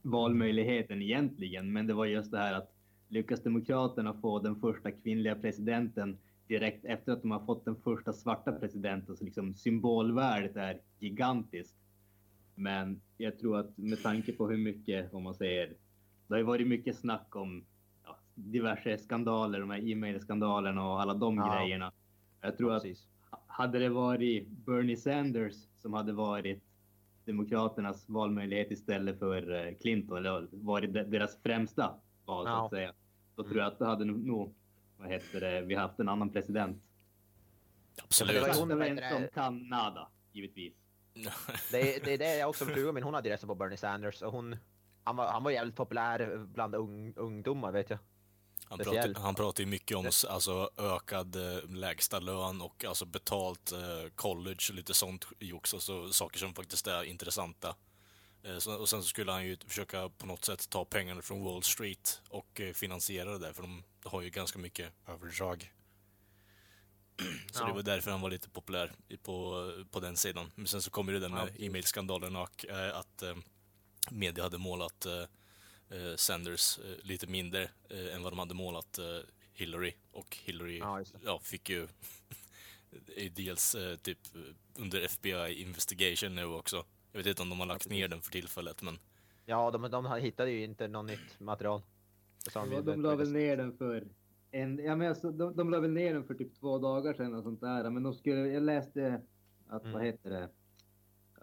valmöjligheten 0.01 1.01
egentligen, 1.01 1.73
men 1.73 1.87
det 1.87 1.93
var 1.93 2.05
just 2.05 2.31
det 2.31 2.37
här 2.37 2.53
att 2.53 2.73
lyckas 3.07 3.43
Demokraterna 3.43 4.13
få 4.13 4.39
den 4.39 4.55
första 4.55 4.91
kvinnliga 4.91 5.35
presidenten 5.35 6.17
direkt 6.47 6.85
efter 6.85 7.11
att 7.11 7.21
de 7.21 7.31
har 7.31 7.45
fått 7.45 7.65
den 7.65 7.75
första 7.75 8.13
svarta 8.13 8.51
presidenten, 8.51 9.17
så 9.17 9.23
liksom 9.25 9.53
symbolvärdet 9.53 10.55
är 10.55 10.81
gigantiskt. 10.99 11.75
Men 12.55 13.01
jag 13.17 13.39
tror 13.39 13.57
att 13.59 13.77
med 13.77 14.03
tanke 14.03 14.33
på 14.33 14.49
hur 14.49 14.57
mycket, 14.57 15.13
om 15.13 15.23
man 15.23 15.35
säger, 15.35 15.67
det 16.27 16.33
har 16.33 16.37
ju 16.37 16.43
varit 16.43 16.67
mycket 16.67 16.95
snack 16.97 17.35
om 17.35 17.65
ja, 18.03 18.17
diverse 18.35 18.97
skandaler, 18.97 19.59
de 19.59 19.69
här 19.69 19.89
e-mail-skandalerna 19.89 20.89
och 20.89 21.01
alla 21.01 21.13
de 21.13 21.37
Ja. 21.37 21.55
grejerna. 21.59 21.91
Jag 22.41 22.57
tror 22.57 22.73
att 22.73 22.83
hade 23.47 23.79
det 23.79 23.89
varit 23.89 24.47
Bernie 24.47 24.97
Sanders 24.97 25.53
som 25.77 25.93
hade 25.93 26.13
varit 26.13 26.63
Demokraternas 27.25 28.09
valmöjlighet 28.09 28.71
istället 28.71 29.19
för 29.19 29.67
eh, 29.67 29.73
Clinton, 29.81 30.17
eller 30.17 30.47
varit 30.51 30.93
de- 30.93 31.03
deras 31.03 31.41
främsta 31.43 31.93
val 32.25 32.45
så 32.45 32.49
Ja. 32.51 32.65
att 32.65 32.69
säga, 32.71 32.93
då 33.35 33.41
Mm. 33.41 33.51
tror 33.51 33.63
jag 33.63 33.71
att 33.73 33.79
då 33.79 33.85
hade 33.85 34.05
nog 34.05 34.53
vad 35.03 35.11
heter 35.11 35.41
det, 35.41 35.61
vi 35.61 35.75
haft 35.75 35.99
en 35.99 36.09
annan 36.09 36.29
president. 36.29 36.83
Absolut. 38.03 38.33
det 38.35 38.41
var 38.41 38.47
ju 38.47 38.53
hon- 38.59 38.71
en 38.71 38.81
heter 38.97 39.01
det? 39.01 39.09
som 39.09 39.27
kan 39.33 39.67
nada, 39.69 40.09
givetvis. 40.31 40.73
Det, 41.71 41.95
är- 41.95 42.05
det 42.05 42.13
är 42.13 42.17
det 42.17 42.35
jag 42.37 42.49
också, 42.49 42.65
frugan 42.65 42.93
min 42.95 43.03
hon 43.03 43.13
hade 43.13 43.29
röstat 43.29 43.47
på 43.47 43.55
Bernie 43.55 43.77
Sanders 43.77 44.21
och 44.21 44.31
hon 44.31 44.57
han 45.03 45.15
var, 45.15 45.27
han 45.27 45.43
var 45.43 45.51
jävligt 45.51 45.75
populär 45.75 46.37
bland 46.45 46.75
ung, 46.75 47.13
ungdomar 47.15 47.71
vet 47.71 47.89
jag. 47.89 47.99
Han 48.65 48.79
pratar, 48.79 49.13
han 49.21 49.35
pratar 49.35 49.63
ju 49.63 49.69
mycket 49.69 49.97
om 49.97 50.05
alltså, 50.05 50.69
ökad 50.77 51.35
eh, 51.35 51.69
lägsta 51.69 52.19
lön 52.19 52.61
och 52.61 52.85
alltså, 52.85 53.05
betalt 53.05 53.71
eh, 53.71 54.09
college 54.15 54.57
och 54.69 54.75
lite 54.75 54.93
sånt 54.93 55.25
jox. 55.39 55.73
Alltså, 55.73 56.09
saker 56.09 56.39
som 56.39 56.53
faktiskt 56.53 56.87
är 56.87 57.03
intressanta. 57.03 57.75
Eh, 58.43 58.55
och 58.55 58.89
sen 58.89 59.01
så 59.01 59.07
skulle 59.07 59.31
han 59.31 59.45
ju 59.45 59.57
försöka 59.67 60.09
på 60.09 60.25
något 60.25 60.45
sätt 60.45 60.69
ta 60.69 60.85
pengarna 60.85 61.21
från 61.21 61.43
Wall 61.43 61.63
Street 61.63 62.21
och 62.29 62.61
eh, 62.61 62.73
finansiera 62.73 63.31
det 63.31 63.37
där, 63.39 63.53
för 63.53 63.61
de 63.61 63.83
har 64.03 64.21
ju 64.21 64.29
ganska 64.29 64.59
mycket 64.59 64.93
överdrag. 65.07 65.73
Så 67.51 67.63
Ja. 67.63 67.67
det 67.67 67.73
var 67.73 67.83
därför 67.83 68.11
han 68.11 68.21
var 68.21 68.29
lite 68.29 68.49
populär 68.49 68.91
på, 69.23 69.69
på 69.91 69.99
den 69.99 70.17
sidan. 70.17 70.51
Men 70.55 70.67
sen 70.67 70.81
så 70.81 70.91
kom 70.91 71.07
ju 71.07 71.13
det 71.13 71.19
där 71.19 71.29
Ja, 71.37 71.49
e-mailskandalen 71.65 72.35
och 72.35 72.65
eh, 72.65 72.97
att 72.97 73.23
media 74.11 74.43
hade 74.43 74.57
målat 74.57 75.05
Sanders 76.15 76.79
lite 77.03 77.27
mindre 77.27 77.69
än 77.89 78.23
vad 78.23 78.31
de 78.31 78.39
hade 78.39 78.53
målat 78.53 78.99
Hillary. 79.53 79.93
Och 80.11 80.37
Hillary 80.43 80.77
Ja, 80.77 81.03
ja, 81.23 81.39
fick 81.39 81.69
ju 81.69 81.87
dels 83.31 83.75
typ 84.01 84.19
under 84.75 85.01
FBI 85.01 85.61
investigation 85.61 86.35
nu 86.35 86.45
också. 86.45 86.85
Jag 87.15 87.19
vet 87.19 87.27
inte 87.27 87.41
om 87.41 87.49
de 87.49 87.59
har 87.59 87.67
lagt 87.67 87.89
ner 87.89 88.07
den 88.07 88.21
för 88.21 88.31
tillfället, 88.31 88.81
men 88.81 88.97
Ja, 89.45 89.71
de, 89.71 89.91
de 89.91 90.11
hittade 90.13 90.51
ju 90.51 90.63
inte 90.63 90.87
något 90.87 91.05
nytt 91.05 91.39
material. 91.39 91.81
Ja, 92.55 92.65
ju 92.65 92.81
de 92.81 93.01
la 93.01 93.15
väl 93.15 93.31
ner 93.31 93.57
den 93.57 93.77
för 93.77 94.07
en, 94.51 94.77
ja, 94.77 94.95
men 94.95 95.09
alltså, 95.09 95.31
de, 95.31 95.55
de 95.55 95.69
la 95.69 95.79
väl 95.79 95.91
ner 95.91 96.13
den 96.13 96.23
för 96.23 96.33
typ 96.33 96.55
två 96.59 96.77
dagar 96.77 97.13
sedan 97.13 97.35
och 97.35 97.43
sånt 97.43 97.61
där. 97.61 97.89
Men 97.89 98.03
de 98.03 98.13
skulle, 98.13 98.47
jag 98.47 98.63
läste 98.63 99.21
att, 99.67 99.81
Mm. 99.81 99.93
vad 99.93 100.05
heter 100.05 100.29
det? 100.29 100.49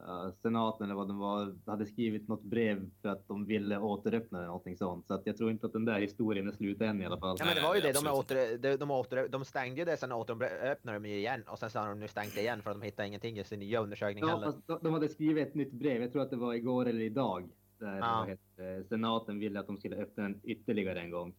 Eh, 0.07 0.31
senaten 0.43 0.85
eller 0.85 0.95
vad 0.95 1.09
det 1.09 1.15
var 1.15 1.55
hade 1.67 1.87
skrivit 1.87 2.29
något 2.29 2.43
brev 2.43 2.91
för 3.03 3.09
att 3.09 3.29
de 3.29 3.47
ville 3.47 3.79
återöppna 3.79 4.41
det, 4.41 4.47
någonting 4.47 4.77
sånt. 4.77 5.07
Så 5.07 5.15
att 5.15 5.23
jag 5.27 5.37
tror 5.37 5.51
inte 5.51 5.67
att 5.67 5.73
den 5.73 5.85
där 5.85 6.01
historien 6.01 6.49
är 6.49 6.53
slut 6.53 6.81
än 6.81 7.03
i 7.03 7.07
alla 7.07 7.19
fall. 7.19 7.37
Ja, 7.39 7.45
men 7.45 7.55
det 7.55 7.63
var 7.63 7.75
ju 7.75 7.81
det, 7.81 7.93
de, 7.93 8.07
åter, 8.11 8.59
de, 8.59 8.77
de, 8.77 8.91
åter, 8.91 9.29
de 9.29 9.45
stängde 9.45 9.85
det 9.85 9.97
sen 9.97 10.13
återöppnade 10.13 10.99
de 10.99 11.09
igen 11.09 11.43
och 11.49 11.59
sen 11.59 11.71
så 11.71 11.79
har 11.79 11.89
de 11.89 12.01
nu 12.01 12.09
stängt 12.09 12.35
det 12.35 12.41
igen 12.41 12.63
för 12.63 12.71
att 12.71 12.81
de 12.81 12.83
hittade 12.85 13.09
ingenting 13.09 13.39
i 13.39 13.45
sin 13.45 13.59
nya 13.61 13.81
undersökning 13.81 14.25
Ja, 14.25 14.31
heller. 14.31 14.47
fast 14.47 14.67
de, 14.67 14.79
de 14.83 14.93
hade 14.93 15.09
skrivit 15.09 15.49
ett 15.49 15.55
nytt 15.55 15.73
brev. 15.73 16.03
Jag 16.03 16.13
tror 16.13 16.23
att 16.23 16.31
det 16.31 16.37
var 16.37 16.55
igår 16.55 16.87
eller 16.89 17.01
idag. 17.01 17.49
Där 17.79 17.97
Ja. 17.99 18.25
heter, 18.29 18.85
senaten 18.89 19.39
ville 19.39 19.61
att 19.61 19.67
de 19.67 19.77
skulle 19.77 19.97
öppna 19.97 20.23
den 20.23 20.41
ytterligare 20.45 21.01
en 21.01 21.11
gång. 21.11 21.35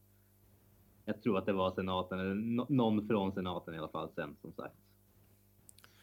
Jag 1.05 1.23
tror 1.23 1.37
att 1.37 1.45
det 1.45 1.53
var 1.53 1.71
senaten, 1.71 2.19
eller 2.19 2.35
någon 2.73 3.07
från 3.07 3.31
senaten 3.33 3.75
i 3.75 3.77
alla 3.77 3.87
fall 3.87 4.09
sen 4.15 4.35
som 4.41 4.53
sagt. 4.53 4.75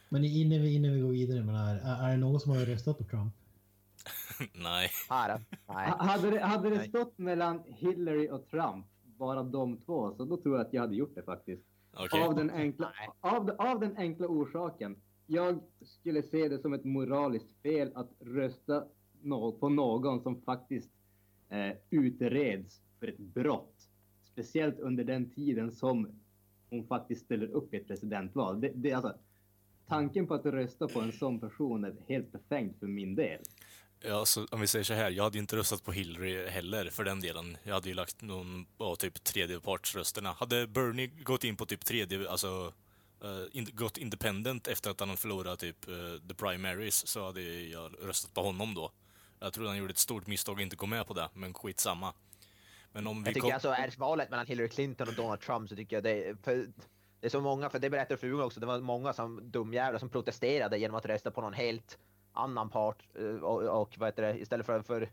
Men 0.09 0.25
innan 0.25 0.63
vi, 0.63 0.75
innan 0.75 0.93
vi 0.93 1.01
går 1.01 1.09
vidare 1.11 1.45
med 1.45 1.55
det 1.55 1.59
här, 1.59 1.77
är, 1.77 2.07
är 2.09 2.11
det 2.11 2.17
någon 2.17 2.41
som 2.41 2.53
har 2.53 2.59
röstat 2.59 2.99
på 2.99 3.05
Trump? 3.05 3.35
Nej. 4.55 4.89
Här, 5.11 5.41
nej. 5.69 5.91
Ha- 5.91 6.03
Hade 6.05 6.31
det, 6.31 6.41
hade 6.41 6.71
det 6.71 6.77
Nej. 6.77 6.89
stått 6.89 7.19
mellan 7.19 7.63
Hillary 7.67 8.29
och 8.31 8.47
Trump, 8.51 8.87
bara 9.03 9.43
de 9.43 9.77
två, 9.77 10.15
så 10.17 10.25
då 10.25 10.37
tror 10.37 10.57
jag 10.57 10.67
att 10.67 10.73
jag 10.73 10.81
hade 10.81 10.97
gjort 10.97 11.15
det 11.15 11.23
faktiskt. 11.23 11.63
Okej. 11.93 12.23
Av, 12.23 12.35
den 12.35 12.51
enkla, 12.51 12.93
av, 13.21 13.51
av 13.59 13.81
den 13.81 13.97
enkla 13.97 14.27
orsaken. 14.27 14.97
Jag 15.27 15.61
skulle 15.83 16.23
se 16.23 16.49
det 16.49 16.59
som 16.59 16.73
ett 16.73 16.85
moraliskt 16.85 17.63
fel 17.63 17.93
att 17.95 18.11
rösta 18.21 18.85
på 19.61 19.69
någon 19.69 20.23
som 20.23 20.43
faktiskt 20.43 20.91
eh, 21.49 21.77
utreds 21.91 22.81
för 23.01 23.07
ett 23.09 23.19
brott. 23.19 23.75
Speciellt 24.25 24.79
under 24.79 25.05
den 25.05 25.31
tiden 25.31 25.73
som 25.73 26.09
hon 26.71 26.87
faktiskt 26.87 27.25
ställer 27.25 27.47
upp 27.47 27.75
i 27.75 27.77
ett 27.77 27.87
presidentval. 27.87 28.61
Det, 28.61 28.73
det, 28.75 28.93
alltså, 28.93 29.15
tanken 29.89 30.27
på 30.27 30.35
att 30.35 30.47
rösta 30.47 30.89
på 30.89 31.01
en 31.01 31.13
sån 31.13 31.41
person 31.41 31.85
är 31.85 31.95
helt 32.09 32.33
befängt 32.33 32.79
för 32.79 32.87
min 32.87 33.15
del. 33.15 33.41
Ja, 34.01 34.27
så 34.27 34.47
om 34.51 34.61
vi 34.61 34.67
säger 34.67 34.85
så 34.85 34.95
här, 34.95 35.11
jag 35.11 35.25
hade 35.25 35.37
ju 35.37 35.41
inte 35.41 35.57
röstat 35.57 35.85
på 35.85 35.93
Hillary 35.93 36.49
heller 36.49 36.91
för 36.91 37.05
den 37.05 37.21
delen. 37.21 37.57
Jag 37.63 37.75
hade 37.75 37.89
ju 37.89 37.95
lagt 37.95 38.23
någon 38.23 38.67
av 38.79 38.97
typ 38.97 39.25
tredjepartsrösterna. 39.25 40.33
Hade 40.33 40.67
Bernie 40.67 41.07
gått 41.07 41.45
in 41.45 41.57
på 41.57 41.67
typ 41.67 41.85
tredje, 41.85 42.31
alltså 42.31 42.73
eh, 43.25 43.59
in, 43.59 43.69
gått 43.73 43.99
independent 43.99 44.69
efter 44.69 44.91
att 44.91 45.01
han 45.01 45.17
förlorat 45.17 45.59
typ 45.59 45.89
eh, 45.89 45.95
the 46.29 46.35
primaries 46.35 47.07
så 47.07 47.27
hade 47.27 47.43
jag 47.43 47.95
röstat 48.03 48.35
på 48.35 48.43
honom 48.43 48.75
då. 48.75 48.93
Jag 49.41 49.53
tror 49.53 49.67
han 49.67 49.77
gjorde 49.77 49.91
ett 49.91 49.99
stort 49.99 50.27
misstag 50.27 50.55
att 50.55 50.61
inte 50.61 50.77
gå 50.77 50.87
med 50.87 51.07
på 51.07 51.15
det, 51.15 51.29
men 51.35 51.55
skitsamma. 51.55 52.13
Men 52.93 53.07
om 53.07 53.23
vi 53.23 53.29
Jag 53.29 53.35
tycker 53.35 53.41
kom... 53.41 53.53
alltså, 53.53 53.69
är 53.69 53.95
valet 53.99 54.31
mellan 54.31 54.47
Hillary 54.47 54.69
Clinton 54.69 55.09
och 55.09 55.15
Donald 55.15 55.41
Trump 55.41 55.69
så 55.69 55.77
tycker 55.77 55.97
jag 55.97 56.03
det 56.03 56.25
är, 56.25 56.37
för 56.43 56.69
det 57.21 57.27
är 57.27 57.31
så 57.31 57.41
många, 57.41 57.71
för 57.71 57.79
det 57.79 57.91
berättar 57.91 58.17
frugan 58.17 58.41
också, 58.41 58.61
det 58.61 58.67
var 58.67 58.81
många 58.81 59.13
som 59.13 59.41
dumjävlar 59.51 59.99
som 59.99 60.09
protesterade 60.09 60.79
genom 60.79 60.97
att 60.97 61.07
rösta 61.07 61.31
på 61.31 61.41
någon 61.41 61.53
helt 61.53 61.99
annan 62.33 62.71
part 62.71 63.09
eh, 63.15 63.25
och, 63.25 63.81
och 63.83 63.99
vad 63.99 64.09
heter 64.09 64.23
det, 64.23 64.39
istället 64.41 64.67
för, 64.67 64.83
för 64.83 65.09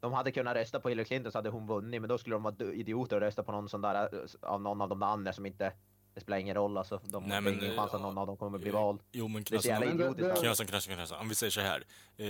de 0.00 0.12
hade 0.12 0.32
kunnat 0.32 0.56
rösta 0.56 0.80
på 0.80 0.88
Hillary 0.88 1.04
Clinton 1.04 1.32
så 1.32 1.38
hade 1.38 1.48
hon 1.50 1.66
vunnit, 1.66 2.00
men 2.00 2.08
då 2.08 2.18
skulle 2.18 2.34
de 2.34 2.42
vara 2.42 2.72
idioter 2.72 3.16
och 3.16 3.22
rösta 3.22 3.42
på 3.42 3.52
någon 3.52 3.68
sån 3.68 3.80
där 3.80 3.94
eh, 4.14 4.50
av 4.50 4.62
någon 4.62 4.80
av 4.80 4.88
de 4.88 5.02
andra 5.02 5.32
som 5.32 5.46
inte, 5.46 5.72
det 6.16 6.20
spelar 6.20 6.38
ingen 6.38 6.54
roll 6.54 6.76
alltså. 6.78 7.00
De 7.04 7.22
Nej, 7.24 7.34
har 7.34 7.40
men, 7.40 7.54
ingen 7.54 7.70
eh, 7.70 7.76
chans 7.76 7.94
att 7.94 8.00
någon 8.00 8.18
av 8.18 8.26
dem 8.26 8.36
kommer 8.36 8.58
bli 8.58 8.70
vald. 8.70 9.00
Jo 9.12 9.28
men 9.28 9.42
Det 9.42 9.46
så 9.46 9.52
Knassen, 9.52 9.70
jävla 9.70 10.08
om- 10.08 10.16
det- 10.16 10.22
det- 10.22 11.24
vi 11.28 11.34
säger 11.34 11.50
så 11.50 11.60
här. 11.60 11.84
Eh, 12.16 12.26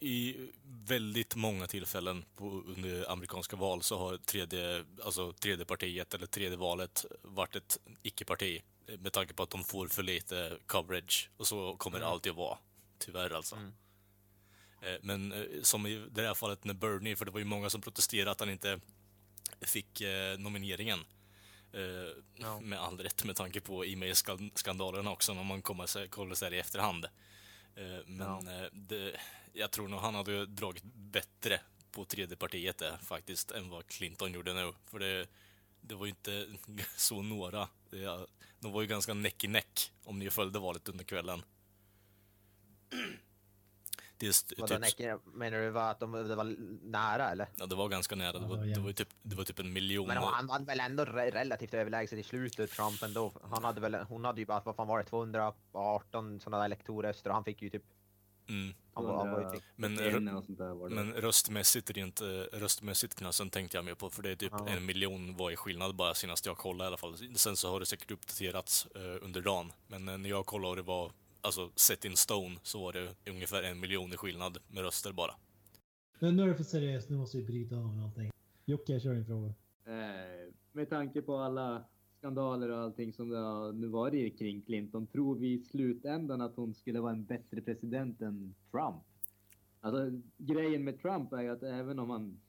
I 0.00 0.50
väldigt 0.64 1.36
många 1.36 1.66
tillfällen 1.66 2.24
på, 2.36 2.44
under 2.44 3.10
amerikanska 3.12 3.56
val 3.56 3.82
så 3.82 3.98
har 3.98 4.16
tredje, 4.16 4.84
alltså 5.04 5.32
tredje 5.32 5.64
partiet 5.64 6.14
eller 6.14 6.26
tredje 6.26 6.56
valet 6.56 7.04
varit 7.22 7.56
ett 7.56 7.78
icke-parti. 8.02 8.62
eh, 8.86 8.98
Med 8.98 9.12
tanke 9.12 9.34
på 9.34 9.42
att 9.42 9.50
de 9.50 9.64
får 9.64 9.88
för 9.88 10.02
lite 10.02 10.58
coverage. 10.66 11.30
Och 11.36 11.46
så 11.46 11.76
kommer 11.76 12.00
det 12.00 12.06
alltid 12.06 12.30
att 12.30 12.38
vara. 12.38 12.58
Tyvärr 12.98 13.30
alltså. 13.30 13.56
Mm. 13.56 13.72
Eh, 14.82 14.98
Men 15.02 15.32
eh, 15.32 15.38
som 15.62 15.86
i 15.86 16.06
det 16.10 16.22
här 16.26 16.34
fallet 16.34 16.64
med 16.64 16.76
Bernie, 16.76 17.16
för 17.16 17.24
det 17.24 17.30
var 17.30 17.38
ju 17.38 17.44
många 17.44 17.70
som 17.70 17.80
protesterade 17.80 18.30
att 18.30 18.40
han 18.40 18.50
inte 18.50 18.80
fick 19.60 20.00
eh, 20.00 20.38
nomineringen. 20.38 20.98
Eh, 21.72 22.22
Ja. 22.36 22.60
Med 22.60 22.78
all 22.80 22.98
rätt 23.00 23.24
med 23.24 23.36
tanke 23.36 23.60
på 23.60 23.84
e-mail-skandalerna 23.84 25.10
också 25.12 25.34
när 25.34 25.44
man 25.44 25.62
kommer 25.62 26.06
kollar 26.06 26.34
sig 26.34 26.54
i 26.54 26.58
efterhand. 26.58 27.04
Eh, 27.74 28.06
Men 28.06 28.48
eh, 28.48 28.68
det, 28.72 29.20
jag 29.52 29.70
tror 29.70 29.88
nog 29.88 30.00
han 30.00 30.14
hade 30.14 30.46
dragit 30.46 30.84
bättre 30.94 31.60
på 31.90 32.04
tredje 32.04 32.36
partiet 32.36 32.78
där, 32.78 32.96
faktiskt 32.98 33.50
än 33.50 33.68
vad 33.70 33.86
Clinton 33.86 34.32
gjorde 34.32 34.54
nu. 34.54 34.72
För 34.86 34.98
det, 34.98 35.26
det 35.80 35.94
var 35.94 36.06
ju 36.06 36.10
inte 36.10 36.46
så 36.96 37.22
några. 37.22 37.68
Det, 37.90 38.26
de 38.60 38.72
var 38.72 38.80
ju 38.82 38.86
ganska 38.86 39.14
näck 39.14 39.44
i 39.44 39.48
näck 39.48 39.92
om 40.04 40.18
ni 40.18 40.30
följde 40.30 40.58
valet 40.58 40.88
under 40.88 41.04
kvällen. 41.04 41.42
Det 44.18 44.26
är 44.26 44.30
st- 44.30 44.54
Vadå, 44.58 44.74
typ, 44.74 44.80
Näcken, 44.80 45.18
menar 45.24 45.58
du 45.58 45.70
var 45.70 45.90
att 45.90 46.00
de, 46.00 46.12
det 46.12 46.34
var 46.36 46.56
nära 46.82 47.30
eller? 47.30 47.48
ja, 47.56 47.66
det 47.66 47.74
var 47.74 47.88
ganska 47.88 48.14
nära. 48.16 48.32
Det 48.38 48.46
var, 48.46 48.56
det 48.56 48.78
var 48.80 48.86
var, 48.86 48.92
typ, 48.92 49.08
det 49.22 49.36
var 49.36 49.44
typ 49.44 49.58
en 49.58 49.72
miljon. 49.72 50.06
Men 50.06 50.16
han 50.16 50.46
vann 50.46 50.64
väl 50.64 50.80
ändå 50.80 51.04
re 51.04 51.30
relativt 51.30 51.74
överlägset 51.74 52.18
i 52.18 52.22
slutet, 52.22 52.70
Trump 52.70 53.02
ändå. 53.02 53.32
Han 53.50 53.64
hade 53.64 53.80
väl, 53.80 53.94
hon 53.94 54.24
hade 54.24 54.40
ju 54.40 54.46
bara, 54.46 54.62
vad 54.64 54.76
fan 54.76 54.86
var 54.88 54.98
det, 54.98 55.04
218 55.04 56.40
sådana 56.40 56.58
där 56.58 56.64
elektorröster 56.64 57.30
och 57.30 57.34
han 57.34 57.44
fick 57.44 57.62
ju 57.62 57.70
typ, 57.70 57.82
Mm. 58.48 58.74
han 58.94 59.04
var, 59.04 59.16
han 59.16 59.30
var 59.30 59.40
ju 59.42 59.50
typ, 59.50 59.64
Men, 59.76 59.96
var. 59.96 60.88
Men 60.90 61.12
röstmässigt, 61.12 61.90
rent, 61.90 62.20
eh, 62.20 62.26
röstmässigt 62.52 63.14
knassen 63.14 63.50
tänkte 63.50 63.76
jag 63.76 63.84
mer 63.84 63.94
på, 63.94 64.10
för 64.10 64.22
det 64.22 64.30
är 64.30 64.36
typ 64.36 64.52
Ja. 64.58 64.68
en 64.68 64.86
miljon 64.86 65.36
var 65.36 65.50
i 65.50 65.56
skillnad 65.56 65.94
bara 65.96 66.14
senast 66.14 66.46
jag 66.46 66.56
kollade 66.56 66.84
i 66.84 66.86
alla 66.86 66.96
fall. 66.96 67.16
Sen 67.36 67.56
så 67.56 67.70
har 67.70 67.80
det 67.80 67.86
säkert 67.86 68.10
uppdaterats 68.10 68.86
eh, 68.94 69.24
under 69.24 69.40
dagen, 69.40 69.72
men 69.86 70.08
eh, 70.08 70.18
när 70.18 70.30
jag 70.30 70.46
kollade 70.46 70.76
det 70.76 70.82
var 70.82 71.12
alltså 71.40 71.70
set 71.74 72.04
in 72.04 72.16
stone 72.16 72.56
så 72.62 72.82
var 72.82 72.92
det 72.92 73.30
ungefär 73.30 73.62
en 73.62 73.80
miljon 73.80 74.12
i 74.12 74.16
skillnad 74.16 74.58
med 74.68 74.82
röster 74.82 75.12
bara. 75.12 75.34
Men 76.18 76.36
nu 76.36 76.42
är 76.42 76.46
det 76.46 76.54
för 76.54 76.64
seriöst, 76.64 77.10
nu 77.10 77.16
måste 77.16 77.36
vi 77.36 77.44
bryta 77.44 77.76
av 77.76 77.96
någonting. 77.96 78.30
Jocke, 78.64 79.00
kör 79.00 79.14
din 79.14 79.26
fråga. 79.26 79.54
Eh, 79.84 80.52
med 80.72 80.90
tanke 80.90 81.22
på 81.22 81.36
alla 81.36 81.84
skandaler 82.18 82.70
och 82.70 82.78
allting 82.78 83.12
som 83.12 83.28
det 83.28 83.38
har 83.38 83.72
nu 83.72 83.86
varit 83.86 84.38
kring 84.38 84.62
Clinton, 84.62 85.06
tror 85.06 85.34
vi 85.34 85.52
i 85.52 85.58
slutändan 85.58 86.40
att 86.40 86.56
hon 86.56 86.74
skulle 86.74 87.00
vara 87.00 87.12
en 87.12 87.24
bättre 87.24 87.60
president 87.60 88.20
än 88.20 88.54
Trump? 88.70 89.02
Alltså 89.80 90.20
grejen 90.36 90.84
med 90.84 91.00
Trump 91.00 91.32
är 91.32 91.42
ju 91.42 91.48
att 91.48 91.62
även 91.62 91.98
om 91.98 92.10
han 92.10 92.40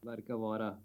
verkar 0.00 0.34
vara 0.34 0.78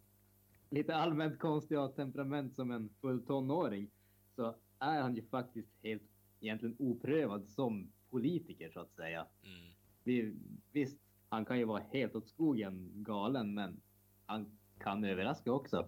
lite 0.70 0.96
allmänt 0.96 1.40
konstig 1.40 1.80
och 1.80 1.96
temperament 1.96 2.56
som 2.56 2.72
en 2.72 2.90
full 3.02 3.26
tonåring 3.26 3.90
så 4.36 4.56
är 4.80 5.02
han 5.02 5.16
ju 5.16 5.22
faktiskt 5.22 5.70
helt 5.84 6.13
egentligen 6.44 6.76
oprövad 6.80 7.48
som 7.50 7.92
politiker 8.10 8.70
så 8.74 8.80
att 8.80 8.92
säga. 8.92 9.26
Mm. 9.44 9.74
Vi, 10.04 10.36
visst, 10.72 10.98
han 11.30 11.46
kan 11.46 11.60
ju 11.60 11.66
vara 11.66 11.84
helt 11.92 12.16
åt 12.16 12.28
skogen 12.28 12.92
galen, 12.96 13.54
men 13.54 13.82
han 14.26 14.58
kan 14.80 15.04
överraska 15.04 15.52
också. 15.52 15.88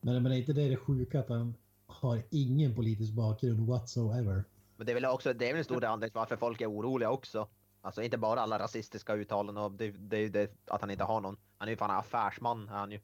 Men, 0.00 0.22
men 0.22 0.32
är 0.32 0.36
inte 0.36 0.52
det 0.52 0.68
det 0.68 0.76
sjuka 0.76 1.20
att 1.20 1.28
han 1.28 1.54
har 1.86 2.22
ingen 2.30 2.74
politisk 2.74 3.12
bakgrund 3.12 3.68
whatsoever? 3.68 4.44
men 4.76 4.86
det 4.86 4.92
är 4.92 4.94
väl 4.94 5.04
också, 5.04 5.32
det 5.32 5.44
är 5.48 5.52
väl 5.52 5.58
en 5.58 5.64
stor 5.64 5.84
anledning 5.84 6.10
till 6.10 6.18
varför 6.18 6.36
folk 6.36 6.60
är 6.60 6.70
oroliga 6.70 7.10
också. 7.10 7.48
Alltså 7.80 8.02
inte 8.02 8.18
bara 8.18 8.40
alla 8.40 8.58
rasistiska 8.58 9.14
uttalanden 9.14 9.64
och 9.64 9.72
det, 9.72 9.90
det 9.90 10.18
ju 10.18 10.28
det 10.28 10.50
att 10.66 10.80
han 10.80 10.90
inte 10.90 11.04
har 11.04 11.20
någon. 11.20 11.36
Han 11.58 11.68
är 11.68 11.72
ju 11.72 11.76
fan 11.76 11.90
affärsman 11.90 12.68
är 12.68 12.72
han 12.72 12.90
ju. 12.90 13.00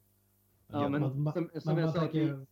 Ja, 0.66 0.88
men 0.88 1.22
man- 1.22 1.32
som, 1.32 1.50
som 1.60 1.74
man 1.74 1.82
jag 1.82 1.92
sa 1.94 2.00
tänker- 2.00 2.46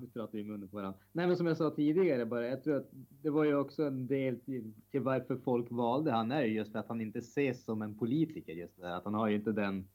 Nu 0.00 0.06
pratar 0.06 0.32
vi 0.32 0.40
i 0.40 0.44
munnen 0.44 0.68
på 0.68 0.76
varandra. 0.76 0.98
Nej, 1.12 1.26
men 1.26 1.36
som 1.36 1.46
jag 1.46 1.56
sa 1.56 1.70
tidigare 1.70 2.26
bara, 2.26 2.46
jag 2.46 2.64
tror 2.64 2.76
att 2.76 2.88
det 3.22 3.30
var 3.30 3.44
ju 3.44 3.54
också 3.54 3.84
en 3.84 4.06
del 4.06 4.40
till, 4.40 4.72
till 4.90 5.00
varför 5.00 5.36
folk 5.36 5.66
valde 5.70 6.12
han 6.12 6.32
är 6.32 6.42
ju 6.42 6.54
just 6.54 6.72
för 6.72 6.78
att 6.78 6.88
han 6.88 7.00
inte 7.00 7.18
ses 7.18 7.64
som 7.64 7.82
en 7.82 7.98
politiker 7.98 8.52
just 8.52 8.80
det, 8.80 8.96
att 8.96 9.04
han 9.04 9.14
har 9.14 9.28
ju 9.28 9.36
inte 9.36 9.52
den, 9.52 9.88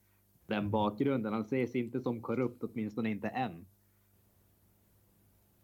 den 0.47 0.71
bakgrunden. 0.71 1.33
Han 1.33 1.41
ses 1.41 1.75
inte 1.75 2.01
som 2.01 2.21
korrupt, 2.21 2.63
åtminstone 2.63 3.09
inte 3.09 3.27
än. 3.27 3.65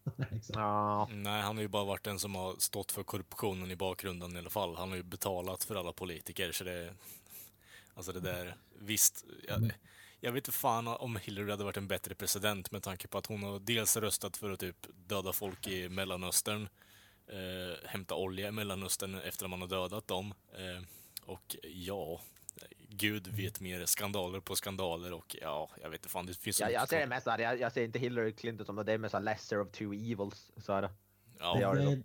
Ja. 0.54 1.10
Nej, 1.12 1.42
han 1.42 1.56
har 1.56 1.62
ju 1.62 1.68
bara 1.68 1.86
varit 1.86 2.04
den 2.04 2.20
som 2.20 2.36
har 2.36 2.56
stått 2.60 2.92
för 2.92 3.04
korruptionen 3.04 3.72
i 3.72 3.76
bakgrunden 3.76 4.36
i 4.36 4.40
alla 4.40 4.50
fall. 4.50 4.76
Han 4.76 4.90
har 4.90 4.96
ju 4.96 5.04
betalat 5.04 5.64
för 5.64 5.76
alla 5.76 5.94
politiker, 5.94 6.52
så 6.52 6.64
det... 6.64 6.94
Alltså 7.94 8.12
det 8.12 8.20
där, 8.20 8.56
visst. 8.80 9.26
Jag, 9.48 9.72
jag 10.26 10.32
vet 10.32 10.48
inte 10.48 10.58
fan 10.58 10.88
om 10.88 11.16
Hillary 11.16 11.52
hade 11.52 11.64
varit 11.64 11.78
en 11.78 11.88
bättre 11.88 12.16
president 12.16 12.72
med 12.72 12.84
tanke 12.84 13.08
på 13.08 13.18
att 13.18 13.26
hon 13.26 13.44
har 13.44 13.60
dels 13.60 13.98
röstat 13.98 14.38
för 14.38 14.52
att 14.52 14.60
typ 14.60 14.88
döda 15.08 15.34
folk 15.34 15.68
i 15.68 15.90
Mellanöstern, 15.90 16.70
eh, 17.28 17.88
hämta 17.90 18.16
olja 18.16 18.48
i 18.48 18.52
Mellanöstern 18.52 19.16
efter 19.16 19.46
att 19.46 19.50
man 19.50 19.62
har 19.62 19.68
dödat 19.68 20.08
dem. 20.08 20.34
Eh, 20.54 20.84
och 21.26 21.56
ja, 21.64 22.22
Gud 22.90 23.28
vet 23.28 23.60
mer 23.60 23.86
skandaler 23.86 24.40
på 24.40 24.56
skandaler 24.56 25.14
och 25.14 25.36
ja, 25.42 25.70
jag 25.82 25.90
vet 25.90 26.00
inte 26.00 26.10
fan, 26.10 26.26
det 26.26 26.34
finns 26.38 26.58
så 26.58 26.68
Jag, 26.72 26.90
ser 26.90 27.00
det 27.00 27.08
mest 27.08 27.24
såhär, 27.24 27.40
jag, 27.40 27.60
jag 27.60 27.72
ser 27.72 27.84
inte 27.84 28.00
Hillary 28.00 28.34
Clinton 28.34 28.66
som 28.66 28.76
det 28.76 28.94
är 28.94 28.98
med 28.98 29.12
såhär 29.12 29.24
lesser 29.24 29.60
of 29.62 29.72
two 29.72 29.94
evils. 29.94 30.52
Så 30.58 30.74
här. 30.74 30.90
Ja, 31.40 31.54
det 31.54 31.62
gör 31.62 31.76
det 31.76 32.04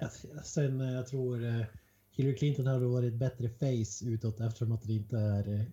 jag- 0.00 0.44
Sen 0.44 0.80
eh, 0.80 0.92
jag 0.92 1.06
tror 1.06 1.44
eh, 1.44 1.62
Hillary 2.10 2.36
Clinton 2.36 2.66
hade 2.66 2.86
varit 2.86 3.12
ett 3.12 3.18
bättre 3.18 3.48
face 3.48 4.06
utåt 4.08 4.40
eftersom 4.40 4.72
att 4.72 4.82
det 4.82 4.92
inte 4.92 5.16
är... 5.18 5.66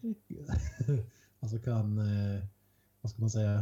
alltså 1.43 1.59
kan... 1.59 1.97
eh, 1.97 2.43
Vad 3.01 3.11
ska 3.11 3.21
man 3.21 3.29
säga? 3.29 3.53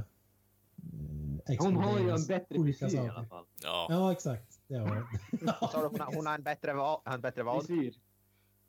eh, 1.49 1.55
Hon 1.59 1.75
har 1.75 1.99
ju 1.99 2.09
en 2.09 2.25
bättre 2.25 2.55
frisyr 2.63 2.95
i 2.95 2.97
alla 2.97 3.25
fall. 3.25 3.45
ja. 3.63 3.87
Ja, 3.89 4.11
exakt. 4.11 4.59
Det 4.67 4.75
har 4.75 4.87
hon. 4.87 4.97
Hon, 5.41 5.99
har, 5.99 6.15
hon 6.15 6.25
har 6.27 6.35
en 6.35 6.43
bättre 6.43 6.73
val, 6.73 7.01
en 7.05 7.21
bättre 7.21 7.43
val. 7.43 7.63
Frisyr. 7.65 7.93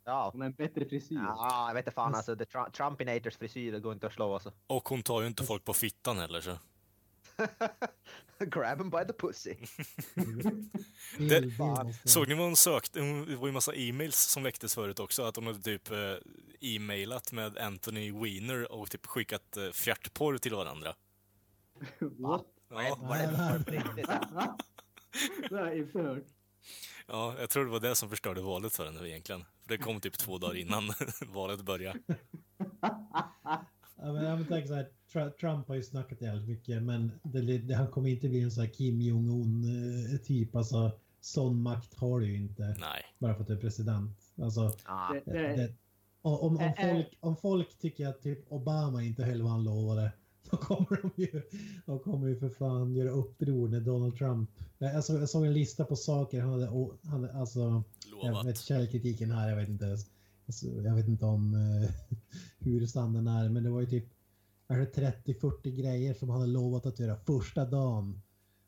Ja. 0.04 0.30
Hon 0.32 0.40
har 0.40 0.46
en 0.46 0.52
bättre 0.54 0.84
frisyr. 0.84 1.14
Ja, 1.16 1.64
jag 1.68 1.74
vet 1.74 1.86
inte 1.86 1.94
fan 1.94 2.14
alltså. 2.14 2.36
Trumpinators 2.76 3.36
frisyr 3.36 3.78
går 3.78 3.92
inte 3.92 4.06
att 4.06 4.12
slå 4.12 4.34
alltså. 4.34 4.52
Och 4.66 4.88
hon 4.88 5.02
tar 5.02 5.20
ju 5.20 5.26
inte 5.26 5.42
folk 5.44 5.64
på 5.64 5.72
fittan 5.72 6.18
heller 6.18 6.40
så. 6.40 6.58
Grab 8.46 8.78
him 8.80 8.90
by 8.90 9.04
the 9.06 9.12
pussy. 9.12 9.54
Det- 11.18 11.50
Såg 12.04 12.28
ni 12.28 12.34
vad 12.34 12.44
hon 12.46 12.56
sökte? 12.56 13.00
Det 13.00 13.36
var 13.36 13.46
ju 13.46 13.52
massa 13.52 13.74
e-mails 13.74 14.16
som 14.16 14.42
läcktes 14.42 14.74
förut 14.74 14.98
också, 15.00 15.22
att 15.22 15.36
hon 15.36 15.46
hade 15.46 15.62
typ 15.62 15.90
eh, 15.90 16.14
e-mailat 16.60 17.32
med 17.32 17.58
Anthony 17.58 18.12
Weiner 18.12 18.72
och 18.72 18.90
typ 18.90 19.06
skickat 19.06 19.56
eh, 19.56 19.70
fjärtporr 19.70 20.38
till 20.38 20.54
varandra. 20.54 20.94
What? 21.98 22.44
Ja, 22.70 22.98
Var 23.00 23.16
det 23.18 23.36
för 23.64 23.70
riktigt? 23.72 24.06
Va? 24.32 24.58
Det 25.50 25.54
har 25.56 25.66
jag 25.66 25.78
inte 25.78 25.98
hört. 25.98 26.24
ja, 27.06 27.34
jag 27.40 27.50
tror 27.50 27.64
det 27.64 27.70
var 27.70 27.80
det 27.80 27.94
som 27.94 28.08
förstörde 28.10 28.40
valet 28.40 28.72
för 28.76 28.84
henne 28.86 29.08
egentligen. 29.08 29.44
För 29.62 29.68
det 29.68 29.78
kom 29.78 30.00
typ 30.00 30.18
två 30.18 30.38
dagar 30.38 30.56
innan 30.56 30.92
valet 31.26 31.62
började. 31.62 31.98
Ja, 33.96 34.12
men 34.12 34.24
jag 34.24 34.48
tänka 34.48 34.68
så 34.68 34.74
här, 34.74 34.88
Trump 35.40 35.68
har 35.68 35.74
ju 35.74 35.82
snackat 35.82 36.20
jävligt 36.20 36.48
mycket, 36.48 36.82
men 36.82 37.12
det, 37.22 37.58
det, 37.58 37.74
han 37.74 37.86
kommer 37.86 38.08
inte 38.08 38.28
bli 38.28 38.40
en 38.40 38.50
sån 38.50 38.64
här 38.64 38.70
Kim 38.70 39.00
Jong-Un 39.00 39.64
eh, 40.14 40.18
typ. 40.18 40.56
Alltså, 40.56 40.92
sån 41.20 41.62
makt 41.62 41.94
har 41.94 42.20
du 42.20 42.26
ju 42.26 42.36
inte 42.36 42.62
Nej. 42.62 43.02
bara 43.18 43.34
för 43.34 43.40
att 43.40 43.46
du 43.48 43.52
är 43.54 43.60
president. 43.60 44.18
Alltså, 44.42 44.72
Ja. 44.86 45.16
Det, 45.24 45.32
det, 45.32 45.74
om, 46.22 46.38
om, 46.40 46.58
Ä- 46.60 46.74
ä- 46.78 46.92
folk, 46.94 47.18
om 47.20 47.36
folk 47.36 47.78
tycker 47.78 48.06
att 48.08 48.22
typ 48.22 48.52
Obama 48.52 49.02
inte 49.02 49.24
höll 49.24 49.42
vad 49.42 49.50
han 49.52 49.64
lovade, 49.64 50.12
då 50.50 50.56
kommer 50.56 51.02
de 51.02 51.10
ju, 51.22 51.42
de 51.86 51.98
kommer 51.98 52.28
ju 52.28 52.36
för 52.38 52.48
fan 52.48 52.94
göra 52.94 53.10
uppror 53.10 53.68
när 53.68 53.80
Donald 53.80 54.16
Trump... 54.16 54.50
Jag, 54.78 54.94
jag, 54.94 55.04
såg, 55.04 55.20
jag 55.22 55.28
såg 55.28 55.46
en 55.46 55.52
lista 55.52 55.84
på 55.84 55.96
saker 55.96 56.40
han 56.40 56.50
hade, 56.52 56.66
han, 56.66 56.90
hade 57.04 57.32
alltså, 57.32 57.60
jag 58.22 58.30
Lovat. 58.30 58.46
vet 58.46 58.58
källkritiken 58.60 59.30
här, 59.30 59.48
jag 59.48 59.56
vet 59.56 59.68
inte. 59.68 59.86
Alltså, 60.46 60.66
jag 60.66 60.94
vet 60.94 61.08
inte 61.08 61.24
om 61.24 61.54
eh, 61.54 61.90
hur 62.58 62.86
sann 62.86 63.12
den 63.12 63.26
är, 63.26 63.48
men 63.48 63.64
det 63.64 63.70
var 63.70 63.80
ju 63.80 63.86
typ 63.86 64.04
kanske 64.74 65.00
30-40 65.00 65.70
grejer 65.70 66.14
som 66.14 66.28
han 66.30 66.40
hade 66.40 66.52
lovat 66.52 66.86
att 66.86 66.98
göra 67.00 67.16
första 67.16 67.64
dagen. 67.64 68.22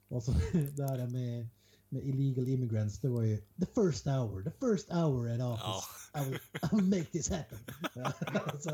Och 0.09 0.22
så 0.22 0.32
det 0.76 0.82
här 0.88 1.07
med, 1.07 1.48
med 1.88 2.05
illegal 2.07 2.48
immigrants, 2.48 3.00
det 3.00 3.09
var 3.09 3.22
ju 3.22 3.36
the 3.36 3.66
first 3.74 4.07
hour, 4.07 4.42
the 4.42 4.50
first 4.66 4.90
hour 4.90 5.28
at 5.30 5.40
office. 5.40 5.88
I, 6.14 6.30
will, 6.30 6.38
I 6.62 6.76
will 6.76 6.84
make 6.98 7.05
this 7.11 7.30
happen. 7.30 7.59
alltså, 8.46 8.70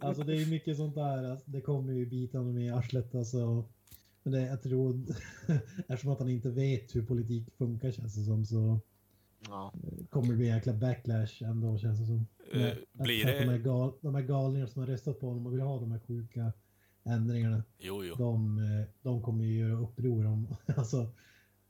alltså 0.00 0.22
det 0.24 0.42
är 0.42 0.46
mycket 0.46 0.76
sånt 0.76 0.94
där, 0.94 1.30
alltså, 1.30 1.50
det 1.50 1.60
kommer 1.60 1.92
ju 1.92 2.06
bita 2.06 2.38
honom 2.38 2.58
i 2.58 2.70
arslet 2.70 3.14
alltså. 3.14 3.64
Men 4.22 4.32
det, 4.32 4.40
jag 4.40 4.62
tror, 4.62 5.04
eftersom 5.88 6.12
att 6.12 6.18
han 6.18 6.30
inte 6.30 6.50
vet 6.50 6.94
hur 6.96 7.06
politik 7.06 7.48
funkar 7.58 7.90
känns 7.90 8.14
det 8.14 8.24
som 8.24 8.44
så 8.46 8.80
Ja. 9.48 9.72
kommer 10.10 10.28
det 10.28 10.36
bli 10.36 10.48
en 10.48 10.54
jäkla 10.56 10.72
backlash 10.72 11.42
ändå 11.42 11.78
känns 11.78 12.00
det 12.00 12.06
som. 12.06 12.26
Jag- 12.52 12.76
blir 12.92 13.24
De 13.24 13.32
här, 13.32 13.52
det... 13.52 13.58
gal, 13.58 13.92
de 14.00 14.14
här 14.14 14.22
galningarna 14.22 14.70
som 14.70 14.80
har 14.80 14.86
röstat 14.86 15.20
på 15.20 15.28
honom 15.28 15.46
och 15.46 15.52
vill 15.52 15.60
ha 15.60 15.80
de 15.80 15.90
här 15.92 15.98
sjuka 15.98 16.52
ändringarna. 17.06 17.62
Jo, 17.78 18.04
jo. 18.04 18.14
De, 18.14 18.58
eh, 18.58 18.88
de 19.02 19.22
kommer 19.22 19.44
ju 19.44 19.58
göra 19.58 19.80
uppror 19.80 20.26
om, 20.26 20.56
alltså, 20.76 21.12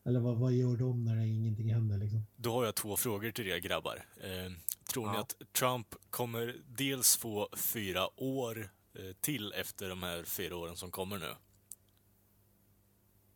eller 0.05 0.21
vad, 0.21 0.37
vad 0.37 0.53
gör 0.53 0.77
de 0.77 1.05
när 1.05 1.17
det 1.17 1.27
ingenting 1.27 1.75
händer 1.75 1.99
liksom? 1.99 2.27
Då 2.37 2.53
har 2.53 2.65
jag 2.65 2.75
två 2.75 2.97
frågor 2.97 3.31
till 3.31 3.49
er 3.49 3.59
grabbar. 3.59 4.05
Eh, 4.21 4.53
tror 4.93 5.07
ni 5.11 5.15
Ja. 5.15 5.21
att 5.21 5.37
Trump 5.53 5.95
kommer 6.11 6.57
dels 6.67 7.17
få 7.17 7.49
fyra 7.57 8.21
år 8.21 8.71
eh, 8.95 9.13
till 9.21 9.53
efter 9.53 9.89
de 9.89 10.03
här 10.03 10.25
fyra 10.25 10.57
åren 10.57 10.77
som 10.77 10.91
kommer 10.91 11.19
nu? 11.19 11.31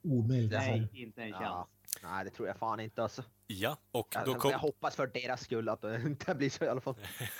Omöjligt. 0.02 0.52
Nej, 0.52 0.88
inte 0.92 1.22
en 1.22 1.32
chans. 1.32 1.42
Ja. 1.44 1.68
Nej, 2.02 2.24
det 2.24 2.30
tror 2.30 2.48
jag 2.48 2.56
fan 2.56 2.80
inte 2.80 3.02
alltså. 3.02 3.22
Ja, 3.46 3.76
och 3.90 4.08
Jag, 4.14 4.24
då, 4.26 4.34
kom, 4.34 4.50
jag 4.50 4.58
hoppas 4.58 4.96
för 4.96 5.06
deras 5.06 5.40
skull 5.40 5.68
att 5.68 5.80
det 5.80 6.02
inte 6.06 6.34
blir 6.34 6.50
så 6.50 6.64
i 6.64 6.68
alla 6.68 6.80
fall. 6.80 6.94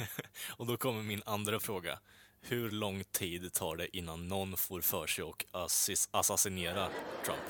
och 0.56 0.66
då 0.66 0.76
kommer 0.76 1.02
min 1.02 1.22
andra 1.26 1.60
fråga. 1.60 1.98
Hur 2.42 2.70
lång 2.70 3.04
tid 3.04 3.52
tar 3.52 3.76
det 3.76 3.96
innan 3.96 4.28
någon 4.28 4.56
får 4.56 4.80
för 4.80 5.06
sig 5.06 5.24
och 5.24 5.44
assis, 5.52 6.08
assassinera 6.12 6.88
Trump? 7.24 7.40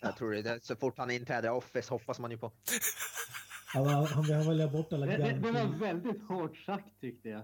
Jag 0.00 0.16
tror 0.16 0.30
det. 0.32 0.50
är- 0.50 0.58
Så 0.62 0.76
fort 0.76 0.94
han 0.98 1.10
inträder 1.10 1.48
i 1.48 1.50
office 1.50 1.90
hoppas 1.90 2.18
man 2.18 2.30
ju 2.30 2.38
på. 2.38 2.52
Han, 3.66 3.86
han 4.06 4.22
vill 4.22 4.48
välja 4.48 4.68
bort 4.68 4.92
alla 4.92 5.06
Det, 5.06 5.16
det, 5.16 5.32
det 5.32 5.50
var 5.52 5.78
väldigt 5.78 6.22
hårt 6.28 6.56
sagt 6.56 7.00
tyckte 7.00 7.28
jag. 7.28 7.42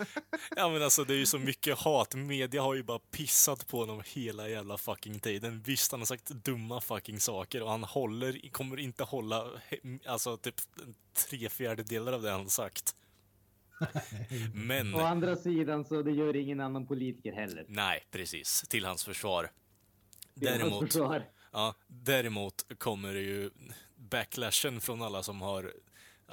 Ja 0.56 0.68
men 0.68 0.82
alltså 0.82 1.04
det 1.04 1.14
är 1.14 1.18
ju 1.18 1.26
så 1.26 1.38
mycket 1.38 1.78
hat. 1.78 2.14
Media 2.14 2.62
har 2.62 2.74
ju 2.74 2.82
bara 2.82 2.98
pissat 2.98 3.66
på 3.66 3.78
honom 3.80 4.02
hela 4.06 4.48
jävla 4.48 4.78
fucking 4.78 5.20
tiden. 5.20 5.62
Visst, 5.62 5.90
han 5.90 6.00
har 6.00 6.06
sagt 6.06 6.28
dumma 6.28 6.80
fucking 6.80 7.20
saker 7.20 7.62
och 7.62 7.70
han 7.70 7.84
håller, 7.84 8.50
kommer 8.52 8.78
inte 8.80 9.04
hålla 9.04 9.46
alltså 10.06 10.36
typ 10.36 10.54
tre 11.28 11.48
fjärdedelar 11.48 12.12
av 12.12 12.22
det 12.22 12.30
han 12.30 12.48
sagt. 12.48 12.96
Men, 14.54 14.94
Å 14.94 15.00
andra 15.00 15.36
sidan 15.36 15.84
så 15.84 16.02
det 16.02 16.10
gör 16.12 16.36
ingen 16.36 16.60
annan 16.60 16.86
politiker 16.86 17.32
heller. 17.32 17.64
nej 17.68 18.04
precis, 18.10 18.64
till 18.68 18.84
hans 18.84 19.04
försvar. 19.04 19.50
Det 20.34 20.46
är 20.46 20.50
hans 20.50 20.62
Däremot, 20.62 20.92
försvar. 20.92 21.24
ja, 21.52 21.74
däremot 21.86 22.66
kommer 22.78 23.14
det 23.14 23.20
ju 23.20 23.50
backlashen 23.96 24.80
från 24.80 25.02
alla 25.02 25.22
som 25.22 25.40
har 25.40 25.72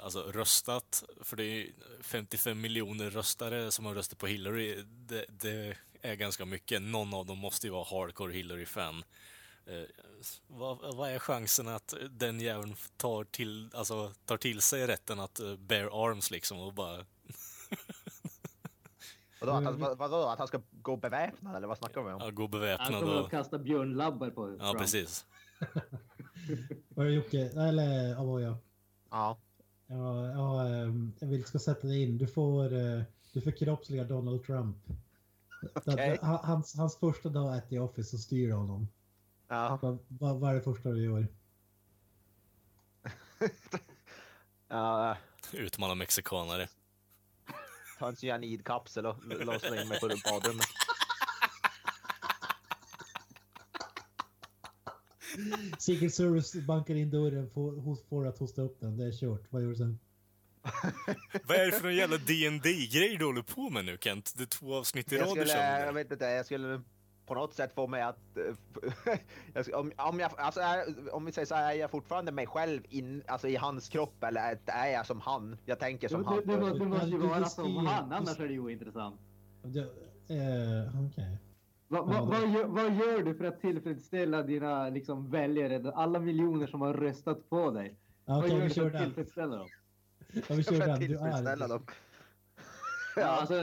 alltså, 0.00 0.22
röstat, 0.22 1.04
för 1.20 1.36
det 1.36 1.44
är 1.44 1.54
ju 1.54 1.72
55 2.00 2.60
miljoner 2.60 3.10
röstare 3.10 3.70
som 3.70 3.84
har 3.86 3.94
röstat 3.94 4.18
på 4.18 4.26
Hillary. 4.26 4.82
Det, 4.86 5.24
det 5.28 5.76
är 6.02 6.14
ganska 6.14 6.44
mycket. 6.44 6.82
Någon 6.82 7.14
av 7.14 7.26
dem 7.26 7.38
måste 7.38 7.66
ju 7.66 7.72
vara 7.72 7.84
hardcore 7.84 8.32
Hillary-fan. 8.32 9.04
Eh, 9.66 9.82
vad, 10.46 10.96
vad 10.96 11.10
är 11.10 11.18
chansen 11.18 11.68
att 11.68 11.94
den 12.10 12.40
jäveln 12.40 12.76
tar 12.96 13.24
till, 13.24 13.70
alltså, 13.74 14.12
tar 14.24 14.36
till 14.36 14.60
sig 14.60 14.86
rätten 14.86 15.20
att 15.20 15.40
eh, 15.40 15.56
bear 15.56 16.06
arms 16.10 16.30
liksom 16.30 16.58
och 16.60 16.74
bara... 16.74 16.96
Vadå, 19.40 19.52
att, 19.52 19.64
han- 19.64 19.80
vad, 19.80 19.98
vadå, 19.98 20.26
att 20.28 20.38
han 20.38 20.48
ska 20.48 20.60
gå 20.70 20.96
beväpnad 20.96 21.56
eller 21.56 21.66
vad 21.68 21.78
snackar 21.78 22.02
vi 22.02 22.12
om? 22.12 22.20
Ja, 22.20 22.30
gå 22.30 22.42
Han 22.42 22.50
beväpnad 22.50 23.00
kommer 23.00 23.14
att 23.18 23.24
och... 23.24 23.30
kasta 23.30 23.58
björnlabbar 23.58 24.30
på 24.30 24.56
Ja, 24.58 24.64
Trump. 24.64 24.78
precis. 24.78 25.26
Vad 26.88 27.06
är 27.06 27.10
det, 27.10 27.16
Jocke, 27.16 27.38
eller 27.40 28.16
Avoya. 28.16 28.58
Ja. 29.10 29.38
Ja, 29.90 30.26
ja, 30.26 30.66
ehm, 30.68 31.12
jag 31.18 31.28
vill 31.28 31.44
ska 31.44 31.58
sätta 31.58 31.86
dig 31.86 32.02
in. 32.02 32.18
Du 32.18 32.26
får, 32.26 32.64
eh, 32.72 33.02
du 33.32 33.40
förkroppsligar 33.40 34.04
Donald 34.04 34.44
Trump. 34.44 34.76
Han- 36.22 36.38
Hans, 36.44 36.76
hans 36.76 36.96
första 36.96 37.28
dag 37.28 37.54
at 37.56 37.68
the 37.68 37.78
office 37.78 38.10
så 38.10 38.18
styr 38.18 38.52
honom. 38.52 38.88
Ja. 39.48 39.78
Vad, 39.82 39.98
vad, 40.08 40.40
vad 40.40 40.50
är 40.50 40.54
det 40.54 40.60
första 40.62 40.88
du 40.90 41.04
gör? 41.04 41.26
ja. 44.68 45.16
Utmana 45.52 45.94
mexikanare. 45.94 46.68
Ta 47.98 48.08
en 48.08 48.16
cyanidkapsel 48.16 49.06
och 49.06 49.16
låsa 49.24 49.80
in 49.82 49.88
mig 49.88 50.00
på 50.00 50.06
badrummet. 50.08 50.66
Secret 55.78 56.14
Service 56.14 56.54
bankar 56.66 56.94
in 56.94 57.10
dörren, 57.10 57.50
får, 57.50 57.72
hos- 57.72 58.04
får 58.08 58.26
att 58.26 58.38
hosta 58.38 58.62
upp 58.62 58.80
den. 58.80 58.96
Det 58.96 59.04
är 59.06 59.12
kört. 59.12 59.42
Vad 59.50 59.62
gör 59.62 59.68
du 59.68 59.76
sen? 59.76 59.98
Vad 61.44 61.56
är 61.56 61.66
det 61.66 61.72
för 61.72 61.88
en 61.88 61.96
jävla 61.96 62.16
dd 62.16 62.88
grej 62.92 63.16
du 63.18 63.24
håller 63.24 63.42
på 63.42 63.70
med 63.70 63.84
nu 63.84 63.98
Kent? 64.00 64.32
Det 64.36 64.42
är 64.42 64.46
två 64.46 64.74
avsnitt 64.74 65.12
i 65.12 65.16
Jag 65.16 65.22
rad 65.28 65.36
du 65.36 65.40
skulle, 65.46 65.80
jag 65.86 65.92
vet 65.92 66.12
inte, 66.12 66.24
jag 66.24 66.46
skulle 66.46 66.80
på 67.26 67.34
något 67.34 67.54
sätt 67.54 67.72
få 67.74 67.86
mig 67.86 68.02
att... 68.02 68.18
eh, 68.36 69.14
jag 69.54 69.74
om, 69.74 69.92
om, 69.96 70.20
jag, 70.20 70.30
alltså, 70.36 70.60
är, 70.60 71.14
om 71.14 71.24
vi 71.24 71.32
säger 71.32 71.46
så 71.46 71.54
här, 71.54 71.70
är 71.74 71.78
jag 71.78 71.90
fortfarande 71.90 72.32
mig 72.32 72.46
själv 72.46 72.82
in, 72.88 73.22
alltså, 73.26 73.48
i 73.48 73.56
hans 73.56 73.88
kropp 73.88 74.24
eller 74.24 74.40
är- 74.40 74.58
är 74.66 74.92
jag 74.92 75.06
som 75.06 75.20
han? 75.20 75.56
Jag 75.66 75.78
tänker 75.78 76.08
som 76.08 76.22
det, 76.22 76.28
han. 76.28 76.40
det, 76.46 76.56
må- 76.60 76.70
det 76.78 76.84
måste 76.84 77.06
ju 77.06 77.18
vara 77.18 77.44
som 77.44 77.76
han, 77.76 78.12
annars 78.12 78.38
är 78.40 78.46
det 78.46 78.52
ju 78.52 78.60
ointressant. 78.60 79.20
Eh, 80.28 81.06
Okej. 81.06 81.38
Va, 81.88 82.02
va, 82.02 82.24
vad, 82.24 82.50
gör, 82.50 82.64
vad 82.64 82.94
gör 82.94 83.22
du 83.22 83.34
för 83.34 83.44
att 83.44 83.60
tillfredsställa 83.60 84.42
dina 84.42 84.88
liksom, 84.88 85.30
väljare, 85.30 85.92
alla 85.92 86.18
miljoner 86.18 86.66
som 86.66 86.80
har 86.80 86.94
röstat 86.94 87.50
på 87.50 87.70
dig? 87.70 87.96
Ja, 88.24 88.34
vad 88.40 88.48
gör 88.48 88.56
vi 88.56 88.68
du 88.68 88.74
för 88.74 88.86
att 88.86 88.92
den. 88.92 89.04
tillfredsställa 89.04 89.56
dem? 89.56 89.68
Ja, 90.32 90.42
vi 90.48 90.64
kör 90.64 90.72
för 90.72 90.80
att 90.80 90.86
den. 90.86 91.00
Du 91.00 91.06
tillfredsställa 91.06 91.64
är... 91.64 91.68
dem. 91.68 91.86
Ja. 93.16 93.24
Alltså, 93.24 93.54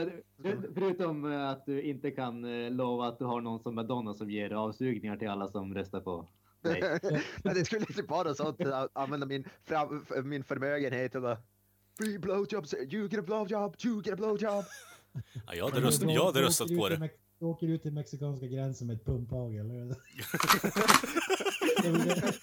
för- 0.42 0.74
förutom 0.74 1.24
att 1.24 1.66
du 1.66 1.82
inte 1.82 2.10
kan 2.10 2.44
eh, 2.44 2.70
lova 2.70 3.08
att 3.08 3.18
du 3.18 3.24
har 3.24 3.40
någon 3.40 3.60
som 3.60 3.74
Madonna 3.74 4.14
som 4.14 4.30
ger 4.30 4.50
avsugningar 4.50 5.16
till 5.16 5.28
alla 5.28 5.48
som 5.48 5.74
röstar 5.74 6.00
på 6.00 6.28
dig. 6.62 6.98
Men 7.44 7.54
det 7.54 7.64
skulle 7.64 7.80
inte 7.80 8.02
vara 8.02 8.34
så 8.34 8.48
att 8.48 8.90
använda 8.92 9.26
min, 9.26 9.44
fram, 9.64 10.04
min 10.24 10.44
förmögenhet 10.44 11.14
och 11.14 11.22
bara 11.22 11.38
Free 11.98 12.18
blowjobs, 12.18 12.74
you 12.74 13.08
get 13.08 13.18
a 13.18 13.22
blowjob, 13.22 13.74
you 13.84 14.02
get 14.04 14.12
a 14.12 14.16
blowjob. 14.16 14.64
Ja, 15.46 15.54
jag 15.54 15.68
hade, 15.68 15.86
röst, 15.86 16.02
jag 16.02 16.24
hade 16.24 16.42
röstat 16.42 16.68
på 16.78 16.88
det. 16.88 17.10
Du 17.38 17.44
åker 17.46 17.66
ut 17.66 17.82
till 17.82 17.92
mexikanska 17.92 18.46
gränsen 18.46 18.86
med 18.86 18.96
ett 18.96 19.04
pumphagel. 19.04 19.70
eller? 19.70 19.96
Det 21.82 21.88
är 21.88 21.92
väl 21.92 22.08
det- 22.08 22.38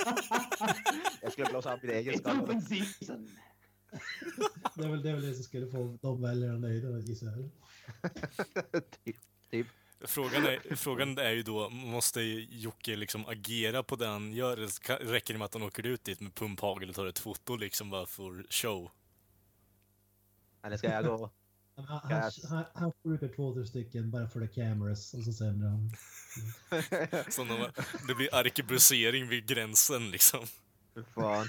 Jag 1.22 1.32
skulle 1.32 1.50
blåsa 1.50 1.76
upp 1.76 1.84
min 1.84 1.92
egen 1.92 2.18
skalle. 2.18 2.62
det 4.76 4.84
är 4.84 4.90
väl 4.90 5.02
det, 5.04 5.10
är 5.10 5.14
väl 5.14 5.26
det 5.28 5.34
som 5.34 5.44
skulle 5.44 5.68
få 5.68 5.98
de 6.02 6.22
väljarna 6.22 6.58
nöjda 6.58 7.00
gissar 7.00 7.28
jag. 7.28 7.50
typ. 9.04 9.16
typ. 9.52 9.68
Frågan 10.06 10.46
är, 10.46 10.76
frågan 10.76 11.18
är 11.18 11.32
ju 11.32 11.44
då, 11.44 11.70
måste 11.70 12.22
Jocke 12.50 12.96
liksom 12.96 13.26
agera 13.26 13.84
på 13.84 13.96
det 13.96 14.08
han 14.08 14.34
gör? 14.34 14.58
Räcker 15.06 15.34
det 15.34 15.38
med 15.38 15.46
att 15.46 15.54
han 15.54 15.64
åker 15.64 15.86
ut 15.86 16.04
dit 16.04 16.20
med 16.22 16.36
pumphagel 16.36 16.90
och 16.90 16.96
tar 16.96 17.06
ett 17.06 17.20
foto 17.20 17.56
liksom 17.56 17.90
bara 17.90 18.06
för 18.06 18.46
show? 18.50 18.92
Eller 20.64 20.78
ska 20.78 20.88
jag 20.92 21.06
gå? 21.06 21.30
Han, 21.76 21.86
han, 22.04 22.32
han, 22.50 22.66
han 22.74 22.92
skjuter 23.04 23.28
två, 23.28 23.54
tre 23.54 23.66
stycken 23.66 24.12
bara 24.12 24.28
för 24.28 24.48
the 24.48 24.48
cameras 24.48 25.14
och 25.14 25.24
så 25.24 25.34
sänder 25.34 25.68
han. 25.68 25.92
Som 27.32 27.48
de, 27.48 27.72
det 28.08 28.16
blir 28.16 28.36
arkebusering 28.36 29.28
vid 29.28 29.48
gränsen 29.48 30.12
liksom. 30.12 30.46
Fy 30.96 31.04
Fan. 31.04 31.48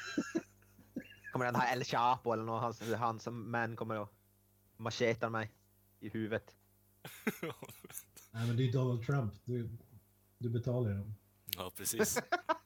Kommer 1.32 1.44
den 1.44 1.54
här 1.54 1.76
El 1.76 1.84
Chapo 1.84 2.32
eller 2.32 2.44
någon, 2.44 2.62
hans, 2.62 2.92
han 2.92 3.20
som 3.20 3.50
man 3.50 3.76
kommer 3.76 3.98
och 3.98 4.12
machetar 4.76 5.30
mig 5.30 5.50
i 6.00 6.08
huvudet. 6.08 6.56
Nej 8.30 8.46
men 8.46 8.56
det 8.56 8.68
är 8.68 8.72
Donald 8.72 9.06
Trump. 9.06 9.34
Du, 9.44 9.70
du 10.38 10.48
betalar 10.48 10.90
ju 10.90 10.96
dem. 10.96 11.14
Ja, 11.56 11.72
precis. 11.76 12.18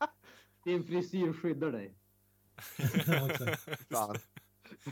Din 0.65 0.85
frisyr 0.85 1.33
skyddar 1.33 1.73
dig. 1.73 1.95
Ja. 3.07 3.29
Fan. 3.91 4.17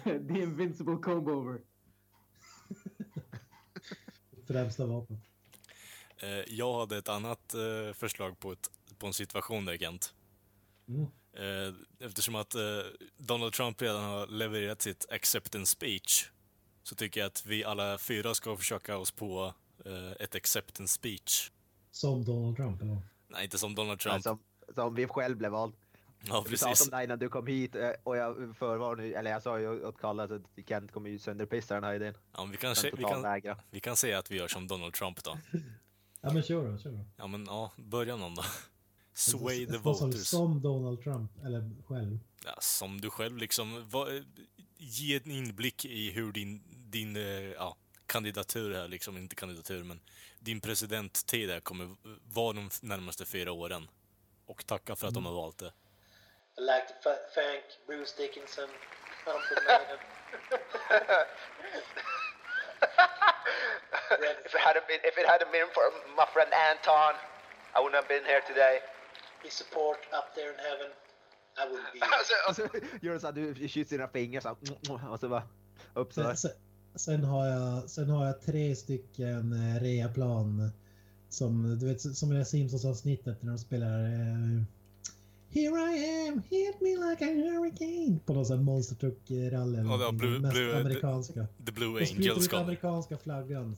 The 0.02 0.42
invincible 0.42 0.96
comb 0.96 1.28
over. 1.28 1.60
Främsta 4.46 4.86
vapen. 4.86 5.20
Eh, 6.18 6.28
Jag 6.28 6.78
hade 6.78 6.96
ett 6.98 7.08
annat 7.08 7.54
eh, 7.54 7.92
förslag 7.94 8.38
på, 8.40 8.52
ett, 8.52 8.70
på 8.98 9.06
en 9.06 9.12
situation 9.12 9.64
där, 9.64 9.78
Kent. 9.78 10.14
Mm. 10.88 11.02
Eh, 11.32 11.74
Eftersom 12.06 12.34
att 12.34 12.54
Donald 13.16 13.52
Trump 13.52 13.82
redan 13.82 14.04
har 14.04 14.26
levererat 14.26 14.82
sitt 14.82 15.06
acceptance 15.10 15.72
speech 15.72 16.30
så 16.82 16.94
tycker 16.94 17.20
jag 17.20 17.26
att 17.26 17.46
vi 17.46 17.64
alla 17.64 17.98
fyra 17.98 18.34
ska 18.34 18.56
försöka 18.56 18.96
oss 18.98 19.12
på 19.12 19.54
ett 20.18 20.34
acceptance 20.34 20.94
speech. 20.94 21.50
Som 21.90 22.24
Donald 22.24 22.56
Trump 22.56 22.82
eller? 22.82 22.98
Nej, 23.28 23.44
inte 23.44 23.58
som 23.58 23.74
Donald 23.74 24.00
Trump. 24.00 24.22
Som, 24.22 24.38
som 24.74 24.94
vi 24.94 25.06
själv 25.06 25.36
blev 25.36 25.50
vald. 25.50 25.74
Ja, 26.28 26.40
Vi 26.40 26.50
pratade 26.50 26.70
precis. 26.70 26.86
om 26.86 26.90
dig 26.90 27.04
innan 27.04 27.18
du 27.18 27.28
kom 27.28 27.46
hit 27.46 27.74
eh, 27.74 27.90
och 28.02 28.16
jag 28.16 28.56
förvarnade, 28.58 29.14
eller 29.14 29.30
jag 29.30 29.42
sa 29.42 29.60
ju 29.60 29.86
åt 29.86 30.00
Kalle 30.00 30.22
att 30.22 30.66
Kent 30.68 30.92
kommer 30.92 31.10
ju 31.10 31.18
sönderpissa 31.18 31.74
den 31.74 31.84
här 31.84 31.94
idén. 31.94 32.14
Ja, 32.32 32.42
men 32.42 32.50
vi, 32.50 32.56
kanske, 32.56 32.90
vi, 32.96 33.02
kan, 33.02 33.22
vägra. 33.22 33.58
vi 33.70 33.80
kan 33.80 33.96
säga 33.96 34.18
att 34.18 34.30
vi 34.30 34.36
gör 34.36 34.48
som 34.48 34.66
Donald 34.66 34.94
Trump 34.94 35.24
då. 35.24 35.38
Ja 36.20 36.32
men 36.32 36.42
kör 36.42 36.70
då, 36.72 36.78
kör 36.78 36.90
då. 36.90 37.04
Ja, 37.16 37.26
men 37.26 37.44
ja, 37.46 37.72
börja 37.76 38.16
någon 38.16 38.34
då. 38.34 38.42
Sway 39.14 39.66
the 39.66 39.78
voters. 39.78 40.26
som 40.26 40.62
Donald 40.62 41.02
Trump, 41.02 41.30
eller 41.44 41.70
själv. 41.86 42.18
Ja, 42.44 42.56
som 42.60 43.00
du 43.00 43.10
själv 43.10 43.36
liksom. 43.36 43.88
Va, 43.88 44.06
ge 44.76 45.16
en 45.16 45.30
inblick 45.30 45.84
i 45.84 46.10
hur 46.10 46.32
din, 46.32 46.62
din 46.90 47.16
eh, 47.16 47.22
ja, 47.22 47.76
kandidatur 48.06 48.74
här, 48.74 48.88
liksom 48.88 49.16
inte 49.16 49.34
kandidatur, 49.34 49.84
men 49.84 50.00
din 50.40 50.60
presidenttid 50.60 51.50
här 51.50 51.60
kommer 51.60 51.96
vara 52.34 52.52
de 52.52 52.70
närmaste 52.82 53.24
fyra 53.24 53.52
åren. 53.52 53.88
Och 54.46 54.66
tacka 54.66 54.96
för 54.96 55.08
att 55.08 55.14
de 55.14 55.26
har 55.26 55.32
valt 55.32 55.58
det. 55.58 55.72
I'd 56.58 56.64
like 56.64 56.88
to 56.88 56.94
f- 57.04 57.18
thank 57.34 57.62
Bruce 57.86 58.12
Dickinson, 58.12 58.68
Maiden. 59.26 59.98
if 64.44 64.54
it 64.54 64.60
hadn't 64.60 64.86
been 64.88 65.00
if 65.04 65.18
it 65.18 65.26
hadn't 65.26 65.52
been 65.52 65.66
for 65.74 65.82
my 66.16 66.24
friend 66.32 66.50
Anton, 66.70 67.14
I 67.74 67.80
wouldn't 67.80 67.96
have 68.00 68.08
been 68.08 68.24
here 68.24 68.40
today. 68.48 68.78
His 69.42 69.52
support 69.52 69.98
up 70.14 70.34
there 70.34 70.52
in 70.52 70.58
heaven. 70.58 70.90
I 71.58 71.66
wouldn't 71.68 71.92
be 71.92 72.00
och, 72.00 72.26
så, 72.26 72.34
och 72.48 72.56
så 72.56 72.62
gör 73.06 73.18
så 73.18 73.26
att 73.26 73.34
du 73.34 73.68
kysser 73.68 73.96
dina 73.96 74.08
fingrar 74.08 74.40
så 74.40 74.48
här, 74.48 74.56
och 75.12 75.20
så 75.20 75.28
bara 75.28 75.42
upp 75.94 76.12
så 76.12 76.36
sen, 76.36 76.50
sen, 76.94 77.24
har 77.24 77.46
jag, 77.46 77.90
sen 77.90 78.10
har 78.10 78.26
jag 78.26 78.40
tre 78.42 78.76
stycken 78.76 79.52
eh, 79.52 79.80
reaplan 79.82 80.70
som 81.28 81.78
du 81.78 81.86
vet 81.88 82.00
som 82.00 82.32
i 82.32 82.36
det 82.38 82.44
Simpsons-avsnittet 82.44 83.42
när 83.42 83.52
de 83.52 83.58
spelar 83.58 84.04
eh, 84.04 84.62
Here 85.56 85.78
I 85.78 86.28
am, 86.28 86.42
hit 86.50 86.80
me 86.80 86.96
like 87.10 87.24
a 87.24 87.28
hurricane 87.28 88.18
på 88.26 88.32
någon 88.34 88.46
sån 88.46 88.56
här 88.56 88.64
monster 88.64 88.96
truck 88.96 89.30
rally 89.30 89.78
Ja, 89.78 89.96
det. 89.96 90.12
Blue- 90.18 90.40
mest 90.40 90.54
Blue- 90.56 90.80
amerikanska. 90.80 91.46
The 91.66 91.72
Blue 91.72 91.98
De 92.00 92.06
sprutar 92.06 92.30
Angels 92.30 92.44
ut 92.44 92.50
kom. 92.50 92.60
amerikanska 92.62 93.18
flaggan. 93.18 93.76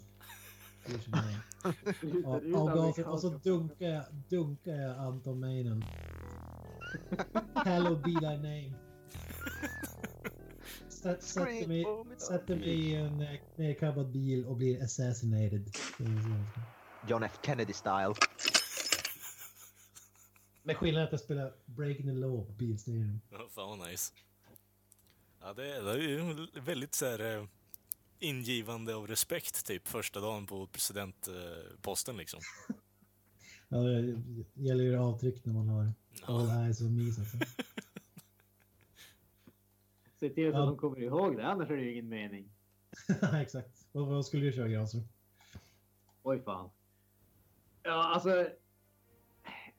Slutar 2.00 3.08
Och, 3.08 3.20
så 3.20 3.28
dunkar 3.28 3.86
jag, 3.86 4.04
dunkar 4.28 4.72
jag 4.72 4.98
Anton 4.98 5.40
Meinen. 5.40 5.84
Hello 7.54 7.96
be 7.96 8.10
thy 8.10 8.36
name. 8.36 8.72
Sätt- 10.88 11.22
Sätter 11.32 11.68
mig, 11.68 11.84
sätter 12.28 12.56
mig 12.56 12.68
i 12.68 12.94
en 12.94 13.20
eh, 13.20 13.28
nerkabbad 13.56 14.10
bil 14.12 14.44
och 14.46 14.56
blir 14.56 14.82
assassinated. 14.84 15.70
John 17.08 17.22
F 17.22 17.38
Kennedy 17.42 17.72
style. 17.72 18.14
Med 20.68 20.76
skillnaden 20.76 21.06
att 21.06 21.12
jag 21.12 21.20
spelar 21.20 21.52
Breaking 21.66 22.06
the 22.06 22.12
Law 22.12 22.44
på 22.46 22.52
bilstereon. 22.52 23.20
Ja, 23.30 23.48
fan 23.50 23.78
vad 23.78 23.88
nice. 23.88 24.12
Ja, 25.40 25.52
det, 25.54 25.76
är- 25.76 25.82
det 25.82 25.90
är 25.90 25.96
ju 25.98 26.46
väldigt 26.60 26.94
så 26.94 27.06
här, 27.06 27.36
eh, 27.36 27.44
ingivande 28.18 28.94
av 28.94 29.06
respekt 29.06 29.66
typ 29.66 29.88
första 29.88 30.20
dagen 30.20 30.46
på 30.46 30.66
presidentposten 30.66 32.16
liksom. 32.16 32.40
Ja, 33.68 33.76
det 33.78 34.22
gäller 34.54 34.84
ju 34.84 34.96
avtryck 34.98 35.44
när 35.44 35.52
man 35.52 35.68
har 35.68 35.92
all 36.22 36.48
eyes 36.64 36.80
on 36.80 36.96
me. 37.04 37.12
Så 37.12 37.20
att 37.22 37.28
säga. 37.28 37.46
Se 40.20 40.28
till 40.30 40.48
att 40.48 40.54
Ja. 40.54 40.60
de 40.60 40.76
kommer 40.76 41.00
ihåg 41.02 41.36
det, 41.36 41.46
annars 41.46 41.70
är 41.70 41.76
det 41.76 41.82
ju 41.82 41.92
ingen 41.92 42.08
mening. 42.08 42.50
Exakt. 43.34 43.86
Vad, 43.92 44.06
vad 44.06 44.26
skulle 44.26 44.46
du 44.46 44.52
köra 44.52 44.68
Granström? 44.68 45.08
Oj 46.22 46.42
fan. 46.42 46.70
Ja, 47.82 48.04
alltså. 48.14 48.48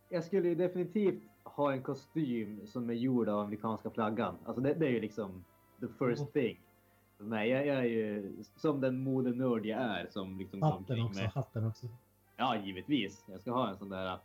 Jag 0.10 0.24
skulle 0.24 0.48
ju 0.50 0.56
definitivt 0.56 1.24
ha 1.44 1.72
en 1.74 1.84
kostym 1.84 2.68
som 2.68 2.90
är 2.90 2.94
gjord 2.94 3.30
av 3.30 3.40
amerikanska 3.40 3.90
flaggan. 3.90 4.36
Alltså 4.46 4.62
det, 4.62 4.74
det 4.74 4.86
är 4.86 4.90
ju 4.92 5.00
liksom 5.02 5.46
the 5.80 5.88
first 5.88 6.22
Mm. 6.22 6.32
thing. 6.32 6.60
För 7.18 7.24
mig, 7.24 7.50
jag, 7.50 7.66
jag 7.68 7.78
är 7.78 7.84
ju 7.84 8.34
som 8.56 8.82
den 8.82 9.00
modenörd 9.04 9.66
jag 9.66 9.82
är 9.82 10.08
som 10.10 10.38
liksom 10.38 10.62
Hatten 10.62 11.02
också. 11.02 11.22
med- 11.22 11.32
Hatten 11.32 11.68
också. 11.68 11.88
Ja, 12.38 12.58
givetvis. 12.66 13.24
Jag 13.28 13.42
ska 13.42 13.52
ha 13.52 13.70
en 13.70 13.78
sån 13.78 13.90
där. 13.90 14.20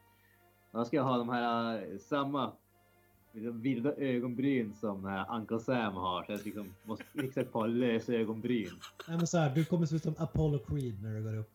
Jag 0.71 0.87
ska 0.87 1.03
ha 1.03 1.19
de 1.19 1.29
här 1.29 1.87
eh, 1.93 1.99
samma 1.99 2.53
liksom, 3.33 3.61
vilda 3.61 3.95
ögonbryn 3.97 4.75
som 4.75 5.05
här 5.05 5.37
Uncle 5.37 5.61
Sam 5.61 5.95
har. 5.95 6.25
Så 6.25 6.33
jag 6.33 6.45
liksom 6.45 6.75
måste 6.85 7.05
fixa 7.05 7.41
ett 7.41 7.53
par 7.53 7.69
lösa 7.69 8.13
ögonbryn. 8.13 8.71
Nej 9.09 9.17
men 9.17 9.27
så 9.27 9.39
här, 9.39 9.55
du 9.55 9.65
kommer 9.65 9.87
se 9.87 9.97
ut 9.97 10.03
som 10.03 10.15
Apollo 10.19 10.59
Creed 10.59 11.03
när 11.03 11.15
du 11.15 11.23
går 11.23 11.37
upp. 11.39 11.51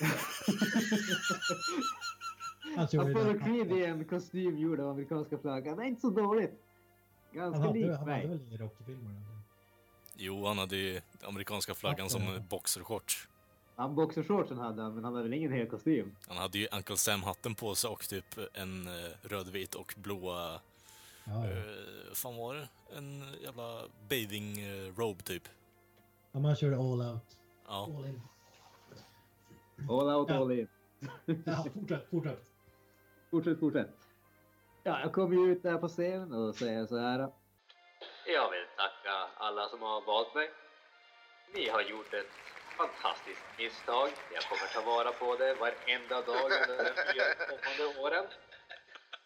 Han 2.78 3.00
Apollo 3.00 3.38
Creed 3.38 3.72
är 3.72 3.88
en 3.88 4.04
kostym 4.04 4.58
gjord 4.58 4.80
av 4.80 4.88
amerikanska 4.90 5.38
flaggan. 5.38 5.76
Det 5.76 5.82
är 5.82 5.86
inte 5.86 6.00
så 6.00 6.10
dåligt. 6.10 6.50
Han 7.30 7.38
Ganska 7.40 7.60
hade, 7.60 7.72
lik 7.78 7.86
han 7.86 7.94
hade 7.98 8.06
mig. 8.06 8.26
väl 8.26 8.52
i 8.52 8.56
Rocky-filmerna? 8.56 9.20
Jo, 10.16 10.46
han 10.46 10.58
hade 10.58 10.76
ju 10.76 11.00
amerikanska 11.22 11.74
flaggan 11.74 12.10
som 12.10 12.22
boxershorts. 12.50 13.28
Han 13.76 13.94
boxershortsen 13.94 14.58
hade 14.58 14.82
han, 14.82 14.94
men 14.94 15.04
han 15.04 15.12
hade 15.14 15.22
väl 15.28 15.32
ingen 15.34 15.52
hel 15.52 15.66
kostym. 15.68 16.16
Han 16.28 16.36
hade 16.36 16.58
ju 16.58 16.68
Uncle 16.72 16.96
Sam-hatten 16.96 17.54
på 17.54 17.74
sig 17.74 17.90
och 17.90 18.08
typ 18.08 18.24
en 18.54 18.86
eh, 18.86 18.92
rödvit 19.22 19.74
och 19.74 19.94
blåa, 19.96 20.52
Ja, 20.52 20.60
ja. 21.24 21.44
eh, 21.50 21.62
fan 22.14 22.36
var 22.36 22.54
det? 22.54 22.68
En 22.96 23.22
jävla 23.42 23.82
bathing 24.08 24.60
eh, 24.60 24.92
robe 24.96 25.22
typ. 25.22 25.48
ja, 26.32 26.40
man 26.40 26.56
körde 26.56 26.76
all 26.76 27.00
out. 27.02 27.38
Ja. 27.68 27.84
All 27.96 28.04
in. 28.06 28.20
All 29.88 30.08
out, 30.08 30.28
Ja. 30.28 30.36
all 30.36 30.52
in. 30.52 30.68
Ja, 31.46 31.66
fortsätt, 31.74 32.10
fortsätt. 32.10 32.50
Fortsätt, 33.30 33.60
fortsätt. 33.60 33.88
Ja, 34.82 35.00
jag 35.00 35.12
kom 35.12 35.32
ju 35.32 35.52
ut 35.52 35.62
där 35.62 35.78
på 35.78 35.88
scenen 35.88 36.32
och 36.32 36.54
säger 36.54 36.86
så 36.86 36.98
här. 36.98 37.18
Jag 38.26 38.50
vill 38.50 38.66
tacka 38.76 39.12
alla 39.36 39.68
som 39.68 39.82
har 39.82 40.00
valt 40.00 40.34
mig. 40.34 40.50
Ni 41.54 41.68
har 41.68 41.82
gjort 41.82 42.14
ett 42.14 42.32
fantastiskt 42.76 43.44
misstag. 43.58 44.08
Jag 44.34 44.42
kommer 44.42 44.66
ta 44.74 44.80
vara 44.80 45.12
på 45.12 45.36
det 45.36 45.54
varenda 45.54 46.22
dag 46.22 46.44
under 46.44 46.84
de 46.84 47.12
fyra 47.12 47.34
kommande 47.34 48.00
åren. 48.00 48.26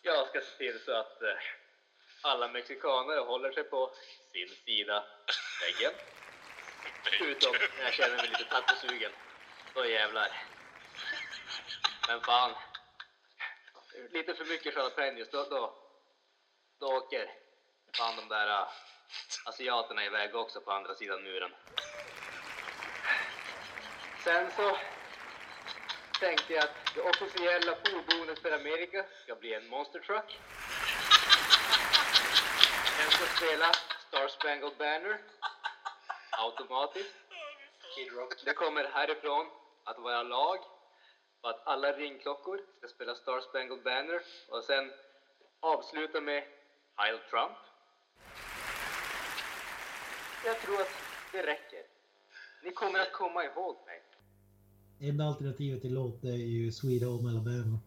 Jag 0.02 0.28
ska 0.28 0.40
se 0.40 0.56
till 0.56 0.80
så 0.84 0.92
att 0.92 1.22
eh, 1.22 1.28
alla 2.22 2.48
mexikaner 2.48 3.24
håller 3.24 3.52
sig 3.52 3.64
på 3.64 3.90
sin 4.32 4.48
sida 4.64 5.04
väggen. 5.62 5.92
Utom 7.20 7.52
när 7.78 7.84
jag 7.84 7.92
känner 7.92 8.16
mig 8.16 8.28
lite 8.28 8.44
tacosugen. 8.44 9.12
Då 9.74 9.84
jävlar. 9.84 10.28
Men 12.08 12.20
fan. 12.20 12.52
Lite 14.10 14.34
för 14.34 14.44
mycket 14.44 14.76
jalapenos, 14.76 15.30
då, 15.30 15.44
då, 15.44 15.74
då 16.78 16.86
åker 16.86 17.30
fan 17.96 18.16
de 18.16 18.28
där 18.28 18.48
äh, 18.48 18.68
asiaterna 19.44 20.04
iväg 20.04 20.34
också 20.34 20.60
på 20.60 20.72
andra 20.72 20.94
sidan 20.94 21.22
muren. 21.22 21.50
Sen 24.24 24.50
så 24.56 24.76
tänkte 26.20 26.52
jag 26.52 26.64
att 26.64 26.94
det 26.94 27.00
officiella 27.00 27.76
fordonet 27.76 28.38
för 28.38 28.52
Amerika 28.52 29.04
ska 29.24 29.34
bli 29.34 29.54
en 29.54 29.68
monster 29.68 30.00
truck. 30.00 30.38
Den 32.98 33.10
ska 33.10 33.24
spela 33.24 33.72
Star 34.08 34.28
Spangled 34.28 34.76
Banner 34.78 35.18
automatiskt. 36.30 37.14
Det 38.44 38.54
kommer 38.54 38.84
härifrån 38.84 39.46
att 39.84 39.98
vara 39.98 40.22
lag 40.22 40.58
på 41.42 41.48
att 41.48 41.66
alla 41.66 41.92
ringklockor 41.92 42.58
ska 42.78 42.88
spela 42.88 43.14
Star 43.14 43.40
Spangled 43.40 43.82
Banner 43.84 44.20
och 44.48 44.64
sen 44.64 44.84
avsluta 45.60 46.20
med 46.20 46.42
Heil 46.96 47.18
Trump. 47.30 47.58
Jag 50.44 50.60
tror 50.60 50.80
att 50.80 50.94
det 51.32 51.42
räcker. 51.52 51.82
Ni 52.64 52.72
kommer 52.72 52.98
att 52.98 53.12
komma 53.12 53.44
ihåg 53.44 53.76
mig. 53.86 54.02
Enda 55.10 55.24
alternativet 55.24 55.82
till 55.82 55.94
låt 55.94 56.24
är 56.24 56.36
ju 56.56 56.72
Sweet 56.72 57.02
Home 57.02 57.28
Alabama. 57.30 57.78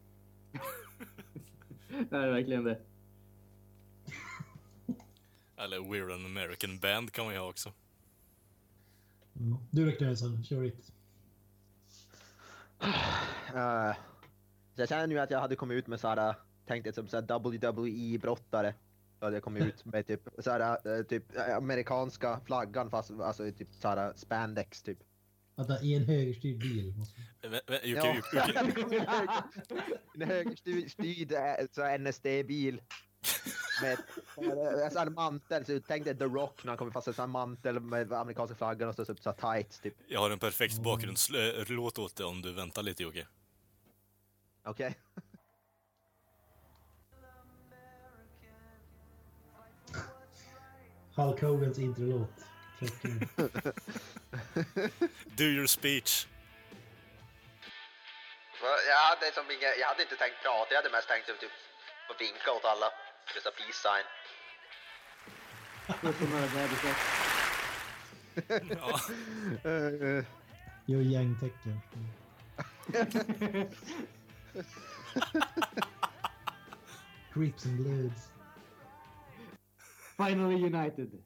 Det 2.10 2.18
är 2.18 2.32
verkligen 2.32 2.64
det. 2.64 2.82
Eller 5.58 5.80
We're 5.80 6.14
an 6.14 6.26
American 6.26 6.80
Band 6.80 7.12
kan 7.12 7.26
man 7.26 7.34
ju 7.34 7.39
ha 7.39 7.49
också. 7.49 7.74
Mm. 9.36 9.58
Du 9.72 9.91
då 9.91 9.97
Knösen, 9.97 10.43
kör 10.43 10.64
it. 10.64 10.94
Eh, 13.55 13.95
så 14.75 14.81
jag 14.81 14.89
känner 14.89 15.07
nu 15.07 15.19
att 15.19 15.31
jag 15.31 15.39
hade 15.39 15.55
kommit 15.55 15.75
ut 15.75 15.88
med 15.88 15.99
såhär, 15.99 16.36
tänkte 16.65 16.93
som 16.93 17.07
såhär 17.07 17.23
WWE-brottare. 17.23 18.73
Så 19.19 19.25
hade 19.25 19.36
jag 19.36 19.43
kommit 19.43 19.63
ut 19.63 19.86
med 19.93 20.07
typ, 20.07 20.21
såhär, 20.39 20.77
eh, 20.97 21.03
typ 21.03 21.36
eh, 21.38 21.57
amerikanska 21.57 22.39
flaggan 22.45 22.89
fast 22.89 23.11
alltså 23.11 23.47
i 23.47 23.51
typ 23.51 23.73
såhär 23.73 24.13
spandex 24.15 24.83
typ. 24.83 24.99
Att 25.57 25.67
det 25.67 25.73
är 25.73 25.97
en 25.97 26.05
högerstyrd 26.05 26.59
bil. 26.59 26.93
vä- 27.41 27.86
Jocke, 27.86 28.23
Ja, 28.33 28.63
Jocke, 28.75 29.05
en 30.15 30.21
högerstyrd 30.21 31.31
eh, 31.31 31.99
NSD-bil. 31.99 32.81
Med 33.82 33.97
eh, 34.38 34.84
en 34.86 34.91
sån 34.91 34.99
här 34.99 35.09
mantel, 35.09 35.65
så 35.65 35.80
tänk 35.88 36.05
dig 36.05 36.17
The 36.17 36.23
Rock 36.26 36.63
när 36.63 36.71
han 36.71 36.78
kommer 36.78 36.91
fast 36.91 37.07
en 37.07 37.13
sån 37.13 37.23
här 37.23 37.28
mantel 37.28 37.80
med 37.80 38.13
amerikanska 38.13 38.55
flaggan 38.55 38.89
och 38.89 38.95
så 38.95 39.05
typ 39.05 39.19
så 39.19 39.30
här 39.30 39.38
tights 39.53 39.80
typ. 39.80 39.93
jag 40.07 40.19
har 40.19 40.30
en 40.30 40.39
perfekt 40.39 40.80
bakgrundslåt 40.80 41.99
åt 41.99 42.15
dig 42.15 42.26
om 42.26 42.41
du 42.41 42.53
väntar 42.53 42.84
lite 42.84 43.03
Jocke. 43.03 43.28
Okej? 44.63 44.95
Hulk 51.15 51.41
Hogans 51.41 51.80
introlåt. 51.80 52.30
Do 55.38 55.43
your 55.43 55.67
speech. 55.67 56.28
Jag 58.88 58.97
hade, 58.97 59.32
som 59.34 59.51
inga, 59.51 59.76
jag 59.80 59.88
hade 59.88 60.03
inte 60.03 60.15
tänkt 60.15 60.41
prata, 60.43 60.73
jag 60.73 60.78
hade 60.82 60.89
mest 60.89 61.07
tänkt 61.07 61.28
typ 61.28 61.51
att 62.09 62.21
vinka 62.21 62.51
åt 62.51 62.65
alla. 62.65 62.91
Just 63.34 63.47
a 63.47 63.51
peace 63.57 63.80
sign. 63.86 64.05
Ja. 68.69 68.99
Gör 70.88 71.01
gängtecken. 71.01 71.80
Crips 77.34 77.65
and 77.65 77.78
Bloods. 77.78 78.30
Finally 80.17 80.55
United. 80.65 81.23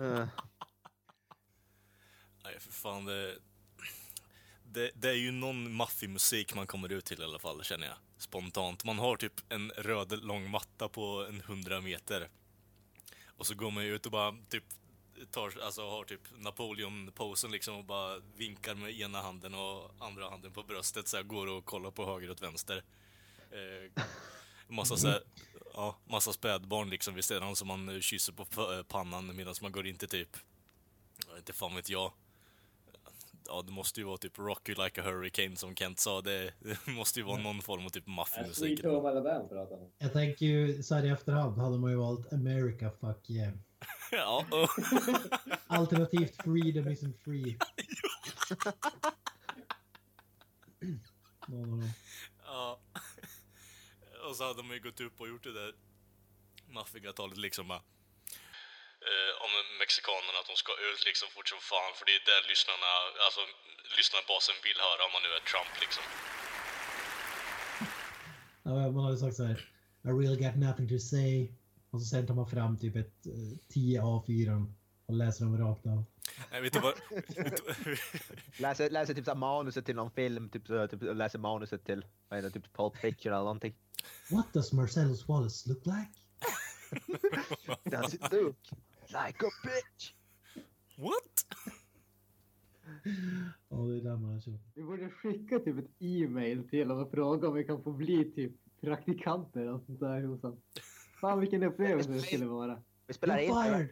Eh, 0.00 0.28
Nej, 2.44 2.60
för 2.60 2.72
fan 2.72 3.04
det, 3.04 3.38
det... 4.64 4.90
Det 4.94 5.08
är 5.08 5.14
ju 5.14 5.30
någon 5.30 5.72
maffig 5.72 6.10
musik 6.10 6.54
man 6.54 6.66
kommer 6.66 6.92
ut 6.92 7.04
till 7.04 7.20
i 7.20 7.24
alla 7.24 7.38
fall, 7.38 7.64
känner 7.64 7.86
jag. 7.86 7.96
Spontant. 8.18 8.84
Man 8.84 8.98
har 8.98 9.16
typ 9.16 9.32
en 9.48 9.70
röd 9.70 10.24
lång 10.24 10.50
matta 10.50 10.88
på 10.88 11.26
en 11.28 11.40
hundra 11.40 11.80
meter. 11.80 12.28
Och 13.26 13.46
så 13.46 13.54
går 13.54 13.70
man 13.70 13.84
ut 13.84 14.06
och 14.06 14.12
bara 14.12 14.36
typ 14.48 14.64
tar, 15.30 15.60
alltså 15.62 15.90
har 15.90 16.04
typ 16.04 16.20
Napoleon-posen 16.38 17.50
liksom 17.50 17.76
och 17.76 17.84
bara 17.84 18.18
vinkar 18.36 18.74
med 18.74 19.00
ena 19.00 19.22
handen 19.22 19.54
och 19.54 19.90
andra 19.98 20.30
handen 20.30 20.52
på 20.52 20.62
bröstet 20.62 21.08
så 21.08 21.16
här, 21.16 21.24
går 21.24 21.46
och 21.46 21.64
kollar 21.64 21.90
på 21.90 22.06
höger 22.06 22.30
och 22.30 22.42
vänster. 22.42 22.82
Eh, 23.50 24.02
massa 24.68 24.96
så 24.96 25.08
här, 25.08 25.22
ja, 25.74 25.98
massa 26.04 26.32
spädbarn 26.32 26.90
liksom 26.90 27.14
vid 27.14 27.24
sidan 27.24 27.56
som 27.56 27.68
man 27.68 27.88
eh, 27.88 28.00
kysser 28.00 28.32
på 28.32 28.72
eh, 28.72 28.82
pannan 28.82 29.36
medan 29.36 29.54
man 29.62 29.72
går 29.72 29.86
in 29.86 29.96
till 29.96 30.08
typ, 30.08 30.36
inte 31.36 31.52
fan 31.52 31.74
vet 31.74 31.88
jag. 31.88 32.12
Ja, 33.48 33.62
det 33.62 33.72
måste 33.72 34.00
ju 34.00 34.06
vara 34.06 34.16
typ 34.16 34.38
Rock 34.38 34.68
You 34.68 34.84
Like 34.84 35.00
a 35.00 35.04
Hurricane 35.04 35.56
som 35.56 35.74
Kent 35.76 36.00
sa. 36.00 36.20
Det, 36.20 36.52
det 36.58 36.86
måste 36.86 37.20
ju 37.20 37.26
vara 37.26 37.42
någon 37.42 37.62
form 37.62 37.84
av 37.86 37.90
typ 37.90 38.06
maffig 38.06 38.46
musik. 38.46 38.78
Sweet 38.78 38.92
Home 38.92 39.08
Alabama 39.08 39.48
pratar 39.48 39.76
man. 39.76 39.90
Jag 39.98 40.12
tänker 40.12 40.46
ju 40.46 40.82
så 40.82 40.94
här 40.94 41.04
i 41.04 41.08
efterhand 41.08 41.58
hade 41.58 41.78
man 41.78 41.90
ju 41.90 41.96
valt 41.96 42.32
America 42.32 42.90
fuck 43.00 43.30
yeah. 43.30 43.52
Ja, 44.12 44.46
Alternativt 45.66 46.36
freedom 46.36 46.88
isn't 46.88 47.18
free. 47.24 47.58
Någon 51.46 51.72
av 51.72 51.78
dem. 51.80 51.90
ja. 52.44 52.80
Och 54.28 54.36
så 54.36 54.44
hade 54.44 54.62
man 54.62 54.72
ju 54.76 54.82
gått 54.82 55.00
upp 55.00 55.20
och 55.20 55.28
gjort 55.28 55.44
det 55.44 55.52
där 55.52 55.74
maffiga 56.68 57.12
talet 57.12 57.38
liksom 57.38 57.68
bara. 57.68 57.82
Eh, 59.56 59.64
mexikanerna 59.82 60.38
att 60.40 60.50
de 60.52 60.56
ska 60.64 60.72
ut 60.90 61.02
liksom 61.08 61.28
fort 61.34 61.48
som 61.52 61.60
fan 61.72 61.92
för 61.96 62.04
det 62.08 62.14
är 62.18 62.22
där 62.32 62.42
lyssnarna, 62.52 62.90
alltså 63.26 63.42
lyssnarbasen 63.96 64.56
vill 64.66 64.78
höra 64.88 65.00
om 65.06 65.12
man 65.14 65.22
nu 65.26 65.30
är 65.38 65.42
Trump 65.50 65.72
liksom. 65.84 66.04
Ja, 68.66 68.72
man 68.94 69.04
hade 69.06 69.20
sagt 69.24 69.36
så 69.40 69.44
här. 69.50 69.58
I 70.06 70.08
really 70.20 70.40
got 70.44 70.56
nothing 70.66 70.88
to 70.94 70.98
say. 71.12 71.32
Och 71.90 71.98
så 72.00 72.06
sen 72.06 72.26
tar 72.26 72.34
man 72.40 72.50
fram 72.56 72.72
typ 72.78 72.96
ett 72.96 73.18
eh, 73.26 73.58
10 73.68 74.00
A4 74.00 74.72
och 75.06 75.14
läser 75.14 75.44
dem 75.44 75.58
rakt 75.58 75.86
av. 75.86 76.04
Nej, 76.50 76.60
vet 76.60 76.72
du 76.72 76.80
vad? 76.80 76.94
läser, 78.58 78.90
läser 78.90 79.14
typ 79.14 79.24
så 79.24 79.34
manuset 79.34 79.86
till 79.86 79.96
någon 79.96 80.10
film, 80.10 80.48
typ, 80.48 80.66
så, 80.66 80.88
typ 80.88 81.02
läser 81.02 81.38
manuset 81.38 81.84
till, 81.84 82.06
vad 82.28 82.38
heter 82.38 82.50
det, 82.50 82.60
typ 82.60 82.76
Pulp 82.76 82.96
Fiction 82.96 83.32
eller 83.32 83.42
någonting. 83.42 83.74
What 84.30 84.52
does 84.52 84.72
Marcellus 84.72 85.28
Wallace 85.28 85.68
look 85.68 85.86
like? 85.86 86.12
Does 87.90 88.14
it 88.14 88.32
look 88.32 88.56
like 89.08 89.46
a 89.46 89.50
bitch? 89.64 90.12
What? 90.98 91.46
Ja, 93.68 93.76
det 93.76 93.96
är 93.96 94.00
där 94.00 94.16
man 94.16 94.40
kört. 94.40 94.60
Vi 94.74 94.82
borde 94.82 95.10
skicka 95.10 95.58
typ 95.58 95.78
ett 95.78 95.90
e-mail 95.98 96.68
till 96.68 96.88
honom 96.88 97.04
och 97.04 97.10
fråga 97.10 97.48
om 97.48 97.54
vi 97.54 97.64
kan 97.64 97.82
få 97.82 97.92
bli 97.92 98.24
typ 98.32 98.52
praktikanter 98.80 99.60
eller 99.60 99.78
sånt 99.86 100.00
där 100.00 100.22
hos 100.22 100.42
honom. 100.42 100.60
Fan 101.20 101.40
vilken 101.40 101.62
upplevelse 101.62 102.12
det 102.12 102.20
skulle 102.20 102.46
vara. 102.46 102.82
Vi 103.06 103.14
spelar 103.14 103.38
in, 103.38 103.52
fired! 103.54 103.88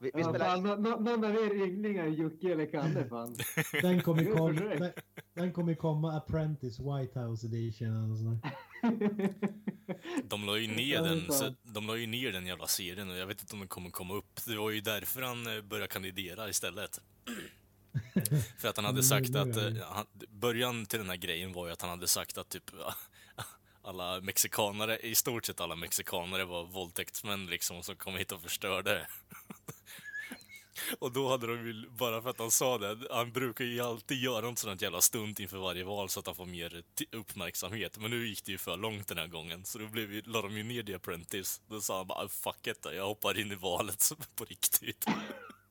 vi, 0.00 0.10
vi 0.14 0.20
Ja, 0.20 0.28
spelar 0.28 0.46
fan, 0.46 0.58
in, 0.58 0.64
nå- 0.64 0.76
nå- 0.76 0.96
någon 1.00 1.24
av 1.24 1.30
er 1.34 1.54
ynglingar, 1.66 2.06
Jocke 2.06 2.52
eller 2.52 2.66
Kalle 2.66 3.08
fan. 3.08 3.34
Den 3.82 4.02
kommer 4.02 4.24
försök. 4.24 4.78
den, 4.78 4.92
den 5.34 5.52
kommer 5.52 5.74
komma 5.74 6.16
Apprentice 6.16 6.78
White 6.80 7.20
House 7.20 7.46
Edition 7.46 8.04
eller 8.04 8.16
sånt 8.16 8.42
där. 8.42 8.52
De 10.28 10.46
la 10.46 10.58
ju 10.58 10.66
ner 10.66 11.02
den, 11.02 11.32
så, 11.32 11.54
de 11.62 11.86
la 11.86 11.96
ju 11.96 12.06
ner 12.06 12.32
den 12.32 12.46
jävla 12.46 12.66
serien 12.66 13.10
och 13.10 13.16
jag 13.16 13.26
vet 13.26 13.40
inte 13.40 13.52
om 13.52 13.58
den 13.58 13.68
kommer 13.68 13.90
komma 13.90 14.14
upp. 14.14 14.40
Det 14.46 14.56
var 14.56 14.70
ju 14.70 14.80
därför 14.80 15.22
han 15.22 15.46
eh, 15.56 15.62
började 15.62 15.88
kandidera 15.88 16.48
istället. 16.48 17.00
För 18.58 18.68
att 18.68 18.76
han 18.76 18.84
hade 18.84 19.02
sagt 19.02 19.36
att, 19.36 19.56
eh, 19.56 19.72
han, 19.88 20.06
början 20.28 20.86
till 20.86 20.98
den 20.98 21.08
här 21.08 21.16
grejen 21.16 21.52
var 21.52 21.66
ju 21.66 21.72
att 21.72 21.80
han 21.80 21.90
hade 21.90 22.08
sagt 22.08 22.38
att 22.38 22.48
typ 22.48 22.70
alla 23.82 24.20
mexikanare, 24.20 24.98
i 24.98 25.14
stort 25.14 25.46
sett 25.46 25.60
alla 25.60 25.76
mexikanare 25.76 26.44
var 26.44 26.64
våldtäktsmän 26.64 27.46
liksom 27.46 27.82
som 27.82 27.96
kom 27.96 28.16
hit 28.16 28.32
och 28.32 28.42
förstörde. 28.42 29.06
Och 30.98 31.12
då 31.12 31.28
hade 31.28 31.46
de 31.46 31.66
ju, 31.66 31.88
bara 31.90 32.22
för 32.22 32.30
att 32.30 32.38
han 32.38 32.50
sa 32.50 32.78
det, 32.78 32.98
han 33.10 33.32
brukar 33.32 33.64
ju 33.64 33.80
alltid 33.80 34.18
göra 34.18 34.48
en 34.48 34.56
sån 34.56 34.70
här 34.70 34.82
jävla 34.82 35.00
stunt 35.00 35.40
inför 35.40 35.58
varje 35.58 35.84
val 35.84 36.08
så 36.08 36.20
att 36.20 36.26
han 36.26 36.34
får 36.34 36.46
mer 36.46 36.82
uppmärksamhet. 37.12 37.98
Men 37.98 38.10
nu 38.10 38.28
gick 38.28 38.44
det 38.44 38.52
ju 38.52 38.58
för 38.58 38.76
långt 38.76 39.08
den 39.08 39.18
här 39.18 39.26
gången, 39.26 39.64
så 39.64 39.78
då 39.78 39.86
blev 39.86 40.12
ju, 40.12 40.22
la 40.22 40.42
de 40.42 40.56
ju 40.56 40.62
ner 40.62 40.82
The 40.82 40.94
Apprentice. 40.94 41.60
Då 41.68 41.80
sa 41.80 41.96
han 41.96 42.06
bara, 42.06 42.28
fuck 42.28 42.66
it 42.66 42.86
jag 42.96 43.06
hoppar 43.06 43.40
in 43.40 43.52
i 43.52 43.54
valet 43.54 44.00
så- 44.00 44.16
på 44.36 44.44
riktigt. 44.44 45.04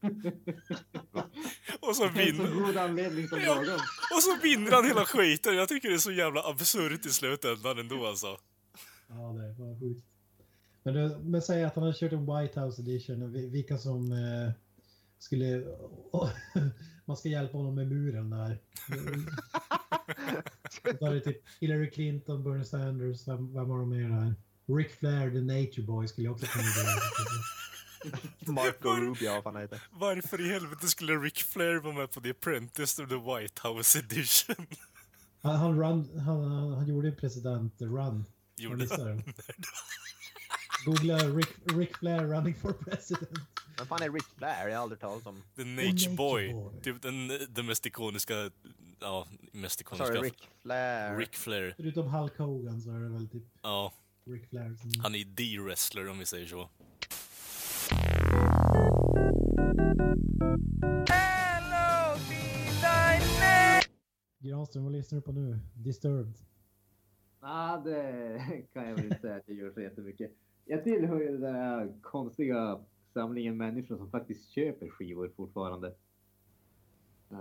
och 1.80 1.96
så 1.96 2.02
så 2.04 2.08
vinner, 2.08 3.28
som 3.28 3.40
Ja. 3.42 3.80
och 4.16 4.24
så 4.24 4.38
vinner 4.44 4.72
han 4.72 4.86
hela 4.86 5.06
skiten. 5.06 5.56
Jag 5.56 5.70
tycker 5.70 5.90
det 5.90 5.96
är 5.96 6.00
så 6.00 6.12
jävla 6.12 6.44
absurt 6.44 7.06
i 7.06 7.10
slutändan 7.10 7.80
ändå 7.80 8.08
alltså. 8.08 8.38
Ja, 9.08 9.16
det 9.16 9.54
var 9.64 9.80
sjukt. 9.80 10.06
Men, 10.84 10.94
det, 10.94 11.20
men 11.24 11.42
säg 11.42 11.64
att 11.64 11.76
han 11.76 11.84
har 11.84 11.94
kört 11.94 12.12
en 12.12 12.26
White 12.26 12.60
House 12.60 12.82
Edition. 12.82 13.52
Vilka 13.52 13.78
som 13.78 14.12
eh, 14.12 14.52
skulle... 15.24 15.64
man 17.06 17.18
ska 17.18 17.30
hjälpa 17.30 17.58
honom 17.58 17.76
med 17.76 17.88
muren 17.88 18.30
där. 18.30 18.60
Då 21.00 21.06
är 21.06 21.14
det 21.14 21.20
typ 21.20 21.42
Hillary 21.60 21.92
Clinton, 21.92 22.44
Bernie 22.44 22.66
Sanders, 22.66 23.28
vem, 23.28 23.54
vem 23.54 23.70
har 23.70 23.80
de 23.80 23.90
mer 23.90 24.10
där? 24.10 24.36
Rick 24.78 24.92
Flair, 24.92 25.32
The 25.32 25.42
Nature 25.42 25.84
Boy 25.84 26.08
skulle 26.08 26.28
jag 26.28 26.34
också 26.34 26.46
kunna 26.46 26.66
göra. 26.66 27.00
Marco 28.54 28.90
Rubio, 28.90 29.32
vad 29.32 29.44
fan 29.44 29.54
han 29.54 29.62
heter. 29.62 29.82
Varför 29.92 30.42
i 30.42 30.50
helvete 30.50 30.88
skulle 30.88 31.14
Ric 31.14 31.44
Flair 31.44 31.76
vara 31.76 31.94
med 31.94 32.12
på 32.12 32.22
The 32.22 32.30
Apprentice 32.30 33.00
och 33.00 33.10
The 33.10 33.16
White 33.16 33.68
House 33.68 34.00
edition? 34.00 34.68
Han, 35.42 35.56
han, 35.56 35.80
run, 35.80 36.20
han, 36.20 36.44
han, 36.44 36.74
han 36.74 36.88
gjorde 36.88 37.08
en 37.08 37.16
president 37.16 37.82
run. 37.82 38.26
Jag 38.56 38.72
Gjorde 38.72 38.88
han? 38.90 39.24
Googla 40.86 41.18
Rick, 41.18 41.50
Rick 41.78 41.98
Flair 41.98 42.24
running 42.24 42.56
for 42.56 42.74
president. 42.74 43.40
Vem 43.78 43.88
fan 43.88 44.02
är 44.02 44.10
Rick 44.10 44.24
Flair? 44.38 44.68
Jag 44.68 44.76
har 44.76 44.84
aldrig 44.84 45.00
talat 45.00 45.28
om. 45.28 45.44
The 45.56 45.64
Nature 45.64 45.92
Nature 45.92 46.16
Boy. 46.16 46.54
Boy. 46.54 46.82
Typ 46.82 47.02
den, 47.02 47.28
den 47.50 47.66
mest 47.66 47.86
ikoniska 47.86 48.52
ja, 49.00 49.28
mest 49.52 49.80
Sorry, 49.80 49.98
ikoniska. 49.98 50.22
Rick 50.22 50.50
Flair. 50.62 51.18
Ric 51.18 51.30
Flair. 51.32 51.74
Förutom 51.78 52.08
Hulk 52.08 52.38
Hogan 52.38 52.82
så 52.82 52.92
är 52.92 53.00
det 53.00 53.10
väl 53.10 53.30
typ 53.30 53.44
Ja, 53.62 53.94
Ric 54.26 54.50
Flair 54.50 54.76
som... 54.76 54.92
han 55.04 55.16
är 55.16 55.36
the 55.36 55.64
wrestler 55.64 56.10
om 56.10 56.20
vi 56.20 56.26
säger 56.26 56.48
så. 56.48 56.70
Hello! 61.10 62.18
Granström, 64.40 64.84
vad 64.84 64.94
lyssnar 64.94 65.20
du 65.20 65.22
på 65.22 65.32
nu? 65.32 65.60
Disturbed? 65.74 66.34
Ja, 67.42 67.82
det 67.86 68.66
kan 68.74 68.88
jag 68.88 68.96
väl 68.96 69.06
inte 69.06 69.20
säga 69.20 69.36
att 69.36 69.44
jag 69.48 69.58
gör 69.58 69.72
så 69.72 69.82
jättemycket. 69.82 70.32
Jag 70.66 70.84
tillhör 70.84 71.20
ju 71.22 71.32
den 71.32 71.42
där 71.42 71.94
konstiga 72.02 72.80
samlingen 73.14 73.58
människor 73.58 73.98
som 73.98 74.10
faktiskt 74.12 74.50
köper 74.50 74.90
skivor 74.90 75.32
fortfarande. 75.36 75.94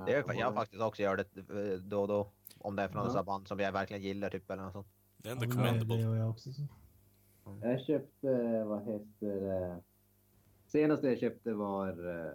Det 0.07 0.13
är, 0.15 0.35
jag 0.35 0.55
faktiskt 0.55 0.83
också 0.83 1.03
gör 1.03 1.17
det 1.17 1.37
eh, 1.73 1.79
då 1.79 2.01
och 2.03 2.09
då. 2.09 2.29
Om 2.59 2.77
det 2.77 2.83
är 2.83 2.89
från 2.89 3.11
Ja. 3.15 3.23
band 3.23 3.49
som 3.49 3.59
jag 3.61 3.73
verkligen 3.73 4.03
gillar 4.03 4.31
typ 4.31 4.51
eller 4.51 4.63
något 4.63 4.73
sånt. 4.73 4.87
Det 5.17 5.29
är 5.29 5.35
Ja, 5.37 5.43
ändå 5.43 5.47
det 5.47 5.53
commendable. 5.57 6.01
gör 6.01 6.17
jag 6.17 6.31
också. 6.31 6.53
Så. 6.53 6.63
Jag 7.63 7.81
köpte, 7.81 8.65
vad 8.65 8.83
heter 8.85 9.41
det? 9.41 9.83
Senaste 10.67 11.07
jag 11.07 11.19
köpte 11.19 11.53
var 11.55 11.89
eh, 12.29 12.33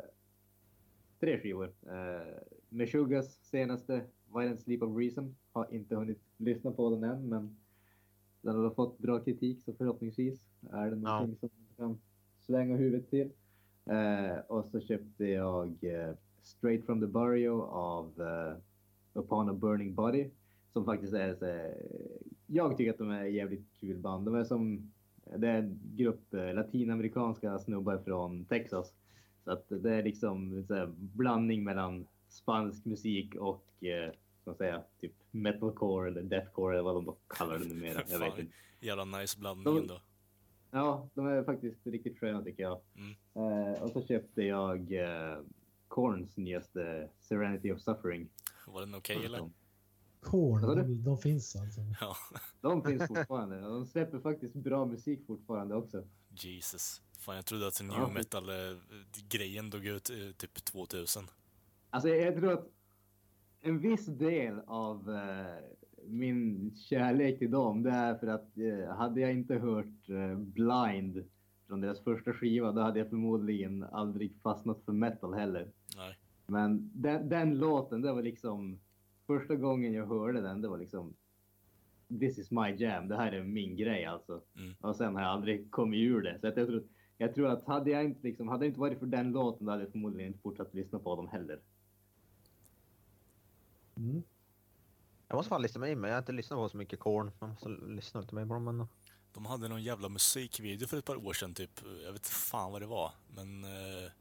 tre 1.19 1.39
skivor. 1.39 1.67
Uh, 1.88 2.38
Meshuggahs 2.69 3.39
senaste, 3.43 4.01
Violent 4.33 4.59
Sleep 4.61 4.81
of 4.81 4.97
Reason. 4.97 5.35
Har 5.51 5.73
inte 5.73 5.95
hunnit 5.95 6.21
lyssna 6.38 6.71
på 6.71 6.89
den 6.89 7.03
än, 7.03 7.29
men 7.29 7.57
den 8.41 8.55
har 8.55 8.69
fått 8.69 8.97
bra 8.97 9.19
kritik 9.19 9.63
så 9.63 9.73
förhoppningsvis 9.73 10.47
är 10.72 10.89
det 10.89 10.95
någonting 10.95 11.38
som 11.39 11.49
man 11.78 11.88
kan 11.88 11.99
svänga 12.39 12.78
huvudet 12.78 13.10
till. 13.10 13.30
Eh, 13.86 14.38
och 14.47 14.66
så 14.66 14.80
köpte 14.80 15.26
jag 15.26 15.84
eh, 15.84 16.14
Straight 16.41 16.86
from 16.86 16.99
the 17.01 17.08
Burial 17.08 17.62
av 17.62 18.22
eh, 18.22 18.58
Upon 19.14 19.49
a 19.49 19.53
Burning 19.53 19.95
Body. 19.95 20.30
Som 20.74 20.86
faktiskt 20.86 21.14
är 21.14 21.36
så, 21.36 21.74
jag 22.47 22.78
tycker 22.78 22.91
att 22.91 22.97
de 22.97 23.10
är 23.10 23.24
jävligt 23.24 23.74
kul 23.80 23.97
band. 23.97 24.26
De 24.26 24.36
är 24.36 24.43
som, 24.43 24.91
det 25.38 25.47
är 25.47 25.58
en 25.58 25.80
grupp 25.95 26.34
eh, 26.34 26.53
latinamerikanska 26.53 27.60
snubbar 27.60 27.97
från 27.97 28.45
Texas. 28.45 28.93
Så 29.43 29.51
att 29.51 29.66
det 29.70 29.95
är 29.95 30.03
liksom 30.03 30.66
här 30.70 30.93
blandning 30.97 31.64
mellan 31.64 32.08
spansk 32.28 32.86
musik 32.86 33.36
och 33.36 33.84
eh, 33.84 34.12
ska 34.41 34.51
man 34.51 34.55
säga, 34.55 34.84
typ 35.01 35.14
metalcore 35.32 36.10
eller 36.10 36.22
deathcore 36.22 36.76
eller 36.76 36.84
vad 36.84 36.95
de 36.95 37.05
då 37.05 37.18
kallar 37.28 37.60
det 37.60 37.66
numera. 37.66 38.01
Jag 38.08 38.20
vet 38.20 38.39
inte. 38.39 38.53
Jävla 38.80 39.05
nice 39.05 39.39
blandning 39.39 39.66
De- 39.66 39.78
ändå. 39.78 40.01
Ja, 40.72 41.09
de 41.13 41.28
är 41.28 41.43
faktiskt 41.43 41.88
riktigt 41.88 42.20
sköna 42.20 42.43
tycker 42.43 42.63
jag. 42.63 42.82
Mm. 42.95 43.15
Eh, 43.74 43.82
och 43.84 43.89
så 43.91 44.01
köpte 44.01 44.41
jag 44.41 44.93
eh, 44.93 45.39
Korns 45.88 46.38
nyaste 46.38 47.09
Serenity 47.20 47.72
of 47.72 47.82
Suffering. 47.82 48.30
Var 48.68 48.80
den 48.82 48.95
okej 48.95 49.26
eller? 49.26 49.38
De, 49.38 49.53
Korn, 50.22 50.61
de, 50.61 51.03
de 51.03 51.18
finns 51.18 51.55
alltså. 51.55 51.82
Ja, 52.01 52.15
de 52.61 52.84
finns 52.84 53.07
fortfarande. 53.07 53.59
De 53.61 53.86
släpper 53.86 54.20
faktiskt 54.20 54.55
bra 54.55 54.86
musik 54.86 55.26
fortfarande 55.28 55.76
också. 55.76 56.03
Jesus. 56.30 57.01
Fan, 57.20 57.36
jag 57.36 57.45
trodde 57.45 57.68
att 57.68 57.82
new 57.82 57.91
Ja. 57.97 58.11
metal-grejen 58.13 59.70
dog 59.70 59.86
ut 59.86 60.09
eh, 60.09 60.32
typ 60.38 60.65
2000. 60.65 61.24
Alltså 61.89 62.09
jag 62.09 62.36
tror 62.36 62.53
att 62.53 62.68
en 63.61 63.80
viss 63.80 64.05
del 64.05 64.59
av 64.68 65.09
eh, 65.15 65.63
min 66.08 66.72
kärlek 66.76 67.39
till 67.39 67.51
dem, 67.51 67.84
det 67.84 67.89
är 67.89 68.16
för 68.16 68.28
att 68.28 68.58
eh, 68.58 68.95
hade 68.95 69.22
jag 69.22 69.34
inte 69.34 69.55
hört 69.55 70.10
eh, 70.10 70.38
Blind 70.38 71.24
från 71.68 71.82
deras 71.82 72.03
första 72.03 72.34
skiva, 72.34 72.72
då 72.72 72.82
hade 72.82 72.99
jag 72.99 73.10
förmodligen 73.10 73.84
aldrig 73.84 74.34
fastnat 74.43 74.82
för 74.86 74.93
metal 74.93 75.34
heller. 75.34 75.68
Nej. 75.97 76.18
Men 76.45 76.91
den, 76.93 77.30
den 77.30 77.58
låten, 77.58 78.01
det 78.01 78.14
var 78.14 78.24
liksom 78.24 78.80
första 79.28 79.55
gången 79.55 79.93
jag 79.93 80.05
hörde 80.05 80.41
den, 80.41 80.62
det 80.62 80.68
var 80.68 80.78
liksom 80.78 81.14
This 82.20 82.39
is 82.39 82.51
my 82.51 82.76
jam, 82.78 83.08
det 83.08 83.16
här 83.16 83.32
är 83.32 83.43
min 83.43 83.76
grej 83.76 84.05
alltså. 84.05 84.41
Mm. 84.58 84.74
Och 84.80 84.95
sen 84.95 85.16
har 85.16 85.22
jag 85.22 85.32
aldrig 85.32 85.72
kommit 85.72 85.99
ur 85.99 86.22
det. 86.22 86.39
Så 86.41 86.47
att 86.47 86.58
jag, 86.58 86.68
tror, 86.68 86.84
jag 87.18 87.36
tror 87.36 87.47
att 87.47 87.66
hade 87.66 87.91
jag 87.91 88.05
inte 88.05 88.28
liksom, 88.28 88.47
hade 88.47 88.64
det 88.64 88.68
inte 88.68 88.80
varit 88.80 88.99
för 88.99 89.05
den 89.05 89.32
låten, 89.32 89.66
då 89.66 89.72
hade 89.72 89.84
jag 89.84 89.91
förmodligen 89.91 90.28
inte 90.28 90.39
fortsatt 90.39 90.74
lyssna 90.74 90.99
på 90.99 91.16
dem 91.16 91.28
heller. 91.28 91.60
Mm. 93.95 94.24
Jag 95.28 95.36
måste 95.36 95.49
fan 95.49 95.61
lyssna 95.61 95.80
mig 95.80 95.91
in 95.91 95.99
men 95.99 96.09
jag 96.09 96.15
har 96.15 96.21
inte 96.21 96.32
lyssnat 96.32 96.57
på 96.57 96.69
så 96.69 96.78
mycket 96.78 96.99
Korn. 96.99 97.32
Jag 97.39 97.49
måste 97.49 97.69
lyssna 97.69 98.21
lite 98.21 98.36
mer 98.36 98.45
på 98.45 98.53
dem 98.53 98.63
men... 98.63 98.88
De 99.34 99.45
hade 99.45 99.67
någon 99.67 99.84
jävla 99.84 100.09
musikvideo 100.09 100.88
för 100.88 100.97
ett 100.97 101.05
par 101.05 101.25
år 101.28 101.34
sedan 101.34 101.53
typ. 101.53 101.82
Jag 102.03 102.11
vet 102.11 102.19
inte 102.19 102.30
fan 102.30 102.71
vad 102.71 102.82
det 102.82 102.86
var. 102.86 103.11
Men... 103.36 103.63
Eh, 103.63 104.11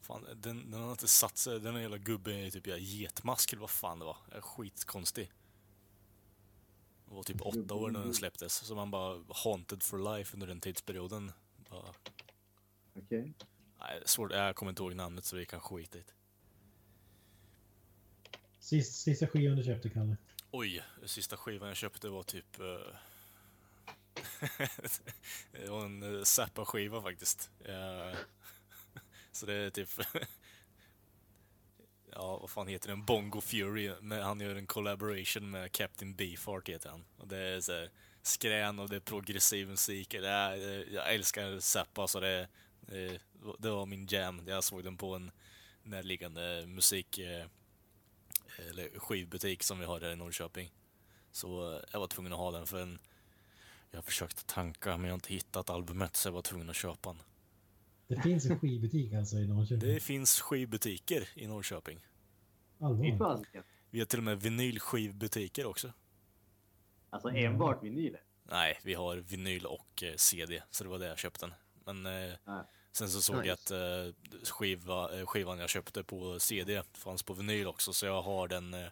fan, 0.00 0.26
den, 0.36 0.70
den 0.70 0.80
har 0.80 0.90
inte 0.90 1.08
satt 1.08 1.36
sig. 1.36 1.60
Den 1.60 1.82
jävla 1.82 1.98
gubben 1.98 2.34
i 2.34 2.50
typ 2.50 2.66
ja, 2.66 2.76
getmask 2.76 3.52
eller 3.52 3.60
vad 3.60 3.70
fan 3.70 3.98
det 3.98 4.04
var. 4.04 4.16
Jag 4.28 4.36
är 4.36 4.40
skitkonstig. 4.40 5.32
Jag 7.08 7.14
var 7.14 7.22
typ 7.22 7.40
åtta 7.40 7.74
år 7.74 7.90
när 7.90 8.00
den 8.00 8.14
släpptes. 8.14 8.54
Så 8.54 8.74
man 8.74 8.90
bara 8.90 9.24
haunted 9.44 9.82
for 9.82 10.16
life 10.16 10.34
under 10.34 10.46
den 10.46 10.60
tidsperioden. 10.60 11.32
Bara, 11.70 11.94
Okej. 12.94 13.34
nej, 13.80 13.98
det 13.98 14.04
är 14.04 14.08
svårt. 14.08 14.32
Jag 14.32 14.56
kommer 14.56 14.70
inte 14.72 14.82
ihåg 14.82 14.94
namnet 14.94 15.24
så 15.24 15.36
vi 15.36 15.46
kan 15.46 15.60
skita 15.60 15.98
i 15.98 16.00
det. 16.00 16.12
Sist, 18.58 19.02
sista 19.02 19.26
skivan 19.26 19.56
du 19.56 19.62
köpte, 19.62 19.90
Kalle? 19.90 20.16
Oj, 20.54 20.82
sista 21.04 21.36
skivan 21.36 21.68
jag 21.68 21.76
köpte 21.76 22.08
var 22.08 22.22
typ... 22.22 22.60
Eh, 22.60 22.94
det 25.52 25.70
var 25.70 25.84
en 25.84 26.16
eh, 26.16 26.22
Zappa-skiva 26.22 27.02
faktiskt. 27.02 27.50
Eh, 27.64 28.18
så 29.32 29.46
det 29.46 29.54
är 29.54 29.70
typ... 29.70 29.88
ja, 32.12 32.38
vad 32.38 32.50
fan 32.50 32.66
heter 32.66 32.88
den? 32.88 33.04
Bongo 33.04 33.40
Fury. 33.40 33.92
Han 34.22 34.40
gör 34.40 34.56
en 34.56 34.66
collaboration 34.66 35.50
med 35.50 35.72
Captain 35.72 36.14
Beefheart 36.14 36.68
heter 36.68 36.90
han. 36.90 37.04
Och 37.16 37.28
det 37.28 37.38
är 37.38 37.60
så 37.60 37.72
här, 37.72 37.90
skrän 38.22 38.78
och 38.78 38.88
det 38.88 38.96
är 38.96 39.00
progressiv 39.00 39.68
musik. 39.68 40.10
Det 40.10 40.28
är, 40.28 40.86
jag 40.94 41.14
älskar 41.14 41.60
Zappa 41.60 42.08
så 42.08 42.20
det, 42.20 42.48
det, 42.80 43.20
det 43.58 43.70
var 43.70 43.86
min 43.86 44.06
jam. 44.06 44.42
Jag 44.46 44.64
såg 44.64 44.84
den 44.84 44.96
på 44.96 45.14
en 45.14 45.30
närliggande 45.82 46.66
musik 46.66 47.20
eller 48.56 48.98
skivbutik 48.98 49.62
som 49.62 49.78
vi 49.78 49.84
har 49.86 50.00
här 50.00 50.12
i 50.12 50.16
Norrköping. 50.16 50.72
Så 51.30 51.80
jag 51.92 52.00
var 52.00 52.06
tvungen 52.06 52.32
att 52.32 52.38
ha 52.38 52.50
den 52.50 52.66
för 52.66 52.82
en... 52.82 52.98
Jag 53.90 53.98
har 53.98 54.02
försökt 54.02 54.46
tanka 54.46 54.96
men 54.96 55.04
jag 55.04 55.12
har 55.12 55.14
inte 55.14 55.32
hittat 55.32 55.70
albumet 55.70 56.16
så 56.16 56.28
jag 56.28 56.32
var 56.32 56.42
tvungen 56.42 56.70
att 56.70 56.76
köpa 56.76 57.12
den. 57.12 57.22
Det 58.06 58.22
finns 58.22 58.46
en 58.46 58.58
skivbutik 58.58 59.12
alltså 59.12 59.36
i 59.36 59.46
Norrköping? 59.46 59.88
Det 59.94 60.00
finns 60.00 60.40
skivbutiker 60.40 61.28
i 61.34 61.46
Norrköping. 61.46 61.98
Fy 62.78 62.84
Allvar? 62.84 63.18
fasiken. 63.18 63.62
Vi 63.90 63.98
har 63.98 64.06
till 64.06 64.18
och 64.18 64.24
med 64.24 64.40
vinylskivbutiker 64.40 65.66
också. 65.66 65.92
Alltså 67.10 67.28
enbart 67.28 67.84
vinyler. 67.84 68.20
Nej, 68.44 68.78
vi 68.84 68.94
har 68.94 69.16
vinyl 69.16 69.66
och 69.66 70.02
eh, 70.02 70.14
CD, 70.16 70.62
så 70.70 70.84
det 70.84 70.90
var 70.90 70.98
det 70.98 71.06
jag 71.06 71.18
köpte 71.18 71.46
den. 71.46 71.54
Men 71.84 72.06
eh, 72.06 72.34
Ja. 72.44 72.68
Sen 72.92 73.08
så 73.10 73.22
såg 73.22 73.36
jag 73.36 73.42
Nice. 73.42 73.52
att 73.52 73.70
eh, 73.70 74.14
skiva, 74.44 75.18
eh, 75.18 75.26
skivan 75.26 75.58
jag 75.58 75.70
köpte 75.70 76.04
på 76.04 76.40
CD 76.40 76.82
fanns 76.92 77.22
på 77.22 77.34
vinyl 77.34 77.66
också, 77.66 77.92
så 77.92 78.06
jag 78.06 78.22
har 78.22 78.48
den 78.48 78.74
eh, 78.74 78.86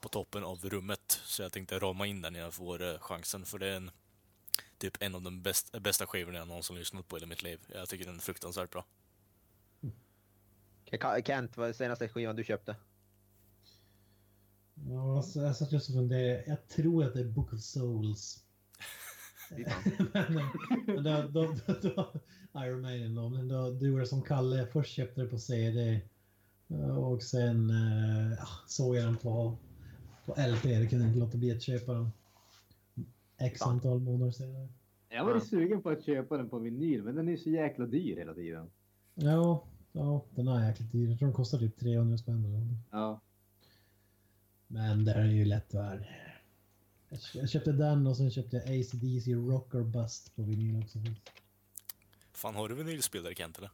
på 0.00 0.08
toppen 0.08 0.44
av 0.44 0.64
rummet. 0.68 1.20
Så 1.24 1.42
jag 1.42 1.52
tänkte 1.52 1.78
rama 1.78 2.06
in 2.06 2.22
den 2.22 2.32
när 2.32 2.40
jag 2.40 2.54
får 2.54 2.82
eh, 2.82 2.98
chansen, 2.98 3.44
för 3.46 3.58
det 3.58 3.66
är 3.66 3.76
en, 3.76 3.90
typ 4.78 4.96
en 5.02 5.14
av 5.14 5.22
de 5.22 5.42
bäst, 5.42 5.72
bästa 5.80 6.06
skivorna 6.06 6.38
jag 6.38 6.48
någonsin 6.48 6.76
lyssnat 6.76 7.08
på 7.08 7.18
i 7.18 7.26
mitt 7.26 7.42
liv. 7.42 7.60
Jag 7.68 7.88
tycker 7.88 8.04
den 8.04 8.16
är 8.16 8.20
fruktansvärt 8.20 8.70
bra. 8.70 8.84
Ke- 10.90 11.22
Kent, 11.26 11.56
vad 11.56 11.68
är 11.68 11.72
senaste 11.72 12.08
skivan 12.08 12.36
du 12.36 12.44
köpte? 12.44 12.76
Ja, 14.88 15.16
alltså, 15.16 15.40
jag 15.40 15.56
satt 15.56 15.72
just 15.72 15.88
och 15.88 15.94
funderade. 15.94 16.44
Jag 16.46 16.68
tror 16.68 17.04
att 17.04 17.14
det 17.14 17.20
är 17.20 17.24
Book 17.24 17.52
of 17.52 17.60
Souls. 17.60 18.44
Men 20.12 20.48
men 20.86 21.02
då, 21.04 21.22
då, 21.32 21.54
då, 21.66 21.74
då, 21.82 22.12
Iron 22.60 22.80
Maiden 22.80 23.14
då. 23.14 23.28
Men 23.28 23.48
då, 23.48 23.70
du 23.70 23.90
var 23.90 24.04
som 24.04 24.22
Kalle. 24.22 24.66
Först 24.66 24.92
köpte 24.92 25.20
det 25.20 25.26
på 25.26 25.38
CD. 25.38 26.00
eh, 26.68 26.96
Och 26.98 27.22
sen 27.22 27.70
eh, 27.70 28.32
ja, 28.38 28.46
såg 28.66 28.96
jag 28.96 29.04
den 29.04 29.16
på, 29.16 29.56
på 30.26 30.32
LP. 30.32 30.62
Det 30.62 30.86
kunde 30.86 31.06
inte 31.06 31.18
låta 31.18 31.38
bli 31.38 31.52
att 31.56 31.62
köpa 31.62 31.92
den. 31.92 32.10
X 33.38 33.62
antal 33.62 34.00
månader 34.00 34.32
senare. 34.32 34.68
Jag 35.08 35.24
var 35.24 35.40
sugen 35.40 35.82
på 35.82 35.90
att 35.90 36.04
köpa 36.04 36.36
den 36.36 36.48
på 36.48 36.58
vinyl, 36.58 37.02
men 37.02 37.14
den 37.14 37.28
är 37.28 37.36
så 37.36 37.50
jäkla 37.50 37.86
dyr 37.86 38.16
hela 38.16 38.34
tiden. 38.34 38.70
Ja, 39.14 39.64
ja, 39.92 40.24
den 40.34 40.48
är 40.48 40.68
jäkligt 40.68 40.92
dyr. 40.92 41.08
Jag 41.08 41.18
tror 41.18 41.26
den 41.28 41.34
kostar 41.36 41.58
typ 41.58 41.78
300 41.78 42.18
spänn. 42.18 42.76
Ja. 42.90 43.20
Men 44.66 45.04
det 45.04 45.12
är 45.12 45.24
ju 45.24 45.44
lätt 45.44 45.74
värd. 45.74 46.04
Jag 47.10 47.20
kö- 47.20 47.38
Jag 47.38 47.48
köpte 47.50 47.72
den 47.72 48.06
och 48.06 48.16
sen 48.16 48.30
köpte 48.30 48.56
jag 48.56 48.64
AC/DC 48.80 49.34
Rocker 49.34 49.82
Bust 49.82 50.36
på 50.36 50.42
vinyl 50.42 50.82
också. 50.84 50.98
Fan, 52.32 52.54
har 52.54 52.68
du 52.68 52.74
vinylspelare 52.74 53.34
Kent 53.34 53.58
eller? 53.58 53.70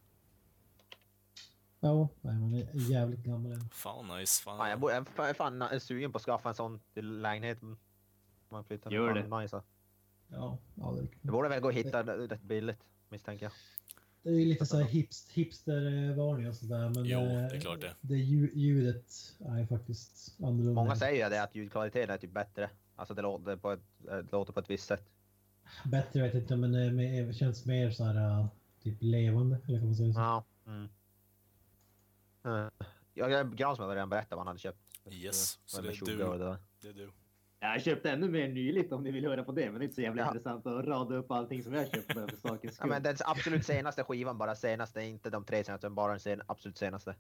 Ja, 1.81 2.09
nej, 2.21 2.35
man 2.39 2.55
är 2.55 2.91
jävligt 2.91 3.21
gammal 3.25 3.53
än. 3.53 3.69
Fan 3.73 4.19
nice. 4.19 4.43
Fan. 4.43 4.59
Fan, 4.59 4.71
jag, 4.71 4.81
bo- 4.81 4.91
jag 4.91 5.29
är 5.29 5.35
fan 5.35 5.81
sugen 5.81 6.13
på 6.13 6.17
att 6.19 6.25
skaffa 6.25 6.49
en 6.49 6.55
sån 6.55 6.81
till 6.95 7.21
lägenheten. 7.21 7.77
Man 8.49 8.65
flyttar. 8.65 8.91
Gör 8.91 9.07
Fan, 9.15 9.31
det. 9.31 9.37
Nice. 9.43 9.57
alltså. 9.57 9.63
Ja, 10.29 10.59
ja 10.75 10.99
det 11.23 11.31
borde 11.31 11.49
väl 11.49 11.61
gå 11.61 11.69
att 11.69 11.75
hitta 11.75 12.03
det 12.03 12.13
rätt 12.17 12.43
billigt, 12.43 12.79
misstänker 13.09 13.45
jag. 13.47 13.53
det 14.23 14.29
är 14.31 14.35
ju 14.35 14.45
lite 14.45 14.67
så 14.67 14.77
här 14.77 14.85
hipst, 14.85 15.31
hipstervarning 15.31 16.49
och 16.49 16.55
sådär. 16.57 16.89
Men 16.95 17.05
Jo, 17.05 17.21
eh, 17.21 17.27
det 17.29 17.57
är 17.57 17.61
klart 17.61 17.81
det. 17.81 17.95
det 18.01 18.15
lju- 18.15 18.55
ljudet 18.55 19.35
är 19.39 19.67
faktiskt 19.67 20.35
annorlunda. 20.41 20.73
Många 20.73 20.97
säger 20.97 21.25
ju 21.25 21.31
det 21.31 21.43
att 21.43 21.55
ljudkvaliteten 21.55 22.11
är 22.11 22.19
typ 22.19 22.33
bättre. 22.33 22.71
Alltså 22.97 23.15
det 23.15 23.23
låter 23.23 23.57
på 23.57 23.73
ett, 23.73 23.81
eh, 24.09 24.17
det 24.17 24.33
låter 24.33 24.53
på 24.53 24.61
ett 24.61 24.71
visst 24.71 24.87
sätt. 24.87 25.09
Bättre 25.85 26.23
vet 26.23 26.35
jag 26.35 26.43
inte, 26.43 26.57
men 26.57 26.73
det 26.73 26.93
mer- 26.93 27.33
känns 27.33 27.67
mer 27.67 27.91
så 27.91 28.05
här 28.05 28.41
uh, 28.41 28.47
typ 28.83 28.97
levande. 29.01 29.61
Eller 29.69 29.79
kan 29.79 29.87
man 29.87 29.95
säga 29.95 30.13
så? 30.13 30.21
Ja. 30.21 30.45
Mm. 30.67 30.89
Uh, 32.47 32.69
jag 33.15 33.57
Granström 33.57 33.85
hade 33.85 33.97
redan 33.97 34.09
berättat 34.09 34.31
vad 34.31 34.39
han 34.39 34.47
hade 34.47 34.59
köpt. 34.59 34.79
Yes, 35.11 35.59
så 35.65 35.77
det 35.77 35.83
med 35.83 35.91
är 35.91 35.95
20 35.97 36.07
du. 36.07 36.17
det. 36.39 36.59
Det 36.83 36.89
är 36.89 36.93
du. 36.93 37.11
Jag 37.61 37.83
köpte 37.83 38.11
ännu 38.11 38.29
mer 38.31 38.49
nyligt 38.49 38.93
om 38.93 39.03
ni 39.05 39.11
vill 39.11 39.27
höra 39.27 39.45
på 39.45 39.53
det, 39.53 39.71
men 39.71 39.75
det 39.75 39.83
är 39.83 39.85
inte 39.85 39.95
så 39.95 40.01
jävla 40.03 40.23
Ja. 40.23 40.27
intressant 40.29 40.67
att 40.67 40.85
rada 40.87 41.17
upp 41.17 41.31
allting 41.31 41.63
som 41.63 41.73
jag 41.75 41.91
köpt 41.91 42.15
bara 42.15 42.29
för 42.29 42.37
sakens 42.37 42.63
Ja, 42.65 42.71
skull. 42.73 42.89
men 42.91 43.03
den 43.03 43.17
absolut 43.25 43.67
senaste 43.67 44.05
skivan, 44.05 44.39
bara 44.39 44.55
senaste, 44.55 45.03
inte 45.03 45.31
de 45.31 45.45
tre 45.45 45.65
senaste, 45.65 45.91
bara 45.91 46.11
den 46.11 46.21
sen, 46.21 46.43
absolut 46.47 46.79
senaste. 46.79 47.15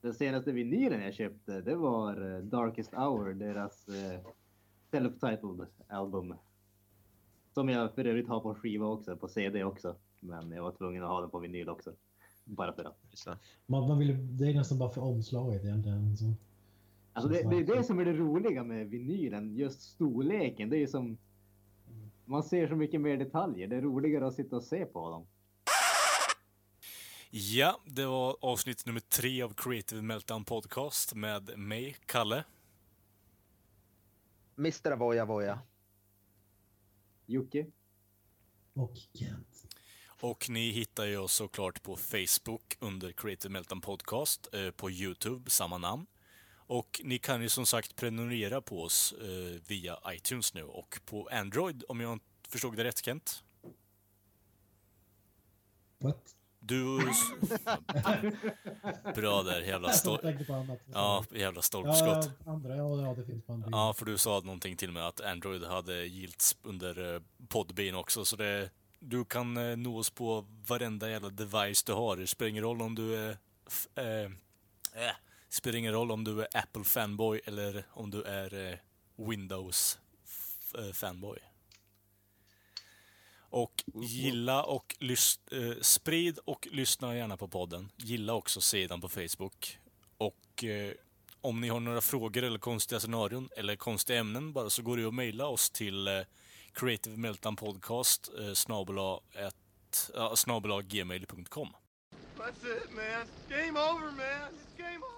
Den 0.00 0.14
senaste 0.14 0.52
vinylen 0.52 1.02
jag 1.02 1.14
köpte, 1.14 1.60
det 1.60 1.74
var 1.74 2.34
eh, 2.36 2.42
Darkest 2.42 2.94
Hour, 2.94 3.34
deras 3.34 3.88
eh, 3.88 4.20
self-titled 4.90 5.66
album. 5.88 6.34
Som 7.54 7.68
jag 7.68 7.94
för 7.94 8.04
övrigt 8.04 8.28
har 8.28 8.40
på 8.40 8.54
skiva 8.54 8.86
också, 8.86 9.16
på 9.16 9.28
CD 9.28 9.64
också. 9.64 9.96
Men 10.20 10.50
jag 10.50 10.62
var 10.62 10.72
tvungen 10.72 11.02
att 11.02 11.08
ha 11.08 11.20
den 11.20 11.30
på 11.30 11.38
vinyl 11.38 11.68
också. 11.68 11.92
Bara 12.44 12.72
för 12.72 12.84
att. 12.84 12.98
Man, 13.66 13.88
man 13.88 13.98
vill, 13.98 14.38
det 14.38 14.50
är 14.50 14.54
nästan 14.54 14.78
bara 14.78 14.90
för 14.90 15.00
omslaget 15.00 15.64
egentligen. 15.64 16.16
Så. 16.16 16.24
Alltså 17.12 17.32
det, 17.32 17.50
det 17.50 17.56
är 17.56 17.76
det 17.76 17.84
som 17.84 17.98
är 17.98 18.04
det 18.04 18.12
roliga 18.12 18.64
med 18.64 18.88
vinylen, 18.88 19.56
just 19.56 19.82
storleken. 19.82 20.70
Det 20.70 20.76
är 20.76 20.80
ju 20.80 20.86
som... 20.86 21.18
Man 22.24 22.42
ser 22.42 22.68
så 22.68 22.76
mycket 22.76 23.00
mer 23.00 23.16
detaljer. 23.16 23.68
Det 23.68 23.76
är 23.76 23.82
roligare 23.82 24.26
att 24.26 24.34
sitta 24.34 24.56
och 24.56 24.62
se 24.62 24.84
på 24.84 25.10
dem. 25.10 25.26
Ja, 27.30 27.80
det 27.84 28.06
var 28.06 28.36
avsnitt 28.40 28.86
nummer 28.86 29.00
tre 29.00 29.42
av 29.42 29.54
Creative 29.54 30.02
Meltdown 30.02 30.44
Podcast 30.44 31.14
med 31.14 31.58
mig, 31.58 31.96
Kalle. 32.06 32.44
Mr. 34.58 34.90
Avoya 34.90 35.24
Voya. 35.24 35.58
Jocke? 37.26 37.66
Och 38.74 38.96
Kent. 39.14 39.66
Och 40.20 40.50
ni 40.50 40.70
hittar 40.70 41.06
ju 41.06 41.16
oss 41.16 41.32
såklart 41.32 41.82
på 41.82 41.96
Facebook 41.96 42.76
under 42.80 43.12
Creative 43.12 43.52
Meltdown 43.52 43.80
Podcast, 43.80 44.48
eh, 44.54 44.70
på 44.70 44.90
Youtube, 44.90 45.50
samma 45.50 45.78
namn. 45.78 46.06
Och 46.50 47.00
ni 47.04 47.18
kan 47.18 47.42
ju 47.42 47.48
som 47.48 47.66
sagt 47.66 47.96
prenumerera 47.96 48.60
på 48.60 48.82
oss 48.82 49.12
eh, 49.12 49.60
via 49.68 49.98
iTunes 50.08 50.54
nu 50.54 50.62
och 50.62 51.00
på 51.04 51.28
Android, 51.32 51.84
om 51.88 52.00
jag 52.00 52.20
förstod 52.48 52.76
det 52.76 52.84
rätt 52.84 53.04
Kent? 53.04 53.44
What? 55.98 56.37
Du... 56.68 56.98
Bra 59.14 59.42
där, 59.42 59.60
jävla 59.60 59.88
Jag 59.88 59.96
stol... 59.96 60.18
tänkte 60.18 60.44
på 60.44 60.54
annat. 60.54 60.78
Ja, 60.92 61.24
jävla 61.30 61.62
stolpskott. 61.62 62.30
Ja, 62.44 62.52
andra, 62.52 62.76
ja, 62.76 63.02
ja, 63.02 63.14
det 63.14 63.24
finns 63.24 63.44
på 63.44 63.52
andra. 63.52 63.68
Ja, 63.72 63.94
för 63.98 64.04
du 64.04 64.18
sa 64.18 64.40
någonting 64.40 64.76
till 64.76 64.92
mig 64.92 65.02
att 65.02 65.20
Android 65.20 65.64
hade 65.64 66.04
gilts 66.06 66.56
under 66.62 67.14
eh, 67.14 67.20
Podbean 67.48 67.94
också, 67.94 68.24
så 68.24 68.36
det, 68.36 68.70
du 68.98 69.24
kan 69.24 69.56
eh, 69.70 69.76
nå 69.76 69.98
oss 69.98 70.10
på 70.10 70.44
varenda 70.66 71.10
jävla 71.10 71.28
device 71.30 71.82
du 71.82 71.92
har. 71.92 72.16
Det 72.16 72.26
spelar 72.26 72.48
ingen 72.50 72.64
roll 72.64 72.82
om 72.82 72.94
du 72.94 73.16
är... 73.16 73.30
Eh, 73.94 74.24
äh, 75.04 75.14
spelar 75.48 75.78
ingen 75.78 75.92
roll 75.92 76.10
om 76.10 76.24
du 76.24 76.40
är 76.42 76.48
Apple 76.54 76.84
fanboy 76.84 77.40
eller 77.44 77.84
om 77.90 78.10
du 78.10 78.22
är 78.22 78.70
eh, 78.72 78.78
Windows 79.28 79.98
f- 80.24 80.74
eh, 80.78 80.92
fanboy. 80.92 81.38
Och 83.50 83.84
gilla 83.94 84.62
och 84.64 84.96
lyst, 84.98 85.40
eh, 85.52 85.80
sprid 85.80 86.38
och 86.44 86.68
lyssna 86.70 87.16
gärna 87.16 87.36
på 87.36 87.48
podden. 87.48 87.88
Gilla 87.96 88.34
också 88.34 88.60
sidan 88.60 89.00
på 89.00 89.08
Facebook. 89.08 89.78
Och 90.18 90.64
eh, 90.64 90.92
om 91.40 91.60
ni 91.60 91.68
har 91.68 91.80
några 91.80 92.00
frågor 92.00 92.42
eller 92.44 92.58
konstiga 92.58 93.00
scenarion 93.00 93.48
eller 93.56 93.76
konstiga 93.76 94.18
ämnen 94.18 94.52
bara 94.52 94.70
så 94.70 94.82
går 94.82 94.96
det 94.96 95.04
att 95.04 95.14
mejla 95.14 95.46
oss 95.46 95.70
till 95.70 96.08
eh, 96.08 96.20
Creative 96.72 97.16
Meltdown 97.16 97.56
Podcast 97.56 98.30
eh, 98.38 98.52
snabel-a 98.54 99.20
ett- 99.34 100.10
gmail.com. 100.88 101.68
That's 102.36 102.76
it, 102.76 102.90
man. 102.94 103.26
Game 103.48 103.80
over, 103.80 104.10
man. 104.10 104.52
It's 104.52 104.76
game 104.78 104.96
over. 104.98 105.17